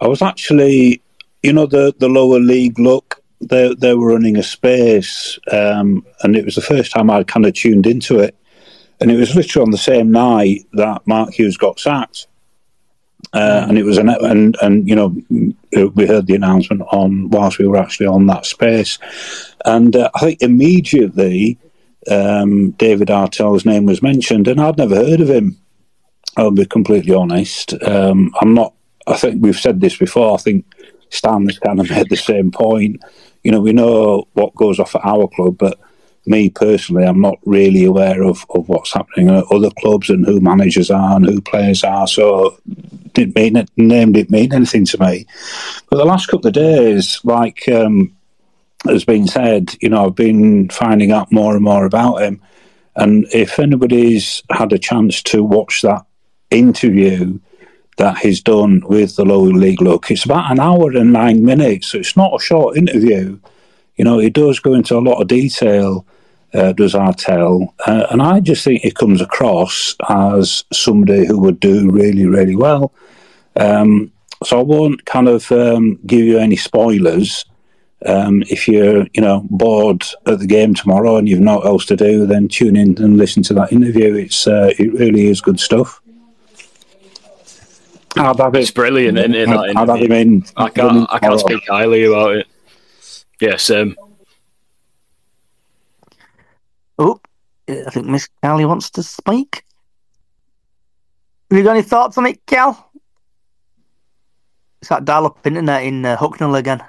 I 0.00 0.08
was 0.08 0.22
actually, 0.22 1.02
you 1.42 1.52
know, 1.52 1.66
the 1.66 1.94
the 1.98 2.08
lower 2.08 2.38
league 2.38 2.78
look. 2.78 3.22
They 3.40 3.74
they 3.74 3.94
were 3.94 4.08
running 4.12 4.36
a 4.36 4.42
space, 4.42 5.38
um, 5.50 6.06
and 6.22 6.36
it 6.36 6.44
was 6.44 6.54
the 6.54 6.60
first 6.60 6.92
time 6.92 7.10
I'd 7.10 7.26
kind 7.26 7.46
of 7.46 7.54
tuned 7.54 7.86
into 7.86 8.20
it, 8.20 8.36
and 9.02 9.10
it 9.10 9.16
was 9.16 9.34
literally 9.34 9.64
on 9.64 9.70
the 9.70 9.78
same 9.78 10.10
night 10.10 10.66
that 10.74 11.06
Mark 11.06 11.34
Hughes 11.34 11.56
got 11.56 11.78
sacked. 11.78 12.28
Uh, 13.34 13.64
and 13.68 13.78
it 13.78 13.84
was 13.84 13.98
an 13.98 14.10
and 14.10 14.56
and 14.60 14.86
you 14.86 14.94
know 14.94 15.08
we 15.94 16.06
heard 16.06 16.26
the 16.26 16.34
announcement 16.34 16.82
on 16.92 17.30
whilst 17.30 17.58
we 17.58 17.66
were 17.66 17.78
actually 17.78 18.06
on 18.06 18.26
that 18.26 18.44
space, 18.44 18.98
and 19.64 19.96
uh, 19.96 20.10
I 20.14 20.18
think 20.20 20.42
immediately 20.42 21.58
um, 22.10 22.72
David 22.72 23.08
Artell's 23.08 23.64
name 23.64 23.86
was 23.86 24.02
mentioned, 24.02 24.48
and 24.48 24.60
I'd 24.60 24.76
never 24.76 24.96
heard 24.96 25.20
of 25.20 25.30
him. 25.30 25.56
I'll 26.36 26.50
be 26.50 26.66
completely 26.66 27.14
honest. 27.14 27.74
Um, 27.82 28.34
I'm 28.40 28.54
not. 28.54 28.74
I 29.06 29.16
think 29.16 29.42
we've 29.42 29.58
said 29.58 29.80
this 29.80 29.96
before. 29.96 30.34
I 30.34 30.38
think 30.38 30.66
Stanley's 31.08 31.58
kind 31.58 31.80
of 31.80 31.88
made 31.90 32.10
the 32.10 32.16
same 32.16 32.50
point. 32.50 33.02
You 33.44 33.52
know, 33.52 33.60
we 33.60 33.72
know 33.72 34.28
what 34.34 34.54
goes 34.54 34.78
off 34.78 34.94
at 34.94 35.04
our 35.04 35.26
club, 35.28 35.58
but 35.58 35.78
me 36.26 36.50
personally, 36.50 37.04
I'm 37.04 37.20
not 37.20 37.38
really 37.44 37.84
aware 37.84 38.22
of, 38.22 38.44
of 38.50 38.68
what's 38.68 38.92
happening 38.92 39.30
at 39.30 39.44
other 39.50 39.70
clubs 39.78 40.10
and 40.10 40.24
who 40.24 40.40
managers 40.40 40.90
are 40.90 41.16
and 41.16 41.26
who 41.26 41.40
players 41.40 41.82
are. 41.84 42.06
So, 42.06 42.58
didn't 43.12 43.36
mean 43.36 43.56
it, 43.56 43.70
name 43.76 44.12
didn't 44.12 44.30
mean 44.30 44.52
anything 44.52 44.84
to 44.86 45.00
me. 45.00 45.26
But 45.90 45.96
the 45.98 46.04
last 46.04 46.26
couple 46.26 46.46
of 46.46 46.54
days, 46.54 47.20
like 47.24 47.68
um, 47.68 48.14
has 48.86 49.04
been 49.04 49.26
said, 49.26 49.74
you 49.80 49.88
know, 49.88 50.06
I've 50.06 50.14
been 50.14 50.68
finding 50.68 51.12
out 51.12 51.32
more 51.32 51.54
and 51.54 51.64
more 51.64 51.84
about 51.84 52.22
him. 52.22 52.40
And 52.96 53.26
if 53.32 53.58
anybody's 53.58 54.42
had 54.50 54.72
a 54.72 54.78
chance 54.78 55.22
to 55.24 55.42
watch 55.42 55.82
that 55.82 56.04
interview 56.50 57.38
that 57.98 58.18
he's 58.18 58.42
done 58.42 58.82
with 58.86 59.16
the 59.16 59.24
lower 59.24 59.48
league 59.48 59.80
look, 59.80 60.10
it's 60.10 60.24
about 60.24 60.50
an 60.50 60.60
hour 60.60 60.90
and 60.92 61.12
nine 61.12 61.44
minutes. 61.44 61.88
So 61.88 61.98
it's 61.98 62.16
not 62.16 62.34
a 62.34 62.42
short 62.42 62.76
interview. 62.76 63.38
You 63.96 64.04
know, 64.04 64.18
he 64.18 64.30
does 64.30 64.58
go 64.58 64.74
into 64.74 64.96
a 64.96 65.00
lot 65.00 65.20
of 65.20 65.28
detail, 65.28 66.06
uh, 66.54 66.72
does 66.72 66.94
Artell. 66.94 67.72
Uh, 67.86 68.06
and 68.10 68.22
I 68.22 68.40
just 68.40 68.64
think 68.64 68.82
he 68.82 68.90
comes 68.90 69.20
across 69.20 69.96
as 70.08 70.64
somebody 70.72 71.26
who 71.26 71.38
would 71.38 71.60
do 71.60 71.90
really, 71.90 72.26
really 72.26 72.56
well. 72.56 72.92
Um, 73.56 74.12
so 74.44 74.58
I 74.58 74.62
won't 74.62 75.04
kind 75.04 75.28
of 75.28 75.50
um, 75.52 75.98
give 76.06 76.20
you 76.20 76.38
any 76.38 76.56
spoilers. 76.56 77.44
Um, 78.04 78.42
if 78.50 78.66
you're, 78.66 79.06
you 79.14 79.22
know, 79.22 79.46
bored 79.48 80.04
at 80.26 80.40
the 80.40 80.46
game 80.46 80.74
tomorrow 80.74 81.16
and 81.16 81.28
you've 81.28 81.40
not 81.40 81.64
else 81.64 81.86
to 81.86 81.96
do, 81.96 82.26
then 82.26 82.48
tune 82.48 82.74
in 82.74 83.00
and 83.00 83.16
listen 83.16 83.44
to 83.44 83.54
that 83.54 83.72
interview. 83.72 84.14
It's 84.14 84.46
uh, 84.46 84.72
it 84.76 84.92
really 84.92 85.28
is 85.28 85.40
good 85.40 85.60
stuff. 85.60 86.00
I'd 88.16 88.38
have 88.38 88.54
It's 88.56 88.70
brilliant, 88.72 89.18
isn't 89.18 89.34
it? 89.34 89.48
I'd, 89.48 89.54
that 89.54 89.76
I'd 89.76 89.88
have 89.88 89.88
interview? 90.00 90.04
him 90.04 90.12
in. 90.12 90.44
I 90.56 90.68
can't. 90.68 91.08
I 91.12 91.18
can't 91.20 91.40
speak 91.40 91.62
highly 91.68 92.04
about 92.04 92.36
it. 92.36 92.46
Yes, 93.40 93.70
um, 93.70 93.96
Oh, 97.02 97.20
I 97.68 97.90
think 97.90 98.06
Miss 98.06 98.28
Callie 98.44 98.64
wants 98.64 98.90
to 98.90 99.02
speak. 99.02 99.64
Have 101.50 101.58
you 101.58 101.64
got 101.64 101.72
any 101.72 101.82
thoughts 101.82 102.16
on 102.16 102.26
it, 102.26 102.46
Cal? 102.46 102.92
It's 104.80 104.88
that 104.88 105.04
dial-up 105.04 105.44
internet 105.44 105.82
in 105.82 106.04
uh, 106.04 106.16
Hucknall 106.16 106.56
again. 106.56 106.80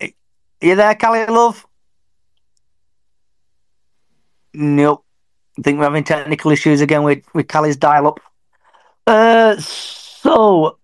Are 0.00 0.08
you 0.62 0.76
there, 0.76 0.94
Callie, 0.94 1.26
love? 1.26 1.66
Nope. 4.54 5.04
I 5.58 5.62
think 5.62 5.78
we're 5.78 5.84
having 5.84 6.04
technical 6.04 6.50
issues 6.50 6.80
again 6.80 7.02
with, 7.02 7.22
with 7.34 7.48
Callie's 7.48 7.76
dial-up. 7.76 8.18
Uh, 9.06 9.56
so, 9.58 10.78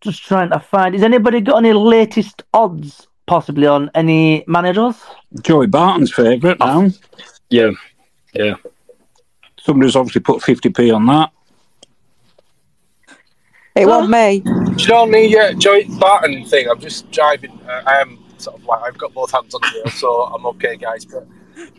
just 0.00 0.24
trying 0.24 0.50
to 0.50 0.58
find... 0.58 0.94
Has 0.94 1.04
anybody 1.04 1.40
got 1.40 1.58
any 1.58 1.72
latest 1.72 2.42
odds, 2.52 3.06
possibly, 3.26 3.66
on 3.66 3.90
any 3.94 4.44
managers? 4.46 4.96
Joey 5.42 5.66
Barton's 5.66 6.12
favourite 6.12 6.58
now. 6.58 6.90
yeah, 7.50 7.70
yeah. 8.34 8.54
Somebody's 9.60 9.96
obviously 9.96 10.20
put 10.20 10.42
50p 10.42 10.94
on 10.94 11.06
that. 11.06 11.32
It 13.74 13.86
wasn't 13.86 14.10
me. 14.10 14.40
Do 14.40 14.82
you 14.82 14.88
know 14.88 15.02
on 15.02 15.10
the 15.10 15.38
uh, 15.38 15.52
Joey 15.52 15.84
Barton 15.98 16.46
thing? 16.46 16.68
I'm 16.68 16.80
just 16.80 17.10
driving. 17.10 17.60
Uh, 17.68 17.82
I 17.86 18.00
am 18.00 18.18
sort 18.38 18.58
of 18.58 18.64
like 18.64 18.80
I've 18.82 18.96
got 18.96 19.12
both 19.12 19.30
hands 19.32 19.54
on 19.54 19.60
the 19.60 19.70
wheel, 19.74 19.90
so 19.92 20.22
I'm 20.22 20.46
okay, 20.46 20.76
guys. 20.76 21.04
But 21.04 21.26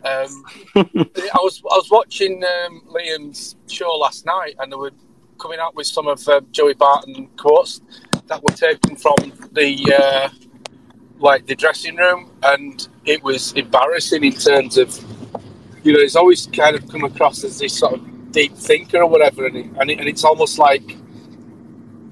um, 0.04 0.44
I 0.76 1.38
was 1.42 1.60
I 1.68 1.76
was 1.76 1.88
watching 1.90 2.44
um, 2.44 2.82
Liam's 2.88 3.56
show 3.66 3.90
last 3.96 4.26
night, 4.26 4.54
and 4.60 4.70
they 4.70 4.76
were 4.76 4.92
coming 5.40 5.58
out 5.58 5.74
with 5.74 5.88
some 5.88 6.06
of 6.06 6.26
uh, 6.28 6.40
Joey 6.52 6.74
Barton 6.74 7.28
quotes 7.36 7.80
that 8.26 8.42
were 8.42 8.54
taken 8.54 8.94
from 8.94 9.16
the 9.52 9.96
uh, 10.00 10.28
like 11.18 11.46
the 11.46 11.54
dressing 11.54 11.96
room, 11.96 12.30
and 12.42 12.88
it 13.04 13.22
was 13.22 13.52
embarrassing 13.52 14.24
in 14.24 14.32
terms 14.32 14.78
of 14.78 14.96
you 15.82 15.92
know 15.92 16.00
he's 16.00 16.16
always 16.16 16.46
kind 16.46 16.76
of 16.76 16.88
come 16.88 17.04
across 17.04 17.44
as 17.44 17.58
this 17.58 17.78
sort 17.78 17.94
of 17.94 18.32
deep 18.32 18.54
thinker 18.54 18.98
or 18.98 19.06
whatever, 19.06 19.46
and, 19.46 19.56
it, 19.56 19.66
and, 19.80 19.90
it, 19.90 19.98
and 19.98 20.08
it's 20.08 20.24
almost 20.24 20.58
like 20.58 20.96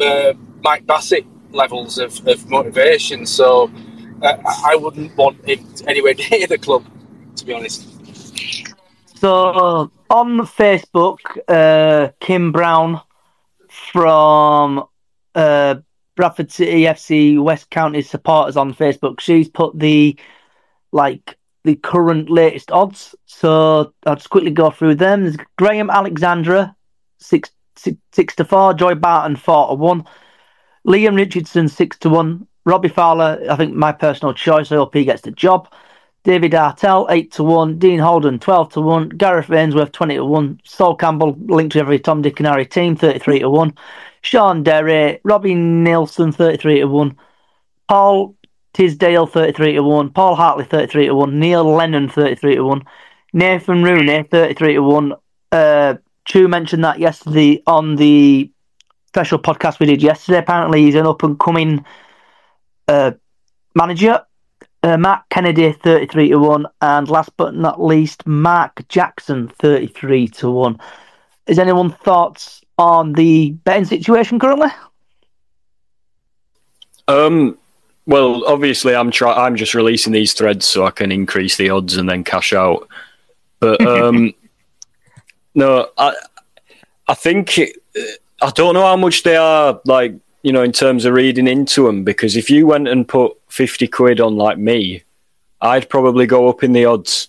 uh, 0.00 0.32
Mike 0.62 0.86
Bassett 0.86 1.26
levels 1.52 1.98
of, 1.98 2.26
of 2.26 2.48
motivation. 2.48 3.26
So 3.26 3.70
uh, 4.22 4.36
I 4.64 4.76
wouldn't 4.76 5.16
want 5.16 5.44
him 5.48 5.66
anywhere 5.86 6.14
near 6.30 6.46
the 6.46 6.59
club, 6.59 6.84
to 7.36 7.44
be 7.44 7.52
honest. 7.52 7.86
So 9.18 9.90
on 10.11 10.38
Facebook, 10.40 11.18
uh, 11.48 12.12
Kim 12.20 12.52
Brown 12.52 13.00
from 13.68 14.84
uh, 15.34 15.76
Bradford 16.16 16.50
City 16.50 16.82
FC 16.82 17.40
West 17.40 17.70
County 17.70 18.02
supporters 18.02 18.56
on 18.56 18.74
Facebook, 18.74 19.20
she's 19.20 19.48
put 19.48 19.78
the 19.78 20.18
like 20.92 21.36
the 21.64 21.76
current 21.76 22.30
latest 22.30 22.72
odds. 22.72 23.14
So 23.26 23.92
I'll 24.06 24.16
just 24.16 24.30
quickly 24.30 24.50
go 24.50 24.70
through 24.70 24.96
them. 24.96 25.22
There's 25.22 25.36
Graham 25.56 25.90
Alexander, 25.90 26.74
six 27.18 27.50
six, 27.76 27.98
six 28.12 28.34
to 28.36 28.44
four. 28.44 28.74
Joey 28.74 28.94
Barton 28.94 29.36
four 29.36 29.68
to 29.68 29.74
one. 29.74 30.04
Liam 30.86 31.16
Richardson 31.16 31.68
six 31.68 31.98
to 31.98 32.08
one. 32.08 32.46
Robbie 32.64 32.88
Fowler, 32.88 33.44
I 33.48 33.56
think 33.56 33.74
my 33.74 33.92
personal 33.92 34.34
choice. 34.34 34.72
I 34.72 34.76
hope 34.76 34.94
he 34.94 35.04
gets 35.04 35.22
the 35.22 35.30
job. 35.30 35.72
David 36.24 36.52
Artell 36.52 37.06
eight 37.10 37.30
to 37.32 37.44
one. 37.44 37.78
Dean 37.78 38.00
Holden 38.00 38.38
twelve 38.38 38.72
to 38.72 38.80
one. 38.80 39.10
Gareth 39.10 39.50
Ainsworth 39.50 39.92
twenty 39.92 40.16
to 40.16 40.24
one. 40.24 40.60
Sol 40.64 40.96
Campbell 40.96 41.36
linked 41.46 41.74
to 41.74 41.78
every 41.78 41.98
Tom 41.98 42.22
Dick 42.22 42.40
and 42.40 42.46
Harry 42.46 42.66
team 42.66 42.96
thirty 42.96 43.18
three 43.18 43.38
to 43.40 43.50
one. 43.50 43.74
Shaun 44.26 44.64
Derry, 44.64 45.20
Robbie 45.22 45.54
Neilson 45.54 46.34
thirty 46.34 46.58
three 46.58 46.80
to 46.80 46.88
one. 46.88 47.16
Paul 47.88 48.34
Tisdale 48.74 49.26
thirty 49.26 49.52
three 49.52 49.74
to 49.74 49.84
one. 49.84 50.10
Paul 50.10 50.34
Hartley 50.34 50.64
thirty 50.64 50.90
three 50.90 51.06
to 51.06 51.14
one. 51.14 51.38
Neil 51.38 51.64
Lennon 51.64 52.08
thirty 52.08 52.34
three 52.34 52.56
to 52.56 52.64
one. 52.64 52.82
Nathan 53.32 53.84
Rooney 53.84 54.24
thirty 54.24 54.54
three 54.54 54.74
to 54.74 54.82
one. 54.82 55.14
Uh, 55.52 55.94
Chu 56.24 56.48
mentioned 56.48 56.82
that 56.82 56.98
yesterday 56.98 57.62
on 57.68 57.94
the 57.94 58.50
special 59.06 59.38
podcast 59.38 59.78
we 59.78 59.86
did 59.86 60.02
yesterday. 60.02 60.38
Apparently, 60.38 60.82
he's 60.82 60.96
an 60.96 61.06
up 61.06 61.22
and 61.22 61.38
coming 61.38 61.84
uh, 62.88 63.12
manager. 63.76 64.22
Uh, 64.82 64.96
Matt 64.96 65.24
Kennedy, 65.30 65.72
33 65.72 66.30
to 66.30 66.38
1. 66.38 66.66
And 66.80 67.08
last 67.08 67.30
but 67.36 67.54
not 67.54 67.82
least, 67.82 68.26
Mark 68.26 68.86
Jackson, 68.88 69.48
33 69.48 70.28
to 70.28 70.50
1. 70.50 70.78
Is 71.46 71.58
anyone 71.58 71.90
thoughts 71.90 72.62
on 72.78 73.12
the 73.14 73.50
betting 73.64 73.84
situation 73.84 74.38
currently? 74.38 74.68
Um, 77.08 77.58
well, 78.06 78.44
obviously, 78.46 78.94
I'm 78.94 79.10
try- 79.10 79.46
I'm 79.46 79.56
just 79.56 79.74
releasing 79.74 80.12
these 80.12 80.32
threads 80.32 80.66
so 80.66 80.84
I 80.84 80.90
can 80.90 81.12
increase 81.12 81.56
the 81.56 81.70
odds 81.70 81.96
and 81.96 82.08
then 82.08 82.24
cash 82.24 82.52
out. 82.52 82.88
But 83.60 83.80
um, 83.86 84.34
no, 85.54 85.88
I 85.98 86.14
I 87.08 87.14
think 87.14 87.58
it, 87.58 87.76
I 88.42 88.50
don't 88.50 88.74
know 88.74 88.86
how 88.86 88.96
much 88.96 89.22
they 89.22 89.36
are 89.36 89.80
like 89.84 90.14
you 90.42 90.52
know 90.52 90.62
in 90.62 90.72
terms 90.72 91.04
of 91.04 91.14
reading 91.14 91.48
into 91.48 91.86
them 91.86 92.04
because 92.04 92.36
if 92.36 92.50
you 92.50 92.66
went 92.66 92.88
and 92.88 93.08
put 93.08 93.36
fifty 93.48 93.88
quid 93.88 94.20
on 94.20 94.36
like 94.36 94.58
me, 94.58 95.02
I'd 95.60 95.88
probably 95.88 96.26
go 96.26 96.48
up 96.48 96.62
in 96.62 96.72
the 96.72 96.84
odds. 96.84 97.28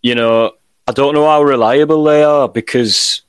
You 0.00 0.16
know, 0.16 0.52
I 0.88 0.92
don't 0.92 1.14
know 1.14 1.26
how 1.26 1.42
reliable 1.42 2.02
they 2.04 2.24
are 2.24 2.48
because 2.48 3.21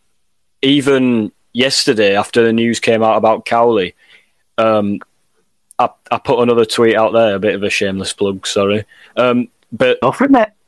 even 0.63 1.31
yesterday 1.53 2.15
after 2.15 2.43
the 2.43 2.53
news 2.53 2.79
came 2.79 3.03
out 3.03 3.17
about 3.17 3.45
Cowley, 3.45 3.93
um, 4.57 4.99
I, 5.77 5.89
I 6.09 6.17
put 6.17 6.41
another 6.41 6.65
tweet 6.65 6.95
out 6.95 7.13
there, 7.13 7.35
a 7.35 7.39
bit 7.39 7.55
of 7.55 7.63
a 7.63 7.69
shameless 7.69 8.13
plug, 8.13 8.47
sorry. 8.47 8.85
Um, 9.15 9.49
but 9.71 9.99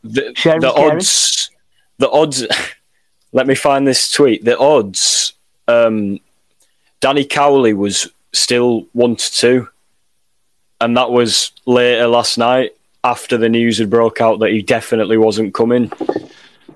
the, 0.03 0.33
the 0.61 0.73
odds, 0.73 1.49
the 1.97 2.09
odds. 2.09 2.45
let 3.31 3.47
me 3.47 3.55
find 3.55 3.87
this 3.87 4.11
tweet. 4.11 4.45
The 4.45 4.57
odds. 4.57 5.33
Um, 5.67 6.19
Danny 7.01 7.25
Cowley 7.25 7.73
was 7.73 8.07
still 8.31 8.87
one 8.93 9.15
to 9.15 9.31
two 9.31 9.67
and 10.81 10.97
that 10.97 11.11
was 11.11 11.51
later 11.65 12.07
last 12.07 12.37
night 12.37 12.71
after 13.03 13.37
the 13.37 13.49
news 13.49 13.77
had 13.77 13.89
broke 13.89 14.19
out 14.21 14.39
that 14.39 14.51
he 14.51 14.61
definitely 14.61 15.17
wasn't 15.17 15.53
coming. 15.53 15.91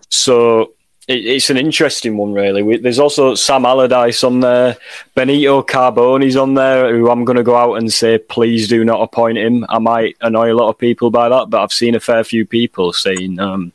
So 0.10 0.74
it, 1.10 1.26
it's 1.26 1.50
an 1.50 1.58
interesting 1.58 2.16
one, 2.16 2.32
really. 2.32 2.62
We, 2.62 2.78
there's 2.78 3.00
also 3.00 3.36
Sam 3.36 3.66
Allardyce 3.66 4.24
on 4.24 4.40
there, 4.40 4.78
Benito 5.16 5.62
Carbone's 5.64 6.36
on 6.36 6.54
there, 6.54 6.96
who 6.96 7.10
I'm 7.10 7.26
going 7.26 7.38
to 7.38 7.44
go 7.44 7.56
out 7.56 7.74
and 7.74 7.92
say, 7.92 8.20
please 8.20 8.68
do 8.68 8.86
not 8.86 9.02
appoint 9.02 9.40
him. 9.40 9.66
I 9.68 9.80
might 9.80 10.16
annoy 10.22 10.54
a 10.54 10.56
lot 10.56 10.70
of 10.70 10.78
people 10.78 11.10
by 11.10 11.28
that, 11.28 11.50
but 11.50 11.62
I've 11.62 11.74
seen 11.74 11.96
a 11.96 12.00
fair 12.00 12.24
few 12.24 12.46
people 12.46 12.94
saying 12.94 13.40
um, 13.40 13.74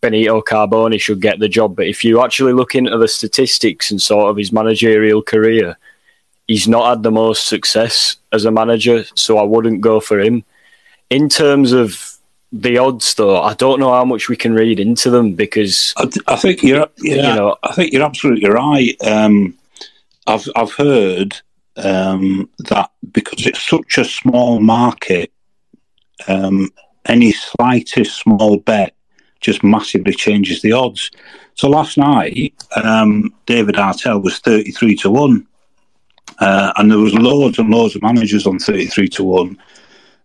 Benito 0.00 0.40
Carbone 0.40 0.98
should 0.98 1.20
get 1.20 1.38
the 1.38 1.48
job. 1.48 1.76
But 1.76 1.86
if 1.86 2.04
you 2.04 2.24
actually 2.24 2.54
look 2.54 2.74
into 2.74 2.96
the 2.96 3.08
statistics 3.08 3.90
and 3.90 4.00
sort 4.00 4.30
of 4.30 4.38
his 4.38 4.50
managerial 4.50 5.22
career, 5.22 5.76
he's 6.48 6.66
not 6.66 6.88
had 6.88 7.02
the 7.02 7.12
most 7.12 7.48
success 7.48 8.16
as 8.32 8.46
a 8.46 8.50
manager, 8.50 9.04
so 9.14 9.36
I 9.36 9.42
wouldn't 9.42 9.82
go 9.82 10.00
for 10.00 10.18
him. 10.18 10.42
In 11.10 11.28
terms 11.28 11.72
of 11.72 12.11
the 12.52 12.78
odds, 12.78 13.14
though, 13.14 13.40
I 13.40 13.54
don't 13.54 13.80
know 13.80 13.92
how 13.92 14.04
much 14.04 14.28
we 14.28 14.36
can 14.36 14.52
read 14.52 14.78
into 14.78 15.08
them 15.10 15.32
because 15.32 15.94
I, 15.96 16.08
I 16.28 16.36
think 16.36 16.62
you're, 16.62 16.86
yeah, 16.98 17.14
you 17.14 17.34
know, 17.34 17.56
I 17.62 17.72
think 17.72 17.92
you're 17.92 18.04
absolutely 18.04 18.50
right. 18.50 18.94
Um, 19.02 19.54
I've 20.26 20.46
I've 20.54 20.72
heard 20.72 21.40
um, 21.76 22.50
that 22.68 22.90
because 23.10 23.46
it's 23.46 23.66
such 23.66 23.98
a 23.98 24.04
small 24.04 24.60
market, 24.60 25.32
um, 26.28 26.68
any 27.06 27.32
slightest 27.32 28.18
small 28.18 28.58
bet 28.58 28.94
just 29.40 29.64
massively 29.64 30.12
changes 30.12 30.62
the 30.62 30.72
odds. 30.72 31.10
So 31.54 31.68
last 31.68 31.98
night, 31.98 32.54
um, 32.76 33.34
David 33.46 33.76
Artell 33.76 34.22
was 34.22 34.38
thirty-three 34.40 34.96
to 34.96 35.10
one, 35.10 35.46
uh, 36.38 36.72
and 36.76 36.90
there 36.90 36.98
was 36.98 37.14
loads 37.14 37.58
and 37.58 37.70
loads 37.70 37.96
of 37.96 38.02
managers 38.02 38.46
on 38.46 38.58
thirty-three 38.58 39.08
to 39.08 39.24
one. 39.24 39.58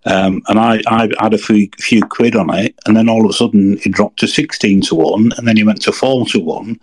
Um, 0.08 0.42
and 0.48 0.58
I, 0.58 0.82
I 0.88 1.10
had 1.20 1.34
a 1.34 1.38
few, 1.38 1.70
few 1.80 2.02
quid 2.02 2.36
on 2.36 2.54
it, 2.56 2.76
and 2.86 2.96
then 2.96 3.10
all 3.10 3.26
of 3.26 3.30
a 3.30 3.34
sudden 3.34 3.78
it 3.80 3.92
dropped 3.92 4.20
to 4.20 4.28
16 4.28 4.82
to 4.82 4.96
1, 4.96 5.34
and 5.38 5.48
then 5.48 5.58
he 5.58 5.64
went 5.64 5.82
to 5.82 5.92
4 5.92 6.26
to 6.28 6.40
1. 6.40 6.80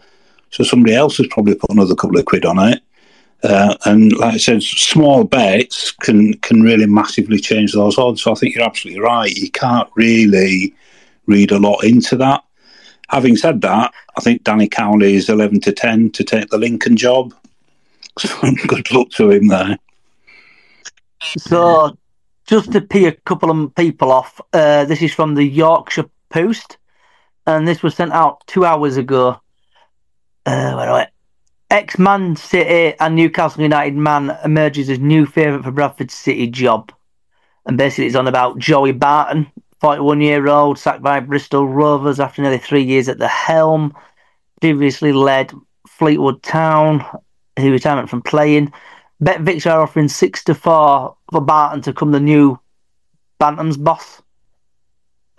So 0.50 0.62
somebody 0.62 0.94
else 0.94 1.16
has 1.16 1.26
probably 1.28 1.54
put 1.54 1.70
another 1.70 1.94
couple 1.94 2.18
of 2.18 2.26
quid 2.26 2.44
on 2.44 2.58
it. 2.58 2.82
Uh, 3.42 3.74
and 3.86 4.12
like 4.12 4.34
I 4.34 4.36
said, 4.36 4.62
small 4.62 5.24
bets 5.24 5.90
can, 5.90 6.34
can 6.34 6.62
really 6.62 6.86
massively 6.86 7.38
change 7.38 7.72
those 7.72 7.98
odds. 7.98 8.22
So 8.22 8.30
I 8.30 8.34
think 8.34 8.54
you're 8.54 8.64
absolutely 8.64 9.02
right. 9.02 9.34
You 9.34 9.50
can't 9.50 9.88
really 9.96 10.74
read 11.26 11.50
a 11.50 11.58
lot 11.58 11.82
into 11.82 12.16
that. 12.16 12.44
Having 13.08 13.36
said 13.36 13.60
that, 13.62 13.92
I 14.16 14.20
think 14.20 14.44
Danny 14.44 14.68
Cowley 14.68 15.14
is 15.14 15.28
11 15.28 15.60
to 15.60 15.72
10 15.72 16.10
to 16.10 16.24
take 16.24 16.50
the 16.50 16.58
Lincoln 16.58 16.96
job. 16.96 17.34
So 18.16 18.28
good 18.68 18.92
luck 18.92 19.10
to 19.16 19.32
him 19.32 19.48
there. 19.48 19.76
So 21.20 21.98
just 22.46 22.72
to 22.72 22.80
pee 22.80 23.06
a 23.06 23.12
couple 23.12 23.50
of 23.50 23.74
people 23.74 24.12
off, 24.12 24.40
uh, 24.52 24.84
this 24.84 25.02
is 25.02 25.14
from 25.14 25.34
the 25.34 25.44
Yorkshire 25.44 26.10
Post, 26.28 26.78
and 27.46 27.66
this 27.66 27.82
was 27.82 27.94
sent 27.94 28.12
out 28.12 28.46
two 28.46 28.64
hours 28.64 28.96
ago. 28.96 29.40
Uh, 30.46 30.72
where 30.74 30.86
do 30.86 30.92
I? 30.92 31.08
Ex 31.70 31.98
Man 31.98 32.36
City 32.36 32.96
and 33.00 33.16
Newcastle 33.16 33.62
United 33.62 33.96
man 33.96 34.36
emerges 34.44 34.90
as 34.90 34.98
new 34.98 35.26
favourite 35.26 35.64
for 35.64 35.70
Bradford 35.70 36.10
City 36.10 36.46
job. 36.46 36.92
And 37.66 37.78
basically, 37.78 38.06
it's 38.06 38.16
on 38.16 38.28
about 38.28 38.58
Joey 38.58 38.92
Barton, 38.92 39.50
41 39.80 40.20
year 40.20 40.46
old, 40.48 40.78
sacked 40.78 41.02
by 41.02 41.20
Bristol 41.20 41.66
Rovers 41.66 42.20
after 42.20 42.42
nearly 42.42 42.58
three 42.58 42.84
years 42.84 43.08
at 43.08 43.18
the 43.18 43.28
helm. 43.28 43.94
Previously 44.60 45.12
led 45.12 45.52
Fleetwood 45.88 46.42
Town, 46.42 47.04
his 47.56 47.70
retirement 47.70 48.10
from 48.10 48.22
playing. 48.22 48.72
Betvics 49.24 49.70
are 49.70 49.80
offering 49.80 50.08
six 50.08 50.44
to 50.44 50.54
four 50.54 51.16
for 51.32 51.40
Barton 51.40 51.80
to 51.82 51.92
become 51.92 52.12
the 52.12 52.20
new 52.20 52.58
Bantams 53.40 53.82
boss. 53.82 54.22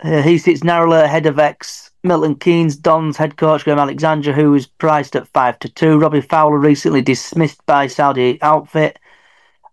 Uh, 0.00 0.22
he 0.22 0.38
sits 0.38 0.64
narrowly 0.64 0.98
ahead 0.98 1.26
of 1.26 1.38
ex 1.38 1.90
Milton 2.02 2.34
Keynes 2.34 2.76
Dons 2.76 3.16
head 3.16 3.36
coach 3.36 3.64
Graham 3.64 3.78
Alexander, 3.78 4.32
who 4.32 4.54
is 4.54 4.66
priced 4.66 5.16
at 5.16 5.28
five 5.28 5.58
to 5.60 5.68
two. 5.68 5.98
Robbie 5.98 6.20
Fowler 6.20 6.58
recently 6.58 7.00
dismissed 7.00 7.64
by 7.64 7.86
Saudi 7.86 8.38
outfit. 8.42 8.98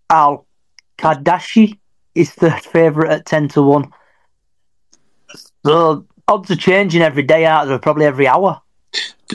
Al 0.10 0.46
Kadashi 0.98 1.78
is 2.16 2.32
third 2.32 2.62
favourite 2.62 3.12
at 3.12 3.26
ten 3.26 3.48
to 3.50 3.62
one. 3.62 3.92
So 5.66 6.06
odds 6.28 6.52
are 6.52 6.56
changing 6.56 7.02
every 7.02 7.24
day 7.24 7.46
out 7.46 7.66
there, 7.66 7.80
probably 7.80 8.06
every 8.06 8.28
hour. 8.28 8.62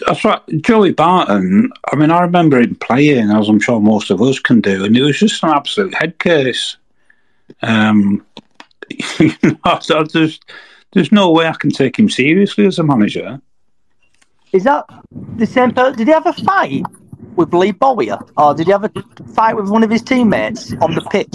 That's 0.06 0.24
right. 0.24 0.40
Joey 0.60 0.92
Barton, 0.92 1.70
I 1.90 1.96
mean, 1.96 2.10
I 2.10 2.20
remember 2.20 2.60
him 2.60 2.74
playing, 2.76 3.30
as 3.30 3.48
I'm 3.48 3.60
sure 3.60 3.80
most 3.80 4.10
of 4.10 4.20
us 4.22 4.38
can 4.38 4.60
do, 4.60 4.84
and 4.84 4.94
he 4.94 5.02
was 5.02 5.18
just 5.18 5.42
an 5.42 5.50
absolute 5.50 5.94
head 5.94 6.18
case. 6.18 6.76
Um, 7.62 8.24
you 9.18 9.32
know, 9.42 10.04
there's, 10.12 10.40
there's 10.92 11.12
no 11.12 11.30
way 11.30 11.46
I 11.46 11.54
can 11.54 11.70
take 11.70 11.98
him 11.98 12.08
seriously 12.08 12.66
as 12.66 12.78
a 12.78 12.84
manager. 12.84 13.40
Is 14.52 14.64
that 14.64 14.86
the 15.36 15.46
same 15.46 15.72
person? 15.72 15.98
Did 15.98 16.08
he 16.08 16.12
have 16.12 16.26
a 16.26 16.32
fight 16.32 16.82
with 17.36 17.52
Lee 17.52 17.72
Bowyer? 17.72 18.18
Or 18.36 18.54
did 18.54 18.66
he 18.66 18.72
have 18.72 18.84
a 18.84 18.92
fight 19.34 19.56
with 19.56 19.68
one 19.68 19.82
of 19.82 19.90
his 19.90 20.02
teammates 20.02 20.72
on 20.80 20.94
the 20.94 21.02
pitch? 21.10 21.34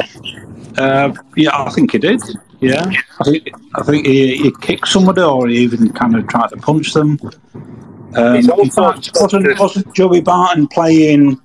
Uh, 0.78 1.14
yeah, 1.36 1.52
I 1.54 1.70
think 1.70 1.92
he 1.92 2.00
did. 2.00 2.22
Yeah, 2.60 2.90
I 3.20 3.24
think, 3.26 3.50
I 3.76 3.84
think 3.84 4.08
he, 4.08 4.38
he 4.38 4.52
kicked 4.62 4.88
somebody 4.88 5.22
or 5.22 5.48
he 5.48 5.58
even 5.58 5.92
kind 5.94 6.16
of 6.16 6.28
tried 6.28 6.50
to 6.50 6.58
punch 6.58 6.94
them. 6.94 7.20
Um, 8.16 8.36
in 8.36 8.70
fact, 8.70 9.12
wasn't, 9.16 9.60
wasn't 9.60 9.96
Joey 9.96 10.22
Barton 10.22 10.68
playing 10.68 11.40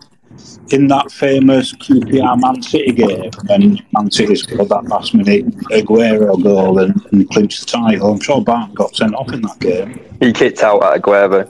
in 0.70 0.86
that 0.88 1.10
famous 1.10 1.72
QPR 1.74 2.40
Man 2.40 2.62
City 2.62 2.92
game 2.92 3.30
when 3.46 3.80
Man 3.92 4.10
City 4.10 4.36
scored 4.36 4.68
that 4.68 4.84
last 4.84 5.14
minute 5.14 5.46
Aguero 5.70 6.42
goal 6.42 6.78
and, 6.78 7.00
and 7.12 7.28
clinched 7.30 7.60
the 7.60 7.66
title? 7.66 8.12
I'm 8.12 8.20
sure 8.20 8.42
Barton 8.42 8.74
got 8.74 8.94
sent 8.94 9.14
off 9.14 9.32
in 9.32 9.42
that 9.42 9.58
game. 9.60 10.00
He 10.20 10.32
kicked 10.32 10.62
out 10.62 10.82
at 10.82 11.02
Aguero. 11.02 11.46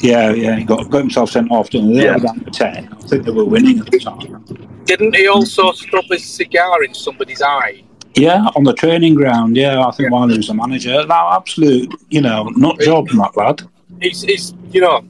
Yeah, 0.00 0.32
yeah, 0.32 0.56
he 0.56 0.64
got, 0.64 0.90
got 0.90 0.98
himself 0.98 1.30
sent 1.30 1.50
off. 1.50 1.70
Didn't 1.70 1.94
they? 1.94 2.04
Yeah. 2.04 2.18
They 2.18 2.26
were 2.26 2.26
down 2.26 2.40
to 2.40 2.50
10. 2.50 2.92
I 2.92 2.96
think 3.06 3.24
they 3.24 3.30
were 3.30 3.44
winning 3.44 3.78
at 3.78 3.86
the 3.86 3.98
time. 4.00 4.44
Didn't 4.84 5.14
he 5.14 5.28
also 5.28 5.72
stop 5.72 6.04
his 6.10 6.24
cigar 6.24 6.82
in 6.82 6.92
somebody's 6.92 7.40
eye? 7.40 7.84
Yeah, 8.14 8.48
on 8.56 8.64
the 8.64 8.74
training 8.74 9.14
ground. 9.14 9.56
Yeah, 9.56 9.80
I 9.80 9.90
think 9.92 10.10
yeah. 10.10 10.18
while 10.18 10.28
he 10.28 10.36
was 10.36 10.48
a 10.48 10.54
manager. 10.54 11.06
Now, 11.06 11.32
absolute, 11.32 11.94
you 12.10 12.20
know, 12.20 12.44
not 12.56 12.78
job, 12.80 13.08
that 13.08 13.36
lad 13.36 13.62
he's, 14.02 14.22
he's 14.22 14.54
you 14.70 14.80
know, 14.80 15.04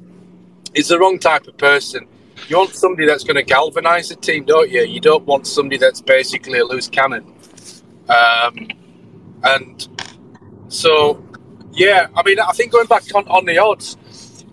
he's 0.74 0.88
the 0.88 0.98
wrong 0.98 1.18
type 1.18 1.46
of 1.46 1.56
person. 1.56 2.06
You 2.48 2.58
want 2.58 2.74
somebody 2.74 3.06
that's 3.06 3.24
going 3.24 3.36
to 3.36 3.42
galvanise 3.42 4.08
the 4.08 4.16
team, 4.16 4.44
don't 4.44 4.70
you? 4.70 4.82
You 4.82 5.00
don't 5.00 5.24
want 5.24 5.46
somebody 5.46 5.78
that's 5.78 6.00
basically 6.00 6.58
a 6.58 6.64
loose 6.64 6.88
cannon. 6.88 7.34
Um, 8.08 8.68
and 9.44 9.88
so, 10.68 11.24
yeah, 11.72 12.08
I 12.16 12.22
mean, 12.24 12.40
I 12.40 12.52
think 12.52 12.72
going 12.72 12.86
back 12.86 13.02
on, 13.14 13.26
on 13.28 13.44
the 13.46 13.58
odds, 13.58 13.96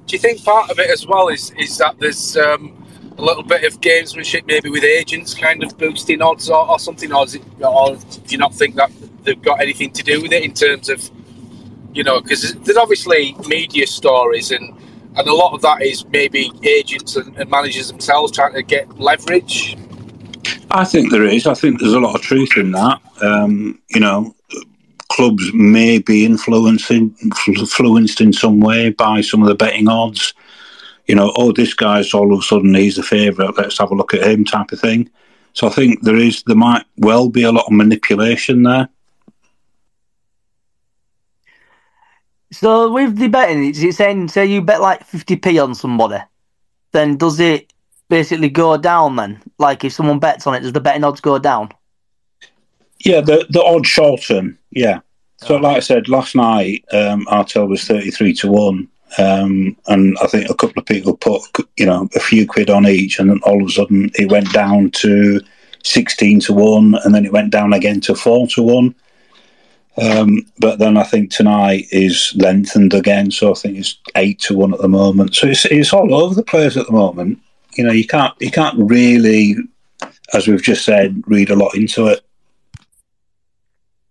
do 0.05 0.15
you 0.15 0.19
think 0.19 0.43
part 0.43 0.69
of 0.71 0.79
it 0.79 0.89
as 0.89 1.05
well 1.05 1.27
is 1.27 1.51
is 1.57 1.77
that 1.77 1.99
there's 1.99 2.35
um, 2.37 2.75
a 3.17 3.21
little 3.21 3.43
bit 3.43 3.63
of 3.63 3.79
gamesmanship 3.81 4.47
maybe 4.47 4.69
with 4.69 4.83
agents 4.83 5.33
kind 5.33 5.63
of 5.63 5.77
boosting 5.77 6.21
odds 6.21 6.49
or, 6.49 6.67
or 6.69 6.79
something, 6.79 7.11
or, 7.13 7.25
it, 7.25 7.41
or 7.61 7.95
do 7.95 8.21
you 8.29 8.37
not 8.37 8.53
think 8.53 8.75
that 8.75 8.91
they've 9.23 9.41
got 9.41 9.61
anything 9.61 9.91
to 9.91 10.03
do 10.03 10.21
with 10.21 10.31
it 10.31 10.43
in 10.43 10.53
terms 10.53 10.89
of 10.89 11.11
you 11.93 12.03
know, 12.03 12.21
because 12.21 12.53
there's 12.55 12.77
obviously 12.77 13.35
media 13.47 13.87
stories 13.87 14.51
and 14.51 14.75
and 15.15 15.27
a 15.27 15.33
lot 15.33 15.53
of 15.53 15.61
that 15.63 15.81
is 15.81 16.05
maybe 16.05 16.51
agents 16.63 17.15
and, 17.15 17.35
and, 17.37 17.49
managers 17.49 17.89
themselves 17.89 18.31
trying 18.31 18.53
to 18.53 18.61
get 18.61 18.99
leverage. 18.99 19.75
I 20.71 20.85
think 20.85 21.11
there 21.11 21.25
is. 21.25 21.47
I 21.47 21.55
think 21.55 21.79
there's 21.79 21.93
a 21.93 21.99
lot 21.99 22.15
of 22.15 22.21
truth 22.21 22.55
in 22.55 22.71
that. 22.71 23.01
Um, 23.21 23.81
you 23.89 23.99
know, 23.99 24.35
clubs 25.11 25.51
may 25.53 25.99
be 25.99 26.25
influencing, 26.25 27.15
influenced 27.47 28.21
in 28.21 28.31
some 28.31 28.59
way 28.59 28.91
by 28.91 29.21
some 29.21 29.41
of 29.41 29.49
the 29.49 29.55
betting 29.55 29.87
odds. 29.87 30.33
You 31.07 31.15
know, 31.15 31.33
oh, 31.35 31.51
this 31.51 31.73
guy's 31.73 32.13
all 32.13 32.31
of 32.31 32.39
a 32.39 32.43
sudden 32.43 32.75
he's 32.75 32.99
a 32.99 33.03
favourite. 33.03 33.57
Let's 33.57 33.79
have 33.79 33.91
a 33.91 33.95
look 33.95 34.13
at 34.13 34.23
him, 34.23 34.45
type 34.45 34.71
of 34.71 34.79
thing. 34.79 35.09
So 35.53 35.67
I 35.67 35.71
think 35.71 36.03
there 36.03 36.15
is, 36.15 36.43
there 36.43 36.55
might 36.55 36.85
well 36.97 37.29
be 37.29 37.41
a 37.41 37.51
lot 37.51 37.65
of 37.65 37.71
manipulation 37.71 38.63
there. 38.63 38.87
So 42.51 42.91
with 42.91 43.17
the 43.17 43.27
betting, 43.27 43.63
is 43.63 43.83
it 43.83 43.95
saying 43.95 44.29
say 44.29 44.45
you 44.45 44.61
bet 44.61 44.81
like 44.81 45.03
fifty 45.03 45.35
p 45.35 45.59
on 45.59 45.75
somebody, 45.75 46.19
then 46.91 47.17
does 47.17 47.39
it 47.39 47.71
basically 48.09 48.49
go 48.49 48.75
down? 48.77 49.15
Then, 49.17 49.41
like 49.59 49.83
if 49.83 49.93
someone 49.93 50.19
bets 50.19 50.47
on 50.47 50.55
it, 50.55 50.61
does 50.61 50.73
the 50.73 50.81
betting 50.81 51.03
odds 51.03 51.21
go 51.21 51.37
down? 51.37 51.69
Yeah, 53.05 53.21
the 53.21 53.45
the 53.49 53.63
odds 53.63 53.87
shorten. 53.87 54.57
Yeah. 54.71 54.99
So, 55.37 55.55
like 55.55 55.77
I 55.77 55.79
said 55.79 56.09
last 56.09 56.35
night, 56.35 56.83
um, 56.91 57.25
Artell 57.27 57.69
was 57.69 57.85
thirty 57.85 58.11
three 58.11 58.33
to 58.33 58.49
one, 58.49 58.89
um, 59.17 59.77
and 59.87 60.17
I 60.21 60.27
think 60.27 60.49
a 60.49 60.55
couple 60.55 60.79
of 60.81 60.85
people 60.85 61.15
put 61.15 61.41
you 61.77 61.85
know 61.85 62.09
a 62.15 62.19
few 62.19 62.47
quid 62.47 62.69
on 62.69 62.87
each, 62.87 63.19
and 63.19 63.29
then 63.29 63.39
all 63.43 63.61
of 63.61 63.69
a 63.69 63.71
sudden 63.71 64.09
it 64.15 64.31
went 64.31 64.51
down 64.51 64.91
to 64.91 65.39
sixteen 65.83 66.39
to 66.41 66.53
one, 66.53 66.95
and 67.03 67.13
then 67.13 67.25
it 67.25 67.31
went 67.31 67.51
down 67.51 67.73
again 67.73 68.01
to 68.01 68.15
four 68.15 68.47
to 68.47 68.63
one. 68.63 68.95
Um, 70.01 70.45
but 70.59 70.79
then 70.79 70.97
I 70.97 71.03
think 71.03 71.31
tonight 71.31 71.87
is 71.91 72.33
lengthened 72.37 72.93
again, 72.93 73.31
so 73.31 73.51
I 73.51 73.55
think 73.55 73.77
it's 73.77 73.99
eight 74.15 74.39
to 74.41 74.55
one 74.55 74.73
at 74.73 74.79
the 74.79 74.87
moment. 74.87 75.35
So 75.35 75.47
it's 75.47 75.65
it's 75.65 75.93
all 75.93 76.13
over 76.13 76.35
the 76.35 76.43
place 76.43 76.77
at 76.77 76.85
the 76.85 76.93
moment. 76.93 77.39
You 77.75 77.83
know, 77.83 77.91
you 77.91 78.07
can't 78.07 78.33
you 78.39 78.51
can't 78.51 78.77
really, 78.77 79.55
as 80.33 80.47
we've 80.47 80.61
just 80.61 80.85
said, 80.85 81.21
read 81.27 81.49
a 81.49 81.55
lot 81.55 81.75
into 81.75 82.07
it. 82.07 82.21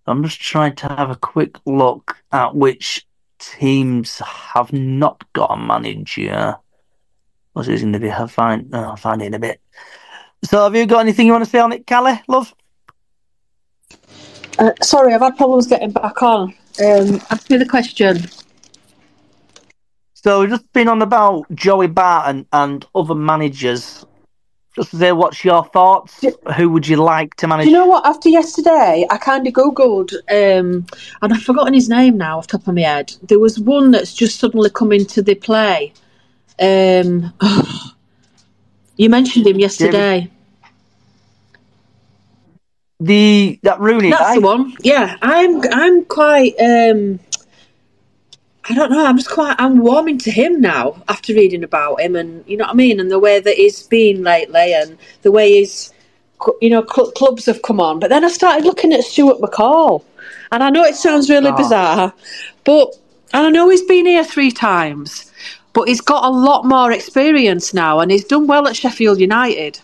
I'm 0.06 0.22
just 0.22 0.40
trying 0.40 0.74
to 0.76 0.88
have 0.88 1.10
a 1.10 1.16
quick 1.16 1.58
look 1.66 2.16
at 2.32 2.54
which 2.54 3.06
teams 3.38 4.18
have 4.18 4.72
not 4.72 5.22
got 5.32 5.52
a 5.52 5.56
manager. 5.56 6.56
What's 7.52 7.68
it 7.68 7.80
going 7.80 7.92
to 7.92 7.98
be? 7.98 8.10
I'll 8.10 8.28
find, 8.28 8.70
oh, 8.72 8.78
I'll 8.78 8.96
find 8.96 9.20
it 9.22 9.26
in 9.26 9.34
a 9.34 9.38
bit. 9.38 9.60
So, 10.44 10.64
have 10.64 10.76
you 10.76 10.86
got 10.86 11.00
anything 11.00 11.26
you 11.26 11.32
want 11.32 11.44
to 11.44 11.50
say 11.50 11.58
on 11.58 11.72
it, 11.72 11.86
Callie, 11.86 12.20
love? 12.28 12.54
Uh, 14.58 14.72
sorry, 14.82 15.14
I've 15.14 15.20
had 15.20 15.36
problems 15.36 15.66
getting 15.66 15.92
back 15.92 16.22
on. 16.22 16.54
Um, 16.84 17.20
ask 17.30 17.48
me 17.48 17.58
the 17.58 17.66
question. 17.66 18.28
So, 20.14 20.40
we've 20.40 20.50
just 20.50 20.72
been 20.72 20.88
on 20.88 21.00
about 21.00 21.44
Joey 21.54 21.86
Barton 21.86 22.46
and 22.52 22.84
other 22.94 23.14
managers. 23.14 24.04
Just 24.74 24.90
to 24.90 24.96
say, 24.96 25.12
what's 25.12 25.44
your 25.44 25.64
thoughts? 25.64 26.24
Who 26.56 26.70
would 26.70 26.86
you 26.86 26.96
like 26.96 27.34
to 27.36 27.46
manage? 27.46 27.66
Do 27.66 27.70
you 27.70 27.76
know 27.76 27.86
what? 27.86 28.04
After 28.06 28.28
yesterday, 28.28 29.06
I 29.10 29.16
kind 29.16 29.46
of 29.46 29.52
googled, 29.52 30.12
um, 30.28 30.86
and 31.22 31.32
I've 31.32 31.42
forgotten 31.42 31.74
his 31.74 31.88
name 31.88 32.16
now 32.16 32.38
off 32.38 32.48
the 32.48 32.58
top 32.58 32.68
of 32.68 32.74
my 32.74 32.82
head. 32.82 33.12
There 33.22 33.38
was 33.38 33.58
one 33.58 33.92
that's 33.92 34.14
just 34.14 34.38
suddenly 34.38 34.70
come 34.70 34.92
into 34.92 35.22
the 35.22 35.34
play. 35.34 35.92
Um, 36.60 37.32
you 38.96 39.08
mentioned 39.08 39.46
him 39.46 39.58
yesterday. 39.58 40.30
The 43.00 43.60
that 43.62 43.78
Rooney. 43.80 44.10
That's 44.10 44.22
guy? 44.22 44.34
the 44.36 44.40
one. 44.40 44.74
Yeah, 44.82 45.16
I'm. 45.22 45.62
I'm 45.72 46.04
quite. 46.06 46.54
Um, 46.58 47.20
I 48.68 48.74
don't 48.74 48.90
know. 48.90 49.06
I'm 49.06 49.16
just 49.16 49.30
quite. 49.30 49.54
I'm 49.58 49.78
warming 49.78 50.18
to 50.18 50.30
him 50.30 50.60
now 50.60 51.00
after 51.08 51.32
reading 51.32 51.62
about 51.62 52.00
him, 52.00 52.16
and 52.16 52.44
you 52.48 52.56
know 52.56 52.64
what 52.64 52.72
I 52.72 52.74
mean, 52.74 52.98
and 53.00 53.10
the 53.10 53.18
way 53.20 53.38
that 53.40 53.54
he's 53.56 53.84
been 53.84 54.22
lately, 54.24 54.74
and 54.74 54.98
the 55.22 55.30
way 55.30 55.60
his, 55.60 55.92
you 56.60 56.70
know, 56.70 56.84
cl- 56.92 57.12
clubs 57.12 57.46
have 57.46 57.62
come 57.62 57.80
on. 57.80 58.00
But 58.00 58.10
then 58.10 58.24
I 58.24 58.28
started 58.28 58.64
looking 58.64 58.92
at 58.92 59.04
Stuart 59.04 59.38
McCall, 59.40 60.02
and 60.50 60.62
I 60.64 60.68
know 60.70 60.82
it 60.84 60.96
sounds 60.96 61.30
really 61.30 61.50
Oh. 61.50 61.56
bizarre, 61.56 62.12
but 62.64 62.94
and 63.32 63.46
I 63.46 63.50
know 63.50 63.68
he's 63.70 63.82
been 63.82 64.06
here 64.06 64.24
three 64.24 64.50
times, 64.50 65.30
but 65.72 65.86
he's 65.86 66.00
got 66.00 66.24
a 66.24 66.30
lot 66.30 66.64
more 66.64 66.90
experience 66.90 67.72
now, 67.72 68.00
and 68.00 68.10
he's 68.10 68.24
done 68.24 68.48
well 68.48 68.66
at 68.66 68.74
Sheffield 68.76 69.20
United. 69.20 69.78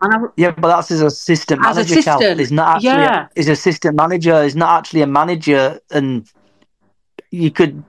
I, 0.00 0.26
Yeah, 0.36 0.50
but 0.50 0.68
that's 0.68 0.88
his 0.88 1.02
assistant 1.02 1.60
As 1.64 1.76
manager. 1.76 1.98
Assistant, 1.98 2.38
He's 2.38 2.52
not 2.52 2.76
actually. 2.76 2.88
yeah. 2.88 3.28
His 3.34 3.48
assistant 3.48 3.96
manager. 3.96 4.42
He's 4.42 4.56
not 4.56 4.78
actually 4.78 5.02
a 5.02 5.06
manager, 5.06 5.80
and 5.90 6.28
you 7.30 7.50
could, 7.50 7.82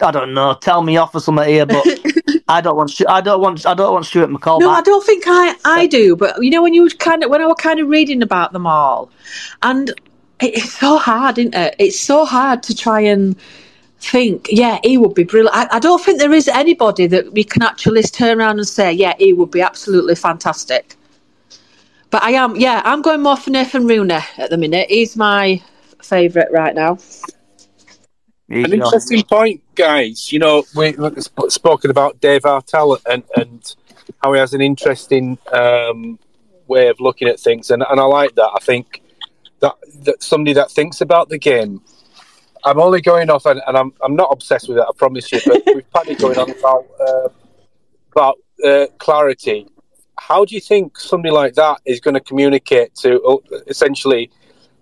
I 0.00 0.10
don't 0.10 0.34
know, 0.34 0.54
tell 0.54 0.82
me 0.82 0.96
off 0.96 1.14
or 1.14 1.20
something 1.20 1.48
here, 1.48 1.66
but 1.66 1.84
I 2.48 2.60
don't 2.60 2.76
want. 2.76 3.00
I 3.08 3.20
don't 3.20 3.40
want. 3.40 3.66
I 3.66 3.74
don't 3.74 3.92
want 3.92 4.06
Stuart 4.06 4.30
McCall 4.30 4.60
No, 4.60 4.70
I 4.70 4.82
don't 4.82 5.04
think 5.04 5.24
I, 5.26 5.54
I 5.64 5.86
do. 5.86 6.16
But 6.16 6.42
you 6.42 6.50
know, 6.50 6.62
when 6.62 6.74
you 6.74 6.88
kind 6.90 7.24
of 7.24 7.30
when 7.30 7.40
I 7.40 7.46
was 7.46 7.56
kind 7.58 7.80
of 7.80 7.88
reading 7.88 8.22
about 8.22 8.52
them 8.52 8.66
all, 8.66 9.10
and 9.62 9.92
it's 10.40 10.72
so 10.72 10.98
hard, 10.98 11.38
isn't 11.38 11.54
it? 11.54 11.76
It's 11.78 11.98
so 11.98 12.24
hard 12.24 12.62
to 12.64 12.74
try 12.74 13.00
and 13.00 13.36
think. 14.00 14.48
Yeah, 14.50 14.78
he 14.82 14.98
would 14.98 15.14
be 15.14 15.24
brilliant. 15.24 15.56
I, 15.56 15.76
I 15.76 15.78
don't 15.78 16.02
think 16.02 16.18
there 16.18 16.32
is 16.32 16.48
anybody 16.48 17.06
that 17.08 17.32
we 17.32 17.44
can 17.44 17.62
actually 17.62 18.02
turn 18.02 18.40
around 18.40 18.58
and 18.58 18.68
say, 18.68 18.92
yeah, 18.92 19.14
he 19.18 19.32
would 19.32 19.50
be 19.50 19.60
absolutely 19.60 20.14
fantastic. 20.14 20.96
But 22.10 22.22
I 22.24 22.32
am, 22.32 22.56
yeah, 22.56 22.82
I'm 22.84 23.02
going 23.02 23.22
more 23.22 23.36
for 23.36 23.50
Nathan 23.50 23.86
Rooney 23.86 24.18
at 24.36 24.50
the 24.50 24.56
minute. 24.56 24.88
He's 24.90 25.16
my 25.16 25.62
favourite 26.02 26.50
right 26.50 26.74
now. 26.74 26.98
An 28.64 28.72
interesting 28.72 29.22
point, 29.22 29.62
guys. 29.76 30.32
You 30.32 30.40
know, 30.40 30.64
we- 30.74 30.92
we've 30.92 31.28
spoken 31.52 31.90
about 31.90 32.20
Dave 32.20 32.42
Artell 32.42 33.00
and, 33.08 33.22
and 33.36 33.74
how 34.22 34.32
he 34.32 34.40
has 34.40 34.54
an 34.54 34.60
interesting 34.60 35.38
um, 35.52 36.18
way 36.66 36.88
of 36.88 36.98
looking 36.98 37.28
at 37.28 37.38
things, 37.38 37.70
and, 37.70 37.84
and 37.88 38.00
I 38.00 38.04
like 38.04 38.34
that. 38.34 38.50
I 38.54 38.58
think 38.60 39.02
that, 39.60 39.76
that 40.04 40.22
somebody 40.22 40.52
that 40.54 40.70
thinks 40.70 41.00
about 41.00 41.28
the 41.28 41.38
game. 41.38 41.80
I'm 42.64 42.80
only 42.80 43.00
going 43.00 43.30
off, 43.30 43.46
and, 43.46 43.62
and 43.66 43.76
I'm 43.76 43.92
I'm 44.02 44.16
not 44.16 44.28
obsessed 44.32 44.68
with 44.68 44.78
it. 44.78 44.84
I 44.86 44.90
promise 44.96 45.30
you. 45.32 45.40
But 45.46 45.62
we've 45.66 45.90
Paddy 45.94 46.14
going 46.16 46.38
on 46.38 46.50
about 46.50 46.86
uh, 47.00 47.28
about 48.12 48.38
uh, 48.64 48.86
clarity. 48.98 49.66
How 50.18 50.44
do 50.44 50.54
you 50.54 50.60
think 50.60 50.98
somebody 50.98 51.32
like 51.32 51.54
that 51.54 51.80
is 51.84 52.00
going 52.00 52.14
to 52.14 52.20
communicate 52.20 52.94
to 52.96 53.22
uh, 53.22 53.36
essentially 53.66 54.30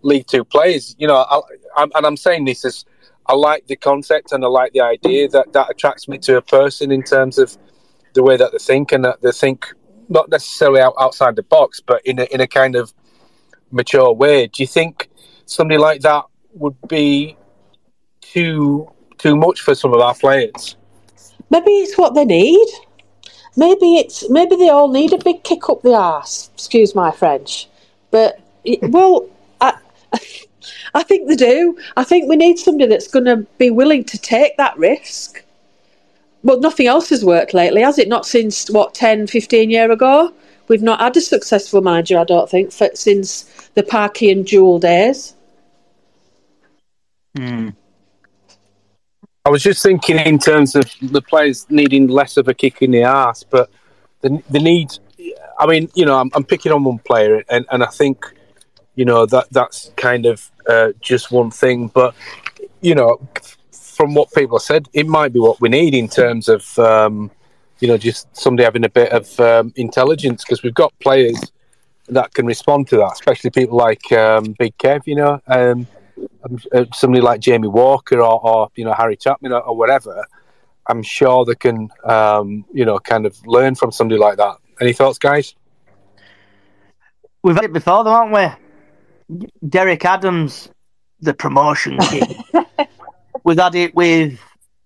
League 0.02 0.26
Two 0.26 0.44
players? 0.44 0.94
You 0.98 1.08
know, 1.08 1.16
I, 1.16 1.40
I'm, 1.76 1.90
and 1.94 2.06
I'm 2.06 2.16
saying 2.16 2.44
this 2.44 2.64
as 2.64 2.84
I 3.26 3.34
like 3.34 3.66
the 3.66 3.76
concept 3.76 4.32
and 4.32 4.44
I 4.44 4.48
like 4.48 4.72
the 4.72 4.80
idea 4.80 5.28
that 5.28 5.52
that 5.52 5.70
attracts 5.70 6.08
me 6.08 6.18
to 6.18 6.36
a 6.38 6.42
person 6.42 6.90
in 6.90 7.02
terms 7.02 7.38
of 7.38 7.56
the 8.14 8.22
way 8.22 8.36
that 8.36 8.52
they 8.52 8.58
think 8.58 8.92
and 8.92 9.04
that 9.04 9.20
they 9.20 9.32
think 9.32 9.66
not 10.08 10.30
necessarily 10.30 10.80
out, 10.80 10.94
outside 10.98 11.36
the 11.36 11.42
box, 11.42 11.80
but 11.80 12.00
in 12.06 12.18
a, 12.18 12.24
in 12.32 12.40
a 12.40 12.46
kind 12.46 12.74
of 12.74 12.92
mature 13.70 14.12
way. 14.12 14.46
Do 14.46 14.62
you 14.62 14.66
think 14.66 15.10
somebody 15.44 15.78
like 15.78 16.00
that 16.00 16.24
would 16.54 16.76
be 16.88 17.36
too 18.20 18.90
too 19.18 19.36
much 19.36 19.60
for 19.60 19.74
some 19.74 19.92
of 19.92 20.00
our 20.00 20.14
players? 20.14 20.76
Maybe 21.50 21.70
it's 21.72 21.98
what 21.98 22.14
they 22.14 22.24
need. 22.24 22.66
Maybe 23.58 23.96
it's 23.96 24.30
maybe 24.30 24.54
they 24.54 24.68
all 24.68 24.86
need 24.86 25.12
a 25.12 25.18
big 25.18 25.42
kick 25.42 25.68
up 25.68 25.82
the 25.82 25.92
arse. 25.92 26.48
Excuse 26.54 26.94
my 26.94 27.10
French, 27.10 27.68
but 28.12 28.40
well, 28.82 29.28
I 29.60 29.74
I 30.94 31.02
think 31.02 31.26
they 31.26 31.34
do. 31.34 31.76
I 31.96 32.04
think 32.04 32.28
we 32.28 32.36
need 32.36 32.60
somebody 32.60 32.88
that's 32.88 33.08
going 33.08 33.24
to 33.24 33.38
be 33.58 33.70
willing 33.70 34.04
to 34.04 34.16
take 34.16 34.56
that 34.58 34.78
risk. 34.78 35.42
Well, 36.44 36.60
nothing 36.60 36.86
else 36.86 37.08
has 37.08 37.24
worked 37.24 37.52
lately, 37.52 37.82
has 37.82 37.98
it? 37.98 38.06
Not 38.06 38.26
since 38.26 38.70
what 38.70 38.94
10, 38.94 39.26
15 39.26 39.70
year 39.70 39.90
ago. 39.90 40.32
We've 40.68 40.80
not 40.80 41.00
had 41.00 41.16
a 41.16 41.20
successful 41.20 41.80
manager, 41.80 42.16
I 42.16 42.24
don't 42.24 42.48
think, 42.48 42.70
for, 42.70 42.90
since 42.94 43.42
the 43.74 43.82
Parky 43.82 44.30
and 44.30 44.46
Jewell 44.46 44.78
days. 44.78 45.34
Hmm. 47.36 47.70
I 49.48 49.50
was 49.50 49.62
just 49.62 49.82
thinking 49.82 50.18
in 50.18 50.38
terms 50.38 50.76
of 50.76 50.84
the 51.00 51.22
players 51.22 51.64
needing 51.70 52.06
less 52.06 52.36
of 52.36 52.48
a 52.48 52.52
kick 52.52 52.82
in 52.82 52.90
the 52.90 53.04
ass, 53.04 53.44
but 53.44 53.70
the 54.20 54.42
the 54.50 54.58
need. 54.58 54.90
I 55.58 55.64
mean, 55.64 55.88
you 55.94 56.04
know, 56.04 56.20
I'm, 56.20 56.30
I'm 56.34 56.44
picking 56.44 56.70
on 56.70 56.84
one 56.84 56.98
player, 56.98 57.42
and, 57.48 57.64
and 57.72 57.82
I 57.82 57.86
think, 57.86 58.26
you 58.94 59.06
know, 59.06 59.24
that 59.24 59.46
that's 59.50 59.90
kind 59.96 60.26
of 60.26 60.50
uh, 60.68 60.90
just 61.00 61.32
one 61.32 61.50
thing. 61.50 61.88
But 61.88 62.14
you 62.82 62.94
know, 62.94 63.26
from 63.72 64.14
what 64.14 64.30
people 64.34 64.58
said, 64.58 64.86
it 64.92 65.06
might 65.06 65.32
be 65.32 65.38
what 65.38 65.62
we 65.62 65.70
need 65.70 65.94
in 65.94 66.08
terms 66.08 66.50
of, 66.50 66.78
um, 66.78 67.30
you 67.80 67.88
know, 67.88 67.96
just 67.96 68.28
somebody 68.36 68.64
having 68.64 68.84
a 68.84 68.90
bit 68.90 69.12
of 69.12 69.40
um, 69.40 69.72
intelligence 69.76 70.44
because 70.44 70.62
we've 70.62 70.74
got 70.74 70.92
players 70.98 71.40
that 72.08 72.34
can 72.34 72.44
respond 72.44 72.86
to 72.88 72.98
that, 72.98 73.12
especially 73.12 73.48
people 73.48 73.78
like 73.78 74.12
um, 74.12 74.54
Big 74.58 74.76
Kev, 74.76 75.06
you 75.06 75.14
know. 75.14 75.40
Um, 75.46 75.86
somebody 76.94 77.20
like 77.20 77.40
Jamie 77.40 77.68
Walker 77.68 78.20
or, 78.20 78.40
or 78.46 78.68
you 78.74 78.84
know 78.84 78.92
Harry 78.92 79.16
Chapman 79.16 79.52
or, 79.52 79.60
or 79.60 79.76
whatever, 79.76 80.24
I'm 80.86 81.02
sure 81.02 81.44
they 81.44 81.54
can 81.54 81.88
um, 82.04 82.64
you 82.72 82.84
know 82.84 82.98
kind 82.98 83.26
of 83.26 83.46
learn 83.46 83.74
from 83.74 83.92
somebody 83.92 84.18
like 84.18 84.36
that. 84.38 84.56
Any 84.80 84.92
thoughts, 84.92 85.18
guys? 85.18 85.54
We've 87.42 87.54
had 87.54 87.64
it 87.64 87.72
before, 87.72 88.04
though, 88.04 88.10
haven't 88.10 88.58
we? 89.30 89.48
Derek 89.68 90.04
Adams, 90.04 90.70
the 91.20 91.34
promotion 91.34 91.98
kid. 92.10 92.36
We've 93.44 93.58
had 93.58 93.74
it 93.74 93.94
with 93.94 94.40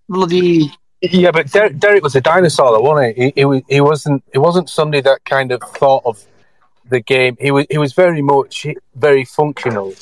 bloody. 0.08 0.72
Yeah, 1.00 1.32
but 1.32 1.50
Der- 1.50 1.70
Derek 1.70 2.02
was 2.02 2.14
a 2.14 2.20
dinosaur, 2.20 2.72
though, 2.72 2.80
wasn't 2.80 3.16
he? 3.16 3.32
He, 3.34 3.42
he, 3.42 3.64
he 3.68 3.80
wasn't. 3.80 4.22
He 4.32 4.38
wasn't 4.38 4.68
somebody 4.68 5.00
that 5.02 5.24
kind 5.24 5.50
of 5.52 5.62
thought 5.62 6.02
of 6.04 6.24
the 6.88 7.00
game. 7.00 7.36
He 7.40 7.50
was. 7.50 7.66
He 7.70 7.78
was 7.78 7.92
very 7.92 8.22
much 8.22 8.66
very 8.94 9.24
functional. 9.24 9.94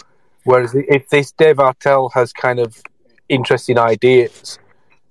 Whereas 0.45 0.74
if 0.74 1.09
this 1.09 1.32
Dave 1.32 1.57
Artell 1.57 2.11
has 2.14 2.32
kind 2.32 2.59
of 2.59 2.80
interesting 3.28 3.78
ideas, 3.78 4.59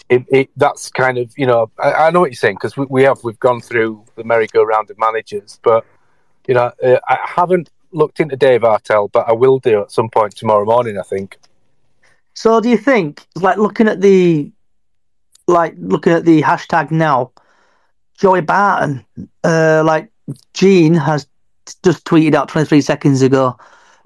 it, 0.10 0.26
it 0.30 0.50
that's 0.58 0.90
kind 0.90 1.18
of 1.18 1.32
you 1.38 1.46
know 1.46 1.72
I, 1.78 1.94
I 1.94 2.10
know 2.10 2.20
what 2.22 2.32
you're 2.32 2.36
saying 2.36 2.56
because 2.56 2.76
we, 2.76 2.86
we 2.90 3.04
have 3.04 3.24
we've 3.24 3.40
gone 3.40 3.62
through 3.62 4.04
the 4.16 4.24
merry-go-round 4.24 4.90
of 4.90 4.98
managers, 4.98 5.60
but 5.64 5.86
you 6.48 6.54
know 6.54 6.72
uh, 6.84 7.00
I 7.08 7.20
haven't 7.24 7.70
looked 7.92 8.20
into 8.20 8.36
Dave 8.36 8.62
Artell, 8.62 9.12
but 9.12 9.28
I 9.28 9.34
will 9.34 9.60
do 9.60 9.82
at 9.82 9.92
some 9.92 10.10
point 10.10 10.36
tomorrow 10.36 10.66
morning. 10.66 10.98
I 10.98 11.04
think. 11.04 11.38
So, 12.40 12.62
do 12.62 12.70
you 12.70 12.78
think, 12.78 13.28
like 13.36 13.58
looking 13.58 13.90
at 13.90 14.00
the, 14.00 14.50
like 15.48 15.76
looking 15.78 16.14
at 16.14 16.24
the 16.24 16.42
hashtag 16.42 16.90
now, 16.90 17.34
Joey 18.18 18.40
Barton, 18.40 19.06
uh, 19.44 19.84
like 19.86 20.10
Gene 20.54 20.94
has 20.94 21.28
just 21.84 22.06
tweeted 22.06 22.36
out 22.36 22.48
23 22.48 22.80
seconds 22.80 23.22
ago, 23.22 23.58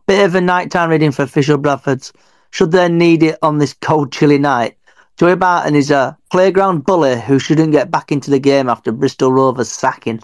bit 0.07 0.25
of 0.25 0.35
a 0.35 0.41
nighttime 0.41 0.89
reading 0.89 1.11
for 1.11 1.23
official 1.23 1.57
Bradfords. 1.57 2.11
Should 2.51 2.71
they 2.71 2.89
need 2.89 3.23
it 3.23 3.37
on 3.41 3.57
this 3.57 3.73
cold, 3.73 4.11
chilly 4.11 4.37
night? 4.37 4.77
Joey 5.17 5.35
Barton 5.35 5.75
is 5.75 5.91
a 5.91 6.17
playground 6.31 6.85
bully 6.85 7.19
who 7.19 7.39
shouldn't 7.39 7.71
get 7.71 7.91
back 7.91 8.11
into 8.11 8.31
the 8.31 8.39
game 8.39 8.69
after 8.69 8.91
Bristol 8.91 9.31
Rovers 9.31 9.71
sacking. 9.71 10.21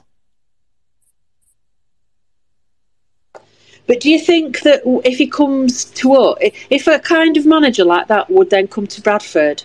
But 3.87 3.99
do 4.01 4.09
you 4.09 4.19
think 4.19 4.61
that 4.61 4.81
if 5.03 5.17
he 5.17 5.27
comes 5.27 5.85
to 5.85 6.13
us, 6.13 6.37
if 6.69 6.87
a 6.87 6.99
kind 6.99 7.37
of 7.37 7.45
manager 7.45 7.83
like 7.83 8.07
that 8.07 8.29
would 8.29 8.51
then 8.51 8.67
come 8.67 8.85
to 8.85 9.01
Bradford, 9.01 9.63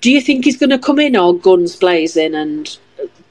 do 0.00 0.10
you 0.10 0.20
think 0.20 0.44
he's 0.44 0.56
going 0.56 0.70
to 0.70 0.78
come 0.78 1.00
in 1.00 1.16
all 1.16 1.32
guns 1.32 1.74
blazing 1.76 2.34
and 2.34 2.78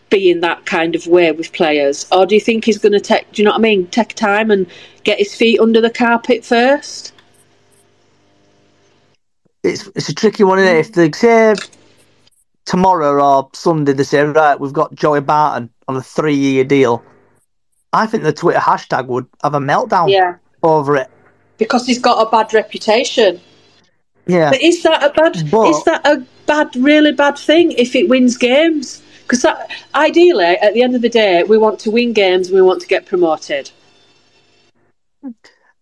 be 0.10 0.30
in 0.30 0.42
that 0.42 0.66
kind 0.66 0.96
of 0.96 1.08
way 1.08 1.32
with 1.32 1.54
players, 1.54 2.08
or 2.12 2.26
do 2.26 2.36
you 2.36 2.42
think 2.42 2.66
he's 2.66 2.78
going 2.78 2.92
to 2.94 3.00
take? 3.00 3.32
Do 3.32 3.42
you 3.42 3.46
know 3.46 3.52
what 3.52 3.60
I 3.60 3.62
mean? 3.62 3.88
Take 3.88 4.14
time 4.16 4.52
and 4.52 4.68
get 5.10 5.18
his 5.18 5.34
feet 5.34 5.60
under 5.60 5.82
the 5.82 5.90
carpet 5.90 6.46
first. 6.46 7.14
it's 9.64 9.88
it's 9.96 10.10
a 10.10 10.14
tricky 10.14 10.44
one, 10.44 10.60
isn't 10.60 10.76
it? 10.76 10.80
If 10.80 10.92
they 10.94 11.12
say 11.12 11.56
tomorrow 12.66 13.24
or 13.24 13.50
Sunday 13.54 13.94
they 13.94 14.04
say 14.04 14.22
right, 14.24 14.60
we've 14.60 14.74
got 14.74 14.94
Joey 14.94 15.22
Barton 15.22 15.70
on 15.88 15.96
a 15.98 16.02
three 16.02 16.36
year 16.36 16.64
deal, 16.64 17.04
I 17.92 18.06
think 18.06 18.22
the 18.24 18.34
Twitter 18.34 18.60
hashtag 18.60 19.08
would 19.08 19.26
have 19.44 19.56
a 19.56 19.60
meltdown 19.60 20.10
Yeah. 20.12 20.36
over 20.62 20.96
it. 20.96 21.10
because 21.58 21.86
he's 21.88 22.00
got 22.00 22.26
a 22.26 22.30
bad 22.30 22.54
reputation. 22.54 23.42
Yeah. 24.28 24.52
But 24.52 24.62
is 24.62 24.84
that 24.84 25.04
a 25.04 25.10
bad? 25.10 25.36
is 25.36 25.84
that 25.86 26.02
a 26.06 26.24
bad, 26.46 26.74
really 26.76 27.12
bad 27.12 27.38
thing 27.38 27.72
if 27.74 27.96
it 27.96 28.08
wins 28.08 28.38
games? 28.38 29.02
Because 29.24 29.46
ideally, 29.96 30.46
at 30.66 30.74
the 30.74 30.82
end 30.84 30.96
of 30.96 31.02
the 31.02 31.10
day, 31.10 31.44
we 31.44 31.58
want 31.58 31.80
to 31.80 31.92
win 31.92 32.14
games. 32.14 32.48
and 32.48 32.56
We 32.56 32.62
want 32.62 32.82
to 32.82 32.88
get 32.88 33.06
promoted. 33.08 33.72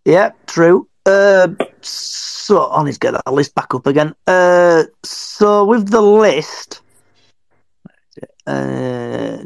Yeah, 0.05 0.31
true. 0.45 0.87
Uh, 1.05 1.49
so 1.81 2.69
I 2.71 2.83
need 2.83 2.93
to 2.93 2.99
get 2.99 3.11
that 3.11 3.33
list 3.33 3.55
back 3.55 3.73
up 3.73 3.87
again. 3.87 4.13
Uh, 4.25 4.83
so 5.03 5.65
with 5.65 5.89
the 5.89 6.01
list, 6.01 6.81
uh, 8.45 9.39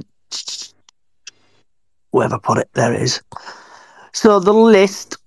wherever 2.12 2.40
put 2.40 2.58
it, 2.58 2.70
there 2.74 2.94
is. 2.94 3.22
So 4.14 4.40
the 4.40 4.54
list. 4.54 5.18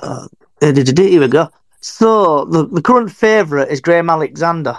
Uh, 0.00 0.28
here 0.60 1.20
we 1.20 1.28
go. 1.28 1.48
So 1.80 2.44
the, 2.44 2.66
the 2.66 2.82
current 2.82 3.10
favourite 3.10 3.68
is 3.68 3.80
Graham 3.80 4.08
Alexander. 4.08 4.78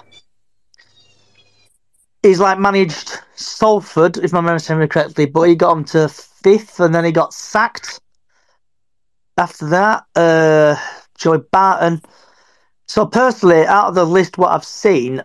He's 2.22 2.40
like 2.40 2.58
managed 2.58 3.20
Salford, 3.36 4.18
if 4.18 4.32
my 4.32 4.40
memory 4.40 4.62
serves 4.62 4.80
me 4.80 4.88
correctly, 4.88 5.26
but 5.26 5.44
he 5.44 5.56
got 5.56 5.76
him 5.76 5.84
to 5.86 6.08
fifth, 6.08 6.80
and 6.80 6.96
then 6.96 7.04
he 7.04 7.12
got 7.12 7.34
sacked. 7.34 8.00
After 9.38 9.68
that, 9.70 10.06
uh, 10.16 10.76
Joey 11.18 11.40
Barton. 11.52 12.02
So 12.88 13.06
personally, 13.06 13.66
out 13.66 13.88
of 13.88 13.96
the 13.96 14.06
list, 14.06 14.38
what 14.38 14.52
I've 14.52 14.66
seen, 14.66 15.24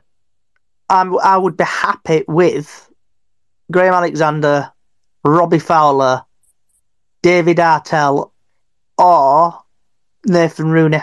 I'm, 0.88 1.18
I 1.18 1.36
would 1.36 1.56
be 1.56 1.64
happy 1.64 2.24
with 2.26 2.88
Graham 3.70 3.94
Alexander, 3.94 4.72
Robbie 5.24 5.58
Fowler, 5.58 6.24
David 7.22 7.58
Artell, 7.58 8.30
or 8.96 9.58
Nathan 10.24 10.70
Rooney. 10.70 11.00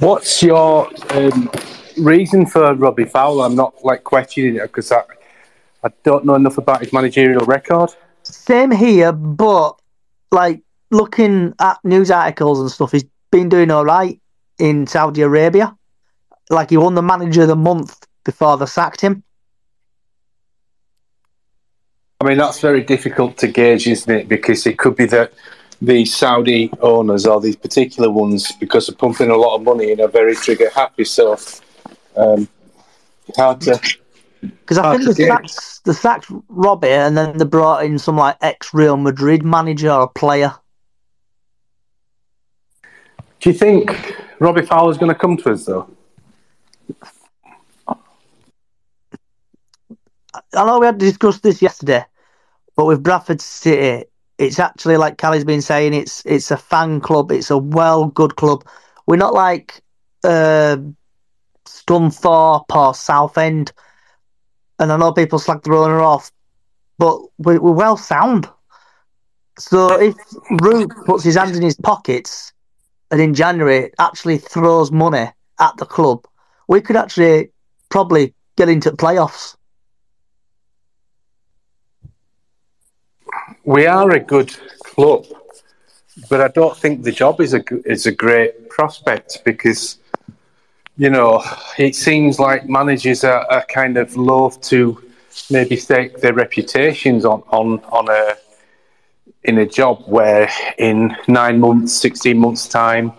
What's 0.00 0.42
your 0.42 0.90
um, 1.10 1.50
reason 1.96 2.46
for 2.46 2.74
Robbie 2.74 3.04
Fowler? 3.04 3.44
I'm 3.44 3.54
not 3.54 3.84
like 3.84 4.02
questioning 4.02 4.56
it 4.56 4.62
because 4.62 4.90
I, 4.90 5.02
I 5.84 5.90
don't 6.02 6.24
know 6.24 6.34
enough 6.34 6.58
about 6.58 6.80
his 6.80 6.92
managerial 6.92 7.44
record. 7.46 7.94
Same 8.24 8.72
here, 8.72 9.12
but 9.12 9.78
like 10.30 10.62
looking 10.90 11.54
at 11.60 11.78
news 11.84 12.10
articles 12.10 12.60
and 12.60 12.70
stuff, 12.70 12.92
he's 12.92 13.04
been 13.30 13.48
doing 13.48 13.70
all 13.70 13.84
right 13.84 14.20
in 14.58 14.86
Saudi 14.86 15.22
Arabia. 15.22 15.76
Like 16.50 16.70
he 16.70 16.76
won 16.76 16.94
the 16.94 17.02
manager 17.02 17.42
of 17.42 17.48
the 17.48 17.56
month 17.56 18.06
before 18.24 18.56
they 18.56 18.66
sacked 18.66 19.00
him. 19.00 19.22
I 22.20 22.24
mean, 22.24 22.38
that's 22.38 22.60
very 22.60 22.82
difficult 22.82 23.36
to 23.38 23.48
gauge, 23.48 23.86
isn't 23.86 24.10
it? 24.10 24.28
Because 24.28 24.66
it 24.66 24.78
could 24.78 24.96
be 24.96 25.06
that 25.06 25.32
the 25.82 26.04
Saudi 26.06 26.70
owners 26.80 27.26
or 27.26 27.40
these 27.40 27.56
particular 27.56 28.10
ones, 28.10 28.52
because 28.52 28.86
they're 28.86 28.96
pumping 28.96 29.30
a 29.30 29.36
lot 29.36 29.56
of 29.56 29.62
money 29.62 29.92
in, 29.92 30.00
are 30.00 30.08
very 30.08 30.34
trigger 30.34 30.70
happy. 30.70 31.04
So, 31.04 31.36
um, 32.16 32.48
hard 33.36 33.60
to. 33.62 33.80
Because 34.60 34.78
I 34.78 34.82
hard 34.82 34.96
think 35.00 35.16
the 35.16 35.26
sacked, 35.26 35.84
the 35.84 35.94
sacked 35.94 36.26
Robbie, 36.48 36.88
and 36.88 37.16
then 37.16 37.38
they 37.38 37.44
brought 37.44 37.84
in 37.84 37.98
some 37.98 38.16
like 38.16 38.36
ex 38.40 38.74
Real 38.74 38.96
Madrid 38.96 39.44
manager 39.44 39.90
or 39.90 40.08
player. 40.08 40.54
Do 43.40 43.50
you 43.50 43.54
think 43.54 44.16
Robbie 44.40 44.62
Fowler's 44.62 44.98
going 44.98 45.12
to 45.12 45.18
come 45.18 45.36
to 45.38 45.52
us 45.52 45.66
though? 45.66 45.88
I 50.54 50.64
know 50.64 50.78
we 50.78 50.86
had 50.86 50.98
discussed 50.98 51.42
this 51.42 51.62
yesterday, 51.62 52.04
but 52.76 52.86
with 52.86 53.02
Bradford 53.02 53.40
City, 53.40 54.06
it's 54.38 54.58
actually 54.58 54.96
like 54.96 55.18
Callie's 55.18 55.44
been 55.44 55.62
saying, 55.62 55.94
it's 55.94 56.24
it's 56.26 56.50
a 56.50 56.56
fan 56.56 57.00
club, 57.00 57.30
it's 57.32 57.50
a 57.50 57.58
well 57.58 58.06
good 58.06 58.36
club. 58.36 58.66
We're 59.06 59.16
not 59.16 59.34
like 59.34 59.82
uh, 60.24 60.78
Scunthorpe 61.66 62.74
or 62.74 62.94
Southend, 62.94 63.72
and 64.78 64.92
I 64.92 64.96
know 64.96 65.12
people 65.12 65.38
slag 65.38 65.62
the 65.62 65.74
owner 65.74 66.00
off, 66.00 66.30
but 66.98 67.18
we, 67.38 67.58
we're 67.58 67.72
well 67.72 67.96
sound. 67.96 68.48
So 69.58 70.00
if 70.00 70.14
Root 70.60 70.92
puts 71.06 71.24
his 71.24 71.36
hands 71.36 71.56
in 71.56 71.62
his 71.62 71.76
pockets 71.76 72.52
and 73.10 73.20
in 73.20 73.34
January 73.34 73.90
actually 73.98 74.38
throws 74.38 74.92
money 74.92 75.30
at 75.58 75.76
the 75.78 75.86
club, 75.86 76.26
we 76.68 76.80
could 76.80 76.96
actually 76.96 77.50
probably 77.88 78.34
get 78.56 78.68
into 78.68 78.90
the 78.90 78.96
playoffs. 78.96 79.56
We 83.64 83.86
are 83.86 84.10
a 84.10 84.20
good 84.20 84.54
club, 84.84 85.26
but 86.28 86.40
I 86.40 86.48
don't 86.48 86.76
think 86.76 87.02
the 87.02 87.12
job 87.12 87.40
is 87.40 87.54
a 87.54 87.62
is 87.84 88.06
a 88.06 88.12
great 88.12 88.68
prospect 88.68 89.42
because 89.44 89.98
you 90.96 91.10
know 91.10 91.42
it 91.78 91.94
seems 91.94 92.38
like 92.38 92.68
managers 92.68 93.24
are, 93.24 93.46
are 93.50 93.64
kind 93.66 93.96
of 93.96 94.16
loath 94.16 94.60
to 94.62 95.02
maybe 95.50 95.76
stake 95.76 96.18
their 96.20 96.32
reputations 96.32 97.24
on 97.24 97.42
on 97.48 97.80
on 97.84 98.08
a 98.08 98.34
in 99.44 99.58
a 99.58 99.66
job 99.66 100.02
where 100.06 100.50
in 100.78 101.16
nine 101.28 101.60
months, 101.60 101.92
sixteen 101.92 102.38
months 102.38 102.68
time. 102.68 103.12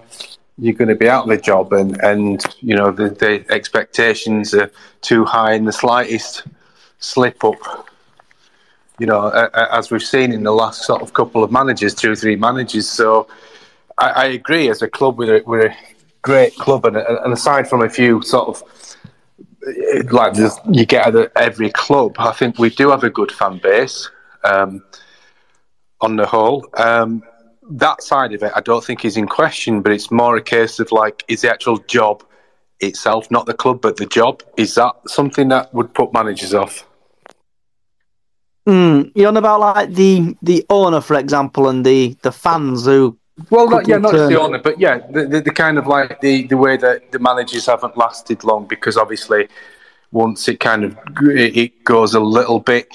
You're 0.59 0.73
going 0.73 0.87
to 0.87 0.95
be 0.95 1.07
out 1.07 1.25
of 1.25 1.29
the 1.29 1.37
job, 1.37 1.71
and, 1.71 2.01
and 2.01 2.43
you 2.61 2.75
know 2.75 2.89
the, 2.91 3.09
the 3.09 3.45
expectations 3.51 4.55
are 4.55 4.71
too 5.01 5.23
high, 5.23 5.53
and 5.53 5.67
the 5.67 5.71
slightest 5.71 6.47
slip 6.97 7.43
up 7.43 7.87
you 8.99 9.05
know, 9.05 9.29
as 9.53 9.91
we've 9.91 10.01
seen 10.01 10.31
in 10.31 10.43
the 10.43 10.51
last 10.51 10.83
sort 10.83 11.01
of 11.01 11.13
couple 11.13 11.43
of 11.43 11.51
managers, 11.51 11.93
two 11.93 12.11
or 12.11 12.15
three 12.15 12.35
managers. 12.35 12.89
So 12.89 13.27
I, 13.97 14.09
I 14.09 14.25
agree. 14.25 14.69
As 14.69 14.81
a 14.81 14.87
club, 14.87 15.17
we're 15.17 15.43
we're 15.43 15.75
great 16.27 16.53
club, 16.55 16.85
and, 16.85 16.97
and 16.97 17.31
aside 17.33 17.65
from 17.69 17.81
a 17.81 17.89
few 17.89 18.21
sort 18.21 18.47
of 18.51 18.57
like 20.11 20.33
you 20.71 20.85
get 20.85 21.15
at 21.15 21.31
every 21.35 21.71
club, 21.83 22.15
I 22.19 22.31
think 22.39 22.59
we 22.59 22.69
do 22.69 22.89
have 22.89 23.03
a 23.03 23.09
good 23.09 23.31
fan 23.31 23.59
base 23.63 24.09
um, 24.43 24.83
on 26.01 26.15
the 26.15 26.25
whole. 26.25 26.67
Um, 26.75 27.23
that 27.69 28.01
side 28.01 28.33
of 28.33 28.43
it, 28.43 28.51
I 28.55 28.61
don't 28.61 28.83
think 28.83 29.03
is 29.03 29.17
in 29.17 29.27
question, 29.27 29.81
but 29.81 29.91
it's 29.91 30.09
more 30.11 30.37
a 30.37 30.41
case 30.41 30.79
of 30.79 30.91
like, 30.91 31.23
is 31.27 31.41
the 31.41 31.51
actual 31.51 31.77
job 31.97 32.23
itself, 32.79 33.29
not 33.31 33.45
the 33.45 33.53
club, 33.53 33.81
but 33.81 33.97
the 33.97 34.05
job, 34.05 34.43
is 34.55 34.75
that 34.75 34.93
something 35.07 35.49
that 35.49 35.73
would 35.73 35.93
put 35.93 36.13
managers 36.13 36.53
off? 36.53 36.85
Mm, 38.67 39.11
you're 39.15 39.29
on 39.29 39.37
about 39.37 39.59
like 39.61 39.93
the 39.93 40.35
the 40.41 40.65
owner, 40.69 41.01
for 41.01 41.15
example, 41.15 41.69
and 41.69 41.85
the 41.85 42.17
the 42.21 42.31
fans 42.31 42.85
who. 42.85 43.17
Well, 43.49 43.69
not, 43.69 43.87
yeah, 43.87 43.97
not 43.97 44.13
just 44.13 44.29
the 44.29 44.39
owner, 44.39 44.57
but 44.57 44.79
yeah, 44.79 44.97
the, 45.09 45.27
the, 45.27 45.41
the 45.41 45.51
kind 45.51 45.77
of 45.77 45.85
like 45.85 46.21
the, 46.21 46.47
the 46.47 46.57
way 46.57 46.75
that 46.77 47.11
the 47.11 47.19
managers 47.19 47.67
haven't 47.67 47.95
lasted 47.95 48.43
long 48.43 48.65
because 48.65 48.97
obviously 48.97 49.47
once 50.11 50.47
it 50.47 50.59
kind 50.59 50.83
of 50.83 50.97
it 51.21 51.55
it 51.55 51.83
goes 51.83 52.15
a 52.15 52.19
little 52.19 52.59
bit 52.59 52.87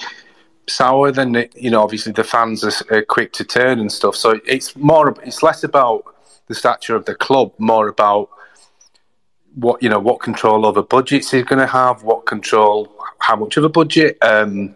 sour, 0.67 1.11
then 1.11 1.35
it, 1.35 1.55
you 1.55 1.71
know 1.71 1.81
obviously 1.81 2.11
the 2.11 2.23
fans 2.23 2.63
are, 2.63 2.95
are 2.95 3.03
quick 3.03 3.31
to 3.33 3.45
turn 3.45 3.79
and 3.79 3.91
stuff. 3.91 4.15
So 4.15 4.39
it's 4.45 4.75
more, 4.75 5.15
it's 5.23 5.43
less 5.43 5.63
about 5.63 6.03
the 6.47 6.55
stature 6.55 6.95
of 6.95 7.05
the 7.05 7.15
club, 7.15 7.53
more 7.57 7.87
about 7.87 8.29
what 9.55 9.81
you 9.81 9.89
know, 9.89 9.99
what 9.99 10.19
control 10.19 10.65
over 10.65 10.81
budgets 10.81 11.31
he's 11.31 11.43
going 11.43 11.59
to 11.59 11.67
have, 11.67 12.03
what 12.03 12.25
control, 12.25 12.93
how 13.19 13.35
much 13.35 13.55
of 13.57 13.63
a 13.63 13.69
budget, 13.69 14.17
um, 14.21 14.75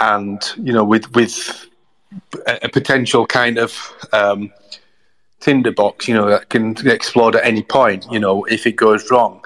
and 0.00 0.40
you 0.56 0.72
know, 0.72 0.84
with 0.84 1.14
with 1.14 1.66
a, 2.46 2.68
potential 2.68 3.26
kind 3.26 3.58
of 3.58 3.76
um, 4.12 4.52
tinderbox, 5.40 6.08
you 6.08 6.14
know, 6.14 6.28
that 6.28 6.48
can 6.48 6.76
explode 6.88 7.36
at 7.36 7.44
any 7.44 7.62
point. 7.62 8.06
You 8.10 8.20
know, 8.20 8.44
if 8.44 8.66
it 8.66 8.72
goes 8.72 9.10
wrong, 9.10 9.44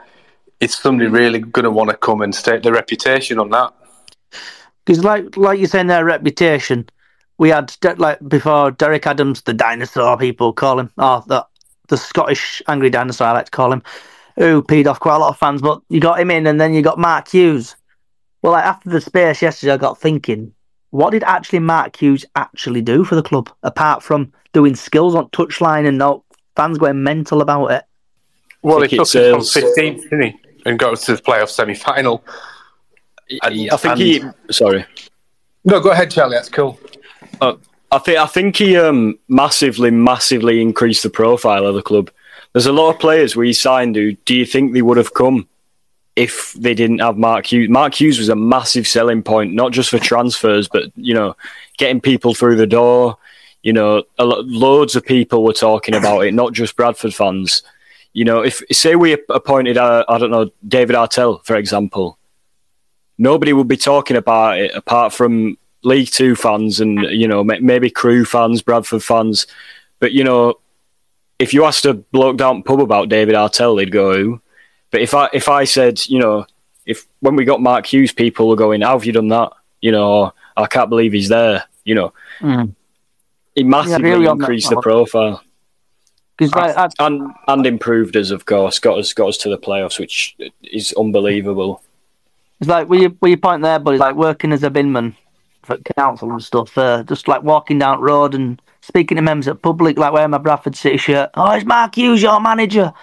is 0.60 0.74
somebody 0.74 1.08
really 1.08 1.40
going 1.40 1.64
to 1.64 1.70
want 1.70 1.90
to 1.90 1.96
come 1.96 2.22
and 2.22 2.34
stake 2.34 2.62
their 2.62 2.72
reputation 2.72 3.38
on 3.38 3.50
that? 3.50 3.72
Because, 4.84 5.02
like, 5.02 5.36
like 5.36 5.58
you're 5.58 5.68
saying, 5.68 5.88
their 5.88 6.04
reputation. 6.04 6.88
We 7.38 7.50
had 7.50 7.74
like 7.98 8.18
before 8.26 8.70
Derek 8.70 9.06
Adams, 9.06 9.42
the 9.42 9.52
dinosaur 9.52 10.16
people 10.16 10.54
call 10.54 10.78
him, 10.78 10.90
or 10.96 11.22
the 11.26 11.46
the 11.88 11.96
Scottish 11.96 12.62
angry 12.66 12.88
dinosaur, 12.90 13.28
I 13.28 13.32
like 13.32 13.44
to 13.46 13.50
call 13.50 13.72
him, 13.72 13.82
who 14.36 14.62
peed 14.62 14.86
off 14.86 15.00
quite 15.00 15.16
a 15.16 15.18
lot 15.18 15.28
of 15.28 15.38
fans. 15.38 15.60
But 15.60 15.82
you 15.90 16.00
got 16.00 16.18
him 16.18 16.30
in, 16.30 16.46
and 16.46 16.60
then 16.60 16.72
you 16.72 16.80
got 16.80 16.98
Mark 16.98 17.28
Hughes. 17.28 17.76
Well, 18.40 18.52
like 18.52 18.64
after 18.64 18.88
the 18.88 19.00
space 19.00 19.42
yesterday, 19.42 19.72
I 19.72 19.76
got 19.76 19.98
thinking, 19.98 20.54
what 20.90 21.10
did 21.10 21.24
actually 21.24 21.58
Mark 21.58 21.96
Hughes 21.96 22.24
actually 22.36 22.82
do 22.82 23.04
for 23.04 23.14
the 23.14 23.22
club 23.22 23.50
apart 23.62 24.02
from 24.02 24.32
doing 24.52 24.74
skills 24.74 25.14
on 25.14 25.28
touchline 25.30 25.86
and 25.86 25.98
no 25.98 26.24
fans 26.54 26.78
going 26.78 27.02
mental 27.02 27.40
about 27.40 27.66
it? 27.68 27.84
Well, 28.62 28.80
he 28.80 28.86
it 28.86 28.90
took 28.90 29.14
it 29.14 29.32
from 29.32 29.42
sails- 29.42 29.54
15th, 29.54 30.02
didn't 30.02 30.22
he? 30.22 30.40
And 30.64 30.78
got 30.78 30.98
to 30.98 31.16
the 31.16 31.22
playoff 31.22 31.48
semi 31.48 31.74
final. 31.74 32.24
I 33.42 33.76
think 33.76 33.98
he. 33.98 34.22
Sorry. 34.50 34.84
No, 35.64 35.80
go 35.80 35.90
ahead, 35.90 36.10
Charlie. 36.10 36.36
That's 36.36 36.48
cool. 36.48 36.78
Uh, 37.40 37.54
I 37.90 37.98
think 37.98 38.18
I 38.18 38.26
think 38.26 38.56
he 38.56 38.76
um, 38.76 39.18
massively, 39.28 39.90
massively 39.90 40.60
increased 40.60 41.02
the 41.02 41.10
profile 41.10 41.66
of 41.66 41.74
the 41.74 41.82
club. 41.82 42.10
There's 42.52 42.66
a 42.66 42.72
lot 42.72 42.94
of 42.94 43.00
players 43.00 43.36
we 43.36 43.52
signed 43.52 43.96
who 43.96 44.12
do 44.12 44.34
you 44.34 44.46
think 44.46 44.72
they 44.72 44.82
would 44.82 44.96
have 44.96 45.14
come 45.14 45.48
if 46.16 46.54
they 46.54 46.74
didn't 46.74 46.98
have 47.00 47.18
Mark 47.18 47.46
Hughes? 47.52 47.68
Mark 47.68 47.94
Hughes 47.94 48.18
was 48.18 48.30
a 48.30 48.36
massive 48.36 48.88
selling 48.88 49.22
point, 49.22 49.54
not 49.54 49.72
just 49.72 49.90
for 49.90 49.98
transfers, 49.98 50.66
but 50.66 50.90
you 50.96 51.14
know, 51.14 51.36
getting 51.78 52.00
people 52.00 52.34
through 52.34 52.56
the 52.56 52.66
door. 52.66 53.18
You 53.62 53.72
know, 53.74 54.04
lo- 54.18 54.42
loads 54.46 54.96
of 54.96 55.04
people 55.04 55.44
were 55.44 55.52
talking 55.52 55.94
about 55.94 56.20
it, 56.20 56.32
not 56.32 56.52
just 56.52 56.76
Bradford 56.76 57.14
fans. 57.14 57.62
You 58.12 58.24
know, 58.24 58.40
if 58.40 58.62
say 58.72 58.96
we 58.96 59.12
appointed, 59.28 59.76
uh, 59.76 60.04
I 60.08 60.18
don't 60.18 60.30
know, 60.30 60.50
David 60.66 60.96
Artell, 60.96 61.44
for 61.44 61.56
example, 61.56 62.18
nobody 63.18 63.52
would 63.52 63.68
be 63.68 63.76
talking 63.76 64.16
about 64.16 64.58
it 64.58 64.74
apart 64.74 65.12
from 65.12 65.58
League 65.82 66.10
Two 66.10 66.34
fans 66.34 66.80
and 66.80 67.02
you 67.10 67.28
know 67.28 67.44
ma- 67.44 67.60
maybe 67.60 67.90
Crewe 67.90 68.24
fans, 68.24 68.62
Bradford 68.62 69.04
fans. 69.04 69.46
But 70.00 70.12
you 70.12 70.24
know, 70.24 70.54
if 71.38 71.52
you 71.52 71.64
asked 71.64 71.84
a 71.84 71.94
bloke 71.94 72.36
down 72.36 72.62
pub 72.62 72.80
about 72.80 73.08
David 73.08 73.34
Artell, 73.34 73.76
they'd 73.76 73.92
go, 73.92 74.14
"Who?" 74.14 74.40
But 74.96 75.02
if 75.02 75.12
I 75.12 75.28
if 75.34 75.50
I 75.50 75.64
said, 75.64 76.00
you 76.08 76.18
know, 76.18 76.46
if 76.86 77.06
when 77.20 77.36
we 77.36 77.44
got 77.44 77.60
Mark 77.60 77.84
Hughes, 77.84 78.12
people 78.12 78.48
were 78.48 78.56
going, 78.56 78.80
"How 78.80 78.92
have 78.96 79.04
you 79.04 79.12
done 79.12 79.28
that?" 79.28 79.52
You 79.82 79.92
know, 79.92 80.32
I 80.56 80.66
can't 80.66 80.88
believe 80.88 81.12
he's 81.12 81.28
there. 81.28 81.64
You 81.84 81.96
know, 81.96 82.12
Mm. 82.40 82.74
he 83.54 83.62
massively 83.62 84.10
really 84.10 84.24
increased 84.24 84.70
the 84.70 84.80
profile. 84.80 85.04
profile. 85.36 85.42
'Cause, 86.38 86.54
like, 86.54 86.78
I- 86.78 86.88
and 87.06 87.30
and 87.46 87.66
improved 87.66 88.16
us, 88.16 88.30
of 88.30 88.46
course, 88.46 88.78
got 88.78 88.96
us 88.96 89.12
got 89.12 89.28
us 89.28 89.36
to 89.38 89.50
the 89.50 89.58
playoffs, 89.58 89.98
which 90.00 90.34
is 90.62 90.94
unbelievable. 90.96 91.82
It's 92.62 92.70
like 92.70 92.88
where 92.88 92.98
you, 93.00 93.08
where 93.20 93.28
you 93.32 93.36
point 93.36 93.60
there, 93.60 93.78
but 93.78 93.90
it's 93.92 94.00
like 94.00 94.14
working 94.16 94.50
as 94.50 94.62
a 94.62 94.70
binman 94.70 95.14
for 95.62 95.76
council 95.98 96.30
and 96.32 96.42
stuff. 96.42 96.78
Uh, 96.78 97.02
just 97.02 97.28
like 97.28 97.42
walking 97.42 97.78
down 97.78 97.98
the 97.98 98.02
road 98.02 98.34
and 98.34 98.62
speaking 98.80 99.16
to 99.16 99.22
members 99.22 99.46
of 99.46 99.60
public, 99.60 99.98
like 99.98 100.14
wearing 100.14 100.30
my 100.30 100.38
Bradford 100.38 100.74
City 100.74 100.96
shirt. 100.96 101.28
Oh, 101.34 101.50
it's 101.50 101.66
Mark 101.66 101.96
Hughes, 101.96 102.22
your 102.22 102.40
manager. 102.40 102.94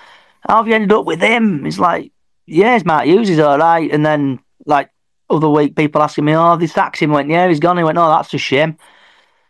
How 0.48 0.58
have 0.58 0.68
you 0.68 0.76
ended 0.76 0.91
up 0.91 1.06
with 1.06 1.22
him? 1.22 1.66
It's 1.66 1.80
like, 1.80 2.12
yeah, 2.46 2.76
it's 2.76 2.86
Mark 2.86 3.06
Hughes, 3.06 3.28
he's 3.28 3.39
all 3.39 3.58
right. 3.58 3.89
And 3.91 4.06
then, 4.06 4.39
like, 4.66 4.89
other 5.30 5.50
week, 5.50 5.76
people 5.76 6.02
asking 6.02 6.26
me, 6.26 6.36
oh, 6.36 6.58
they 6.58 6.68
sacked 6.68 7.00
him. 7.00 7.12
Went, 7.12 7.30
yeah, 7.30 7.48
he's 7.48 7.60
gone. 7.60 7.78
He 7.78 7.84
went, 7.84 7.96
no, 7.96 8.10
that's 8.10 8.34
a 8.34 8.38
shame. 8.38 8.78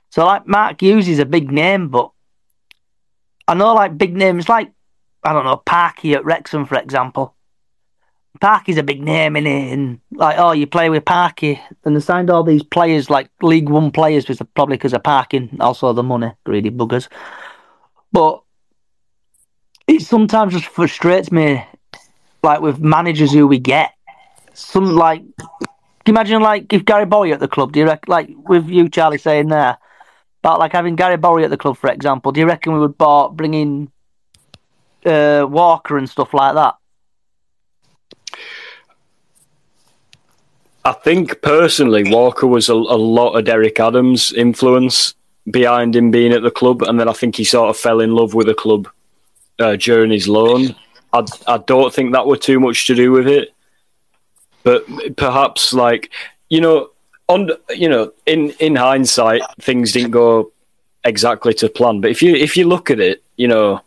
So, 0.10 0.26
like, 0.26 0.48
Mark 0.48 0.82
Hughes 0.82 1.08
is 1.08 1.20
a 1.20 1.26
big 1.26 1.52
name, 1.52 1.89
but 1.89 2.12
I 3.48 3.56
know, 3.56 3.74
like, 3.74 3.98
big 3.98 4.16
names, 4.16 4.48
like, 4.48 4.72
I 5.24 5.34
don't 5.34 5.46
know, 5.46 5.58
Parky 5.58 6.14
at 6.14 6.26
Wrexham, 6.26 6.66
for 6.66 6.76
example. 6.76 7.36
Parky's 8.39 8.78
a 8.78 8.84
big 8.84 9.02
name 9.02 9.36
in 9.36 9.48
it, 9.48 9.74
and 9.74 10.00
like, 10.12 10.38
oh, 10.38 10.52
you 10.52 10.68
play 10.68 10.89
with 10.89 11.06
Parky, 11.06 11.62
and 11.86 11.96
they 11.96 12.00
signed 12.00 12.30
all 12.30 12.44
these 12.44 12.64
players, 12.64 13.10
like 13.10 13.30
League 13.41 13.70
One 13.70 13.91
players, 13.91 14.28
which 14.28 14.39
probably 14.56 14.76
because 14.76 14.94
of 14.94 15.04
parking, 15.04 15.58
also 15.60 15.94
the 15.94 16.04
money, 16.04 16.32
greedy 16.44 16.70
buggers. 16.70 17.08
But 18.12 18.43
it 19.88 20.01
sometimes 20.01 20.53
just 20.53 20.65
frustrates 20.65 21.31
me, 21.31 21.65
like 22.41 22.61
with 22.61 22.79
managers 22.79 23.34
who 23.34 23.47
we 23.47 23.59
get. 23.59 23.91
Some 24.53 24.95
like, 24.95 25.21
can 25.38 25.67
you 26.07 26.13
imagine 26.13 26.41
like 26.41 26.71
if 26.73 26.86
Gary 26.86 27.05
Bowyer 27.05 27.34
at 27.34 27.39
the 27.39 27.47
club? 27.47 27.73
Do 27.73 27.79
you 27.79 27.86
reckon, 27.86 28.11
like 28.11 28.29
with 28.36 28.67
you, 28.67 28.89
Charlie, 28.89 29.17
saying 29.17 29.49
there 29.49 29.77
about 30.43 30.59
like 30.59 30.71
having 30.71 30.95
Gary 30.95 31.17
Bowyer 31.17 31.45
at 31.45 31.49
the 31.49 31.57
club, 31.57 31.77
for 31.77 31.89
example? 31.89 32.31
Do 32.31 32.39
you 32.39 32.47
reckon 32.47 32.73
we 32.73 32.79
would 32.79 32.97
bought 32.97 33.36
bring 33.36 33.53
in 33.53 33.91
uh, 35.05 35.45
Walker 35.49 35.97
and 35.97 36.09
stuff 36.09 36.34
like 36.34 36.55
that? 36.55 36.75
I 40.86 40.91
think 40.91 41.41
personally, 41.41 42.09
Walker 42.09 42.45
was 42.45 42.67
a, 42.67 42.73
a 42.73 42.75
lot 42.75 43.34
of 43.34 43.45
Derek 43.45 43.79
Adams' 43.79 44.34
influence 44.34 45.15
behind 45.49 45.95
him 45.95 46.11
being 46.11 46.34
at 46.34 46.43
the 46.43 46.51
club, 46.51 46.81
and 46.84 46.99
then 46.99 47.07
I 47.07 47.13
think 47.13 47.38
he 47.38 47.45
sort 47.45 47.69
of 47.69 47.77
fell 47.77 48.01
in 48.01 48.11
love 48.11 48.34
with 48.34 48.47
the 48.47 48.53
club 48.53 48.89
uh, 49.60 49.76
during 49.76 50.12
his 50.12 50.28
loan. 50.28 50.76
I, 51.12 51.26
I 51.47 51.58
don't 51.58 51.93
think 51.93 52.14
that 52.14 52.26
were 52.26 52.38
too 52.38 52.60
much 52.60 52.88
to 52.88 52.95
do 52.95 53.12
with 53.12 53.28
it, 53.28 53.54
but 54.64 54.86
perhaps 55.16 55.74
like 55.74 56.12
you 56.49 56.62
know, 56.62 56.89
on 57.28 57.51
you 57.70 57.89
know, 57.89 58.12
in 58.26 58.51
in 58.60 58.76
hindsight, 58.76 59.41
things 59.60 59.91
didn't 59.91 60.12
go 60.12 60.51
exactly 61.04 61.54
to 61.56 61.70
plan. 61.70 62.01
But 62.01 62.12
if 62.12 62.22
you 62.22 62.36
if 62.36 62.58
you 62.58 62.68
look 62.68 62.89
at 62.89 62.99
it, 62.99 63.24
you 63.38 63.47
know, 63.47 63.82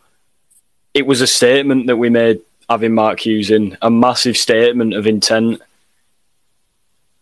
it 0.95 1.07
was 1.07 1.21
a 1.21 1.27
statement 1.27 1.87
that 1.89 1.97
we 1.97 2.11
made 2.11 2.41
having 2.69 2.95
Mark 2.95 3.21
Hughes 3.21 3.51
in, 3.51 3.79
a 3.83 3.91
massive 3.91 4.37
statement 4.37 4.95
of 4.95 5.07
intent 5.07 5.62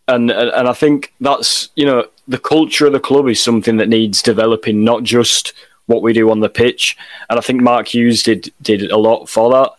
and 0.09 0.31
and 0.31 0.51
and 0.51 0.69
I 0.69 0.73
think 0.73 1.13
that's 1.21 1.71
you 1.77 1.87
know 1.87 2.07
the 2.29 2.39
culture 2.39 2.87
of 2.87 2.93
the 2.93 3.01
club 3.01 3.29
is 3.29 3.43
something 3.43 3.77
that 3.79 3.89
needs 3.89 4.23
developing, 4.23 4.85
not 4.85 5.03
just 5.03 5.53
what 5.87 6.03
we 6.03 6.13
do 6.13 6.31
on 6.31 6.41
the 6.41 6.49
pitch. 6.49 6.97
And 7.29 7.39
I 7.39 7.43
think 7.43 7.61
Mark 7.61 7.89
Hughes 7.89 8.23
did 8.23 8.53
did 8.63 8.91
a 8.91 8.97
lot 8.97 9.29
for 9.29 9.51
that. 9.53 9.73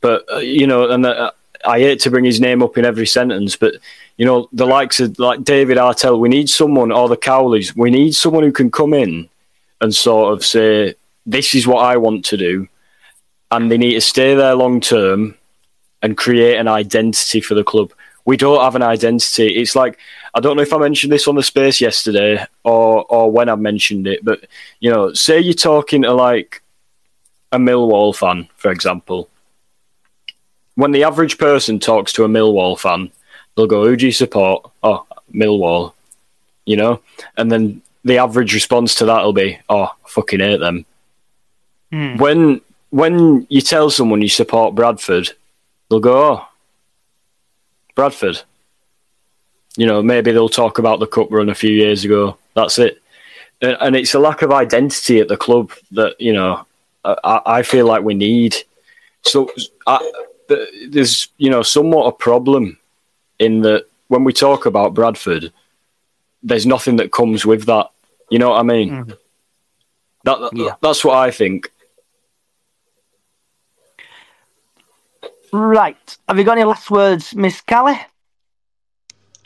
But 0.00 0.24
uh, 0.32 0.38
you 0.38 0.66
know, 0.66 0.90
and 0.90 1.04
uh, 1.04 1.30
I 1.64 1.78
hate 1.80 2.00
to 2.00 2.10
bring 2.10 2.24
his 2.24 2.40
name 2.40 2.62
up 2.62 2.78
in 2.78 2.84
every 2.84 3.06
sentence, 3.06 3.56
but 3.56 3.74
you 4.16 4.26
know, 4.26 4.48
the 4.52 4.66
likes 4.66 5.00
of 5.00 5.18
like 5.18 5.44
David 5.44 5.78
Artell, 5.78 6.18
we 6.18 6.28
need 6.28 6.48
someone, 6.48 6.92
or 6.92 7.08
the 7.08 7.16
Cowleys, 7.16 7.74
we 7.76 7.90
need 7.90 8.14
someone 8.14 8.44
who 8.44 8.52
can 8.52 8.70
come 8.70 8.94
in 8.94 9.28
and 9.80 9.94
sort 9.94 10.32
of 10.32 10.44
say, 10.44 10.94
"This 11.26 11.54
is 11.54 11.66
what 11.66 11.84
I 11.84 11.96
want 11.96 12.24
to 12.26 12.36
do," 12.36 12.68
and 13.50 13.70
they 13.70 13.78
need 13.78 13.94
to 13.94 14.00
stay 14.00 14.34
there 14.34 14.54
long 14.54 14.80
term 14.80 15.36
and 16.02 16.16
create 16.16 16.56
an 16.56 16.68
identity 16.68 17.40
for 17.40 17.54
the 17.54 17.64
club. 17.64 17.92
We 18.24 18.36
don't 18.36 18.62
have 18.62 18.76
an 18.76 18.82
identity. 18.82 19.48
It's 19.60 19.74
like 19.74 19.98
I 20.34 20.40
don't 20.40 20.56
know 20.56 20.62
if 20.62 20.72
I 20.72 20.78
mentioned 20.78 21.12
this 21.12 21.26
on 21.26 21.34
the 21.34 21.42
space 21.42 21.80
yesterday 21.80 22.44
or 22.64 23.04
or 23.08 23.30
when 23.30 23.48
I 23.48 23.54
mentioned 23.54 24.06
it, 24.06 24.24
but 24.24 24.46
you 24.80 24.90
know, 24.90 25.12
say 25.12 25.40
you're 25.40 25.54
talking 25.54 26.02
to 26.02 26.12
like 26.12 26.62
a 27.52 27.58
Millwall 27.58 28.14
fan, 28.14 28.48
for 28.56 28.70
example. 28.70 29.28
When 30.76 30.92
the 30.92 31.04
average 31.04 31.38
person 31.38 31.78
talks 31.78 32.12
to 32.14 32.24
a 32.24 32.28
Millwall 32.28 32.78
fan, 32.78 33.10
they'll 33.56 33.66
go, 33.66 33.84
"Who 33.84 33.96
do 33.96 34.06
you 34.06 34.12
support?" 34.12 34.70
Oh, 34.82 35.06
Millwall. 35.34 35.92
You 36.64 36.76
know, 36.76 37.00
and 37.36 37.50
then 37.50 37.82
the 38.04 38.18
average 38.18 38.54
response 38.54 38.94
to 38.96 39.06
that 39.06 39.24
will 39.24 39.32
be, 39.32 39.58
"Oh, 39.68 39.84
I 39.84 40.08
fucking 40.08 40.40
hate 40.40 40.60
them." 40.60 40.84
Hmm. 41.90 42.16
When 42.16 42.60
when 42.90 43.46
you 43.48 43.60
tell 43.60 43.90
someone 43.90 44.22
you 44.22 44.28
support 44.28 44.74
Bradford, 44.74 45.30
they'll 45.88 46.00
go, 46.00 46.16
"Oh, 46.16 46.46
Bradford." 47.94 48.40
You 49.76 49.86
know, 49.86 50.02
maybe 50.02 50.32
they'll 50.32 50.48
talk 50.48 50.78
about 50.78 50.98
the 50.98 51.06
cup 51.06 51.28
run 51.30 51.48
a 51.48 51.54
few 51.54 51.70
years 51.70 52.04
ago. 52.04 52.36
That's 52.54 52.78
it, 52.78 53.00
and 53.60 53.94
it's 53.94 54.14
a 54.14 54.18
lack 54.18 54.42
of 54.42 54.52
identity 54.52 55.20
at 55.20 55.28
the 55.28 55.36
club 55.36 55.72
that 55.92 56.20
you 56.20 56.32
know 56.32 56.66
I, 57.04 57.40
I 57.46 57.62
feel 57.62 57.86
like 57.86 58.02
we 58.02 58.14
need. 58.14 58.56
So 59.22 59.50
I, 59.86 59.98
there's 60.88 61.28
you 61.38 61.50
know 61.50 61.62
somewhat 61.62 62.06
a 62.06 62.12
problem 62.12 62.78
in 63.38 63.62
that 63.62 63.86
when 64.08 64.24
we 64.24 64.32
talk 64.32 64.66
about 64.66 64.94
Bradford, 64.94 65.52
there's 66.42 66.66
nothing 66.66 66.96
that 66.96 67.12
comes 67.12 67.46
with 67.46 67.66
that. 67.66 67.90
You 68.28 68.38
know 68.38 68.50
what 68.50 68.60
I 68.60 68.62
mean? 68.62 68.90
Mm-hmm. 68.90 69.12
That, 70.24 70.76
that's 70.82 71.04
what 71.04 71.16
I 71.16 71.30
think. 71.30 71.70
Right. 75.52 76.18
Have 76.28 76.38
you 76.38 76.44
got 76.44 76.58
any 76.58 76.64
last 76.64 76.90
words, 76.90 77.34
Miss 77.34 77.60
Callie? 77.60 78.00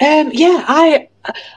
Um, 0.00 0.30
yeah, 0.32 0.64
I 0.66 1.09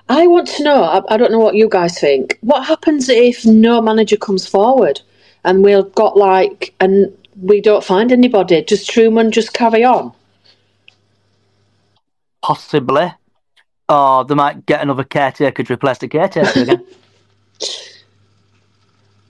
I 0.07 0.27
want 0.27 0.47
to 0.47 0.63
know. 0.63 0.83
I, 0.83 1.13
I 1.13 1.17
don't 1.17 1.31
know 1.31 1.39
what 1.39 1.55
you 1.55 1.67
guys 1.67 1.99
think. 1.99 2.37
What 2.41 2.65
happens 2.65 3.09
if 3.09 3.45
no 3.45 3.81
manager 3.81 4.17
comes 4.17 4.47
forward 4.47 5.01
and 5.43 5.63
we've 5.63 5.93
got 5.95 6.15
like 6.17 6.73
and 6.79 7.15
we 7.41 7.61
don't 7.61 7.83
find 7.83 8.11
anybody? 8.11 8.61
Does 8.61 8.87
Trueman 8.87 9.31
just 9.31 9.53
carry 9.53 9.83
on? 9.83 10.13
Possibly. 12.41 13.13
Or 13.89 14.23
they 14.25 14.35
might 14.35 14.65
get 14.65 14.81
another 14.81 15.03
caretaker 15.03 15.63
to 15.63 15.73
replace 15.73 15.97
the 15.97 16.07
caretaker 16.07 16.59
again. 16.59 16.85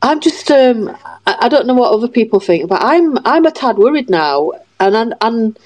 I'm 0.02 0.20
just 0.20 0.52
um 0.52 0.96
I, 1.26 1.38
I 1.42 1.50
don't 1.50 1.66
know 1.66 1.74
what 1.74 1.94
other 1.94 2.08
people 2.08 2.40
think, 2.40 2.70
but 2.70 2.84
I'm 2.84 3.18
I'm 3.26 3.46
a 3.46 3.52
tad 3.52 3.78
worried 3.78 4.10
now, 4.10 4.52
and 4.80 4.96
and, 4.96 5.16
and 5.22 5.60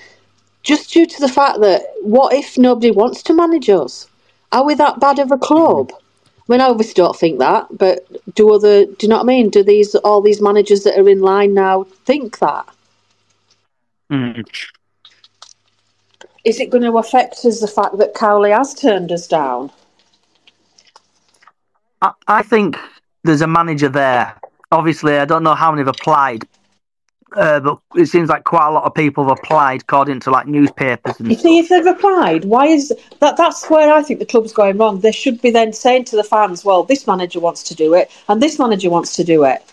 just 0.64 0.92
due 0.92 1.06
to 1.06 1.20
the 1.20 1.30
fact 1.30 1.60
that 1.62 1.82
what 2.02 2.34
if 2.34 2.58
nobody 2.58 2.92
wants 2.92 3.24
to 3.24 3.34
manage 3.34 3.70
us? 3.70 4.08
Are 4.52 4.66
we 4.66 4.76
that 4.76 5.00
bad 5.00 5.20
of 5.20 5.32
a 5.32 5.38
club? 5.38 5.92
I 5.94 6.52
mean, 6.52 6.62
I 6.62 6.66
obviously 6.66 6.96
don't 6.96 7.16
think 7.16 7.40
that, 7.40 7.68
but 7.72 8.06
do 8.36 8.54
other 8.54 8.86
do 8.86 8.96
you 9.02 9.08
know 9.08 9.18
what 9.18 9.24
I 9.24 9.28
mean? 9.28 9.50
Do 9.50 9.64
these 9.64 9.96
all 9.96 10.22
these 10.22 10.42
managers 10.42 10.84
that 10.84 11.00
are 11.00 11.08
in 11.08 11.22
line 11.22 11.54
now 11.54 11.84
think 12.06 12.40
that? 12.40 12.68
Mm. 14.12 14.46
Is 16.44 16.60
it 16.60 16.70
going 16.70 16.84
to 16.84 16.98
affect 16.98 17.46
us 17.46 17.60
the 17.60 17.68
fact 17.68 17.98
that 17.98 18.14
Cowley 18.14 18.52
has 18.52 18.74
turned 18.74 19.12
us 19.12 19.28
down? 19.28 19.72
I, 22.02 22.12
I 22.28 22.44
think 22.44 22.78
there's 23.24 23.42
a 23.42 23.48
manager 23.48 23.90
there. 23.90 24.36
Obviously, 24.72 25.18
I 25.18 25.26
don't 25.26 25.44
know 25.44 25.54
how 25.54 25.72
many 25.72 25.82
have 25.82 25.88
applied, 25.88 26.46
uh, 27.36 27.60
but 27.60 27.80
it 27.96 28.08
seems 28.08 28.30
like 28.30 28.44
quite 28.44 28.68
a 28.68 28.72
lot 28.72 28.84
of 28.84 28.94
people 28.94 29.24
have 29.24 29.38
applied 29.38 29.82
according 29.82 30.20
to 30.22 30.32
like 30.32 30.48
newspapers 30.48 31.20
and 31.20 31.30
You 31.30 31.38
see, 31.38 31.60
if 31.60 31.70
they've 31.70 31.86
applied, 31.86 32.46
why 32.46 32.68
is 32.68 32.94
that? 33.20 33.38
That's 33.38 33.70
where 33.70 33.94
I 33.94 34.04
think 34.04 34.20
the 34.20 34.26
club's 34.26 34.54
going 34.54 34.78
wrong. 34.78 35.00
They 35.00 35.12
should 35.12 35.42
be 35.42 35.52
then 35.52 35.74
saying 35.74 36.06
to 36.06 36.16
the 36.16 36.24
fans, 36.24 36.66
"Well, 36.66 36.84
this 36.84 37.08
manager 37.08 37.40
wants 37.40 37.64
to 37.64 37.76
do 37.76 37.94
it, 37.94 38.12
and 38.28 38.42
this 38.42 38.60
manager 38.60 38.90
wants 38.90 39.16
to 39.16 39.24
do 39.24 39.44
it." 39.44 39.64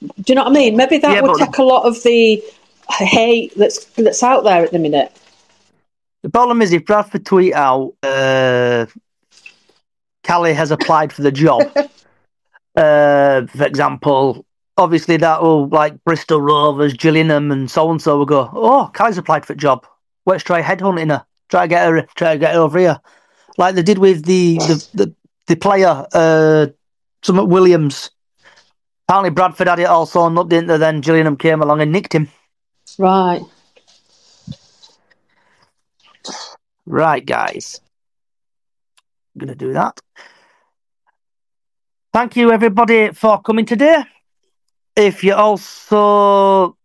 Do 0.00 0.24
you 0.28 0.34
know 0.34 0.44
what 0.44 0.50
I 0.50 0.54
mean? 0.54 0.76
Maybe 0.76 0.98
that 0.98 1.14
Yeah, 1.14 1.20
would 1.20 1.38
take 1.38 1.58
a 1.58 1.62
lot 1.62 1.84
of 1.84 2.02
the 2.02 2.42
hate 2.88 3.52
that's 3.56 3.84
that's 3.96 4.22
out 4.22 4.44
there 4.44 4.64
at 4.64 4.72
the 4.72 4.78
minute. 4.78 5.12
The 6.22 6.30
problem 6.30 6.62
is 6.62 6.72
if 6.72 6.84
Bradford 6.84 7.24
tweet 7.24 7.54
out, 7.54 7.94
uh, 8.02 8.86
Callie 10.26 10.54
has 10.54 10.70
applied 10.70 11.12
for 11.12 11.22
the 11.22 11.32
job. 11.32 11.62
uh, 12.76 13.46
for 13.46 13.64
example, 13.64 14.44
obviously 14.76 15.16
that 15.18 15.42
will 15.42 15.68
like 15.68 16.02
Bristol 16.04 16.40
Rovers, 16.40 16.94
Gillingham, 16.94 17.50
and 17.50 17.70
so 17.70 17.90
and 17.90 18.00
so 18.00 18.18
will 18.18 18.26
go. 18.26 18.50
Oh, 18.52 18.90
Callie's 18.92 19.18
applied 19.18 19.46
for 19.46 19.52
a 19.52 19.56
job. 19.56 19.86
Let's 20.26 20.44
try 20.44 20.62
headhunting 20.62 21.10
her. 21.10 21.24
Try 21.48 21.62
to 21.62 21.68
get 21.68 21.88
her. 21.88 22.02
Try 22.14 22.34
to 22.34 22.38
get 22.38 22.54
her 22.54 22.60
over 22.60 22.78
here, 22.78 23.00
like 23.58 23.74
they 23.74 23.82
did 23.82 23.98
with 23.98 24.24
the 24.24 24.58
the 24.58 24.88
the, 24.94 25.14
the 25.46 25.56
player, 25.56 26.06
uh, 26.12 26.66
Summit 27.22 27.44
Williams. 27.46 28.10
Apparently, 29.08 29.30
Bradford 29.30 29.66
had 29.66 29.80
it 29.80 29.84
all 29.84 30.06
sewn 30.06 30.38
up, 30.38 30.48
didn't 30.48 30.68
they? 30.68 30.78
Then 30.78 31.00
Gillingham 31.00 31.36
came 31.36 31.60
along 31.60 31.80
and 31.80 31.90
nicked 31.90 32.14
him. 32.14 32.28
Right. 32.96 33.42
Right, 36.86 37.24
guys. 37.24 37.80
I'm 39.34 39.46
going 39.46 39.48
to 39.48 39.54
do 39.54 39.72
that. 39.72 40.00
Thank 42.12 42.36
you, 42.36 42.52
everybody, 42.52 43.12
for 43.12 43.40
coming 43.40 43.66
today. 43.66 44.04
If 45.00 45.24
you 45.24 45.32
also 45.32 46.76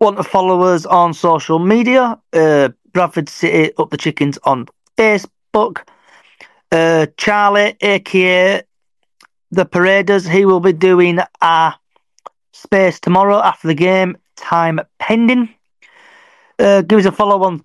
want 0.00 0.16
to 0.16 0.24
follow 0.24 0.62
us 0.62 0.84
on 0.84 1.14
social 1.14 1.60
media, 1.60 2.18
uh, 2.32 2.70
Bradford 2.92 3.28
City 3.28 3.72
Up 3.78 3.90
the 3.90 3.96
Chickens 3.96 4.40
on 4.42 4.66
Facebook. 4.98 5.86
Uh, 6.72 7.06
Charlie, 7.16 7.76
aka 7.80 8.62
The 9.52 9.64
Paraders, 9.64 10.26
he 10.26 10.44
will 10.44 10.58
be 10.58 10.72
doing 10.72 11.20
a 11.40 11.74
space 12.50 12.98
tomorrow 12.98 13.38
after 13.38 13.68
the 13.68 13.74
game, 13.74 14.16
time 14.34 14.80
pending. 14.98 15.48
Uh, 16.58 16.82
give 16.82 16.98
us 16.98 17.04
a 17.04 17.12
follow 17.12 17.44
on 17.44 17.64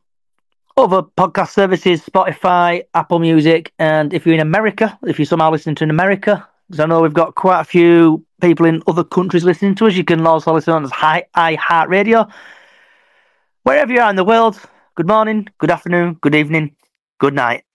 other 0.77 1.01
podcast 1.01 1.49
services, 1.49 2.05
Spotify, 2.05 2.83
Apple 2.93 3.17
Music, 3.17 3.73
and 3.79 4.13
if 4.13 4.23
you're 4.27 4.35
in 4.35 4.41
America, 4.41 4.99
if 5.07 5.17
you're 5.17 5.25
somehow 5.25 5.49
listening 5.49 5.73
to 5.77 5.83
in 5.83 5.89
America, 5.89 6.47
because 6.67 6.79
I 6.79 6.85
know 6.85 7.01
we've 7.01 7.11
got 7.11 7.33
quite 7.33 7.61
a 7.61 7.63
few 7.63 8.23
people 8.41 8.65
in 8.65 8.81
other 8.87 9.03
countries 9.03 9.43
listening 9.43 9.75
to 9.75 9.87
us, 9.87 9.95
you 9.95 10.03
can 10.03 10.25
also 10.25 10.53
listen 10.53 10.73
on 10.73 10.85
iHeartRadio. 10.89 12.31
Wherever 13.63 13.91
you 13.91 13.99
are 13.99 14.09
in 14.09 14.15
the 14.15 14.23
world, 14.23 14.59
good 14.95 15.07
morning, 15.07 15.47
good 15.57 15.71
afternoon, 15.71 16.17
good 16.21 16.35
evening, 16.35 16.75
good 17.19 17.33
night. 17.33 17.66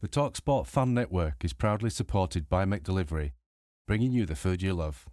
The 0.00 0.08
TalkSport 0.08 0.66
Fan 0.66 0.94
Network 0.94 1.44
is 1.44 1.52
proudly 1.52 1.90
supported 1.90 2.48
by 2.48 2.64
McDelivery, 2.64 3.32
bringing 3.86 4.12
you 4.12 4.24
the 4.24 4.34
food 4.34 4.62
you 4.62 4.72
love. 4.72 5.06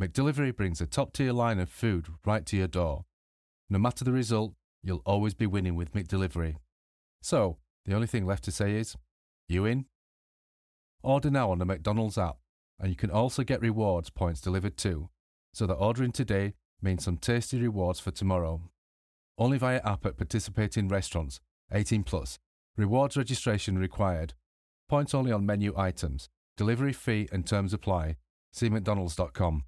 McDelivery 0.00 0.56
brings 0.56 0.80
a 0.80 0.86
top 0.86 1.12
tier 1.12 1.34
line 1.34 1.58
of 1.58 1.68
food 1.68 2.06
right 2.24 2.46
to 2.46 2.56
your 2.56 2.66
door. 2.66 3.04
No 3.68 3.78
matter 3.78 4.04
the 4.04 4.12
result, 4.12 4.54
you'll 4.82 5.02
always 5.04 5.34
be 5.34 5.44
winning 5.44 5.74
with 5.74 5.92
McDelivery. 5.92 6.56
So, 7.20 7.58
the 7.84 7.92
only 7.92 8.06
thing 8.06 8.24
left 8.24 8.44
to 8.44 8.50
say 8.50 8.76
is, 8.76 8.96
you 9.50 9.66
in? 9.66 9.84
Order 11.02 11.30
now 11.30 11.50
on 11.50 11.58
the 11.58 11.66
McDonald's 11.66 12.16
app, 12.16 12.38
and 12.80 12.88
you 12.88 12.96
can 12.96 13.10
also 13.10 13.42
get 13.42 13.60
rewards 13.60 14.08
points 14.08 14.40
delivered 14.40 14.78
too, 14.78 15.10
so 15.52 15.66
that 15.66 15.74
ordering 15.74 16.12
today 16.12 16.54
means 16.80 17.04
some 17.04 17.18
tasty 17.18 17.60
rewards 17.60 18.00
for 18.00 18.12
tomorrow. 18.12 18.62
Only 19.36 19.58
via 19.58 19.82
app 19.84 20.06
at 20.06 20.16
participating 20.16 20.88
restaurants, 20.88 21.38
18 21.70 22.02
plus. 22.02 22.38
Rewards 22.76 23.16
registration 23.16 23.78
required. 23.78 24.34
Points 24.88 25.14
only 25.14 25.32
on 25.32 25.46
menu 25.46 25.72
items. 25.76 26.28
Delivery 26.58 26.92
fee 26.92 27.26
and 27.32 27.46
terms 27.46 27.72
apply. 27.72 28.16
See 28.52 28.68
McDonald's.com. 28.68 29.64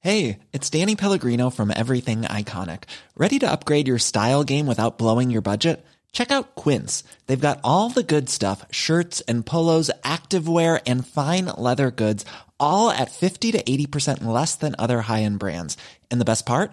Hey, 0.00 0.40
it's 0.52 0.68
Danny 0.68 0.96
Pellegrino 0.96 1.50
from 1.50 1.72
Everything 1.74 2.22
Iconic. 2.22 2.82
Ready 3.16 3.38
to 3.38 3.50
upgrade 3.50 3.88
your 3.88 3.98
style 3.98 4.44
game 4.44 4.66
without 4.66 4.98
blowing 4.98 5.30
your 5.30 5.40
budget? 5.40 5.84
Check 6.12 6.30
out 6.30 6.54
Quince. 6.56 7.04
They've 7.26 7.40
got 7.40 7.60
all 7.64 7.90
the 7.90 8.02
good 8.02 8.28
stuff 8.28 8.66
shirts 8.70 9.22
and 9.22 9.46
polos, 9.46 9.90
activewear, 10.02 10.82
and 10.86 11.06
fine 11.06 11.46
leather 11.56 11.90
goods, 11.90 12.26
all 12.60 12.90
at 12.90 13.12
50 13.12 13.52
to 13.52 13.62
80% 13.62 14.24
less 14.24 14.56
than 14.56 14.74
other 14.78 15.00
high 15.02 15.22
end 15.22 15.38
brands. 15.38 15.76
And 16.10 16.20
the 16.20 16.26
best 16.26 16.44
part? 16.44 16.72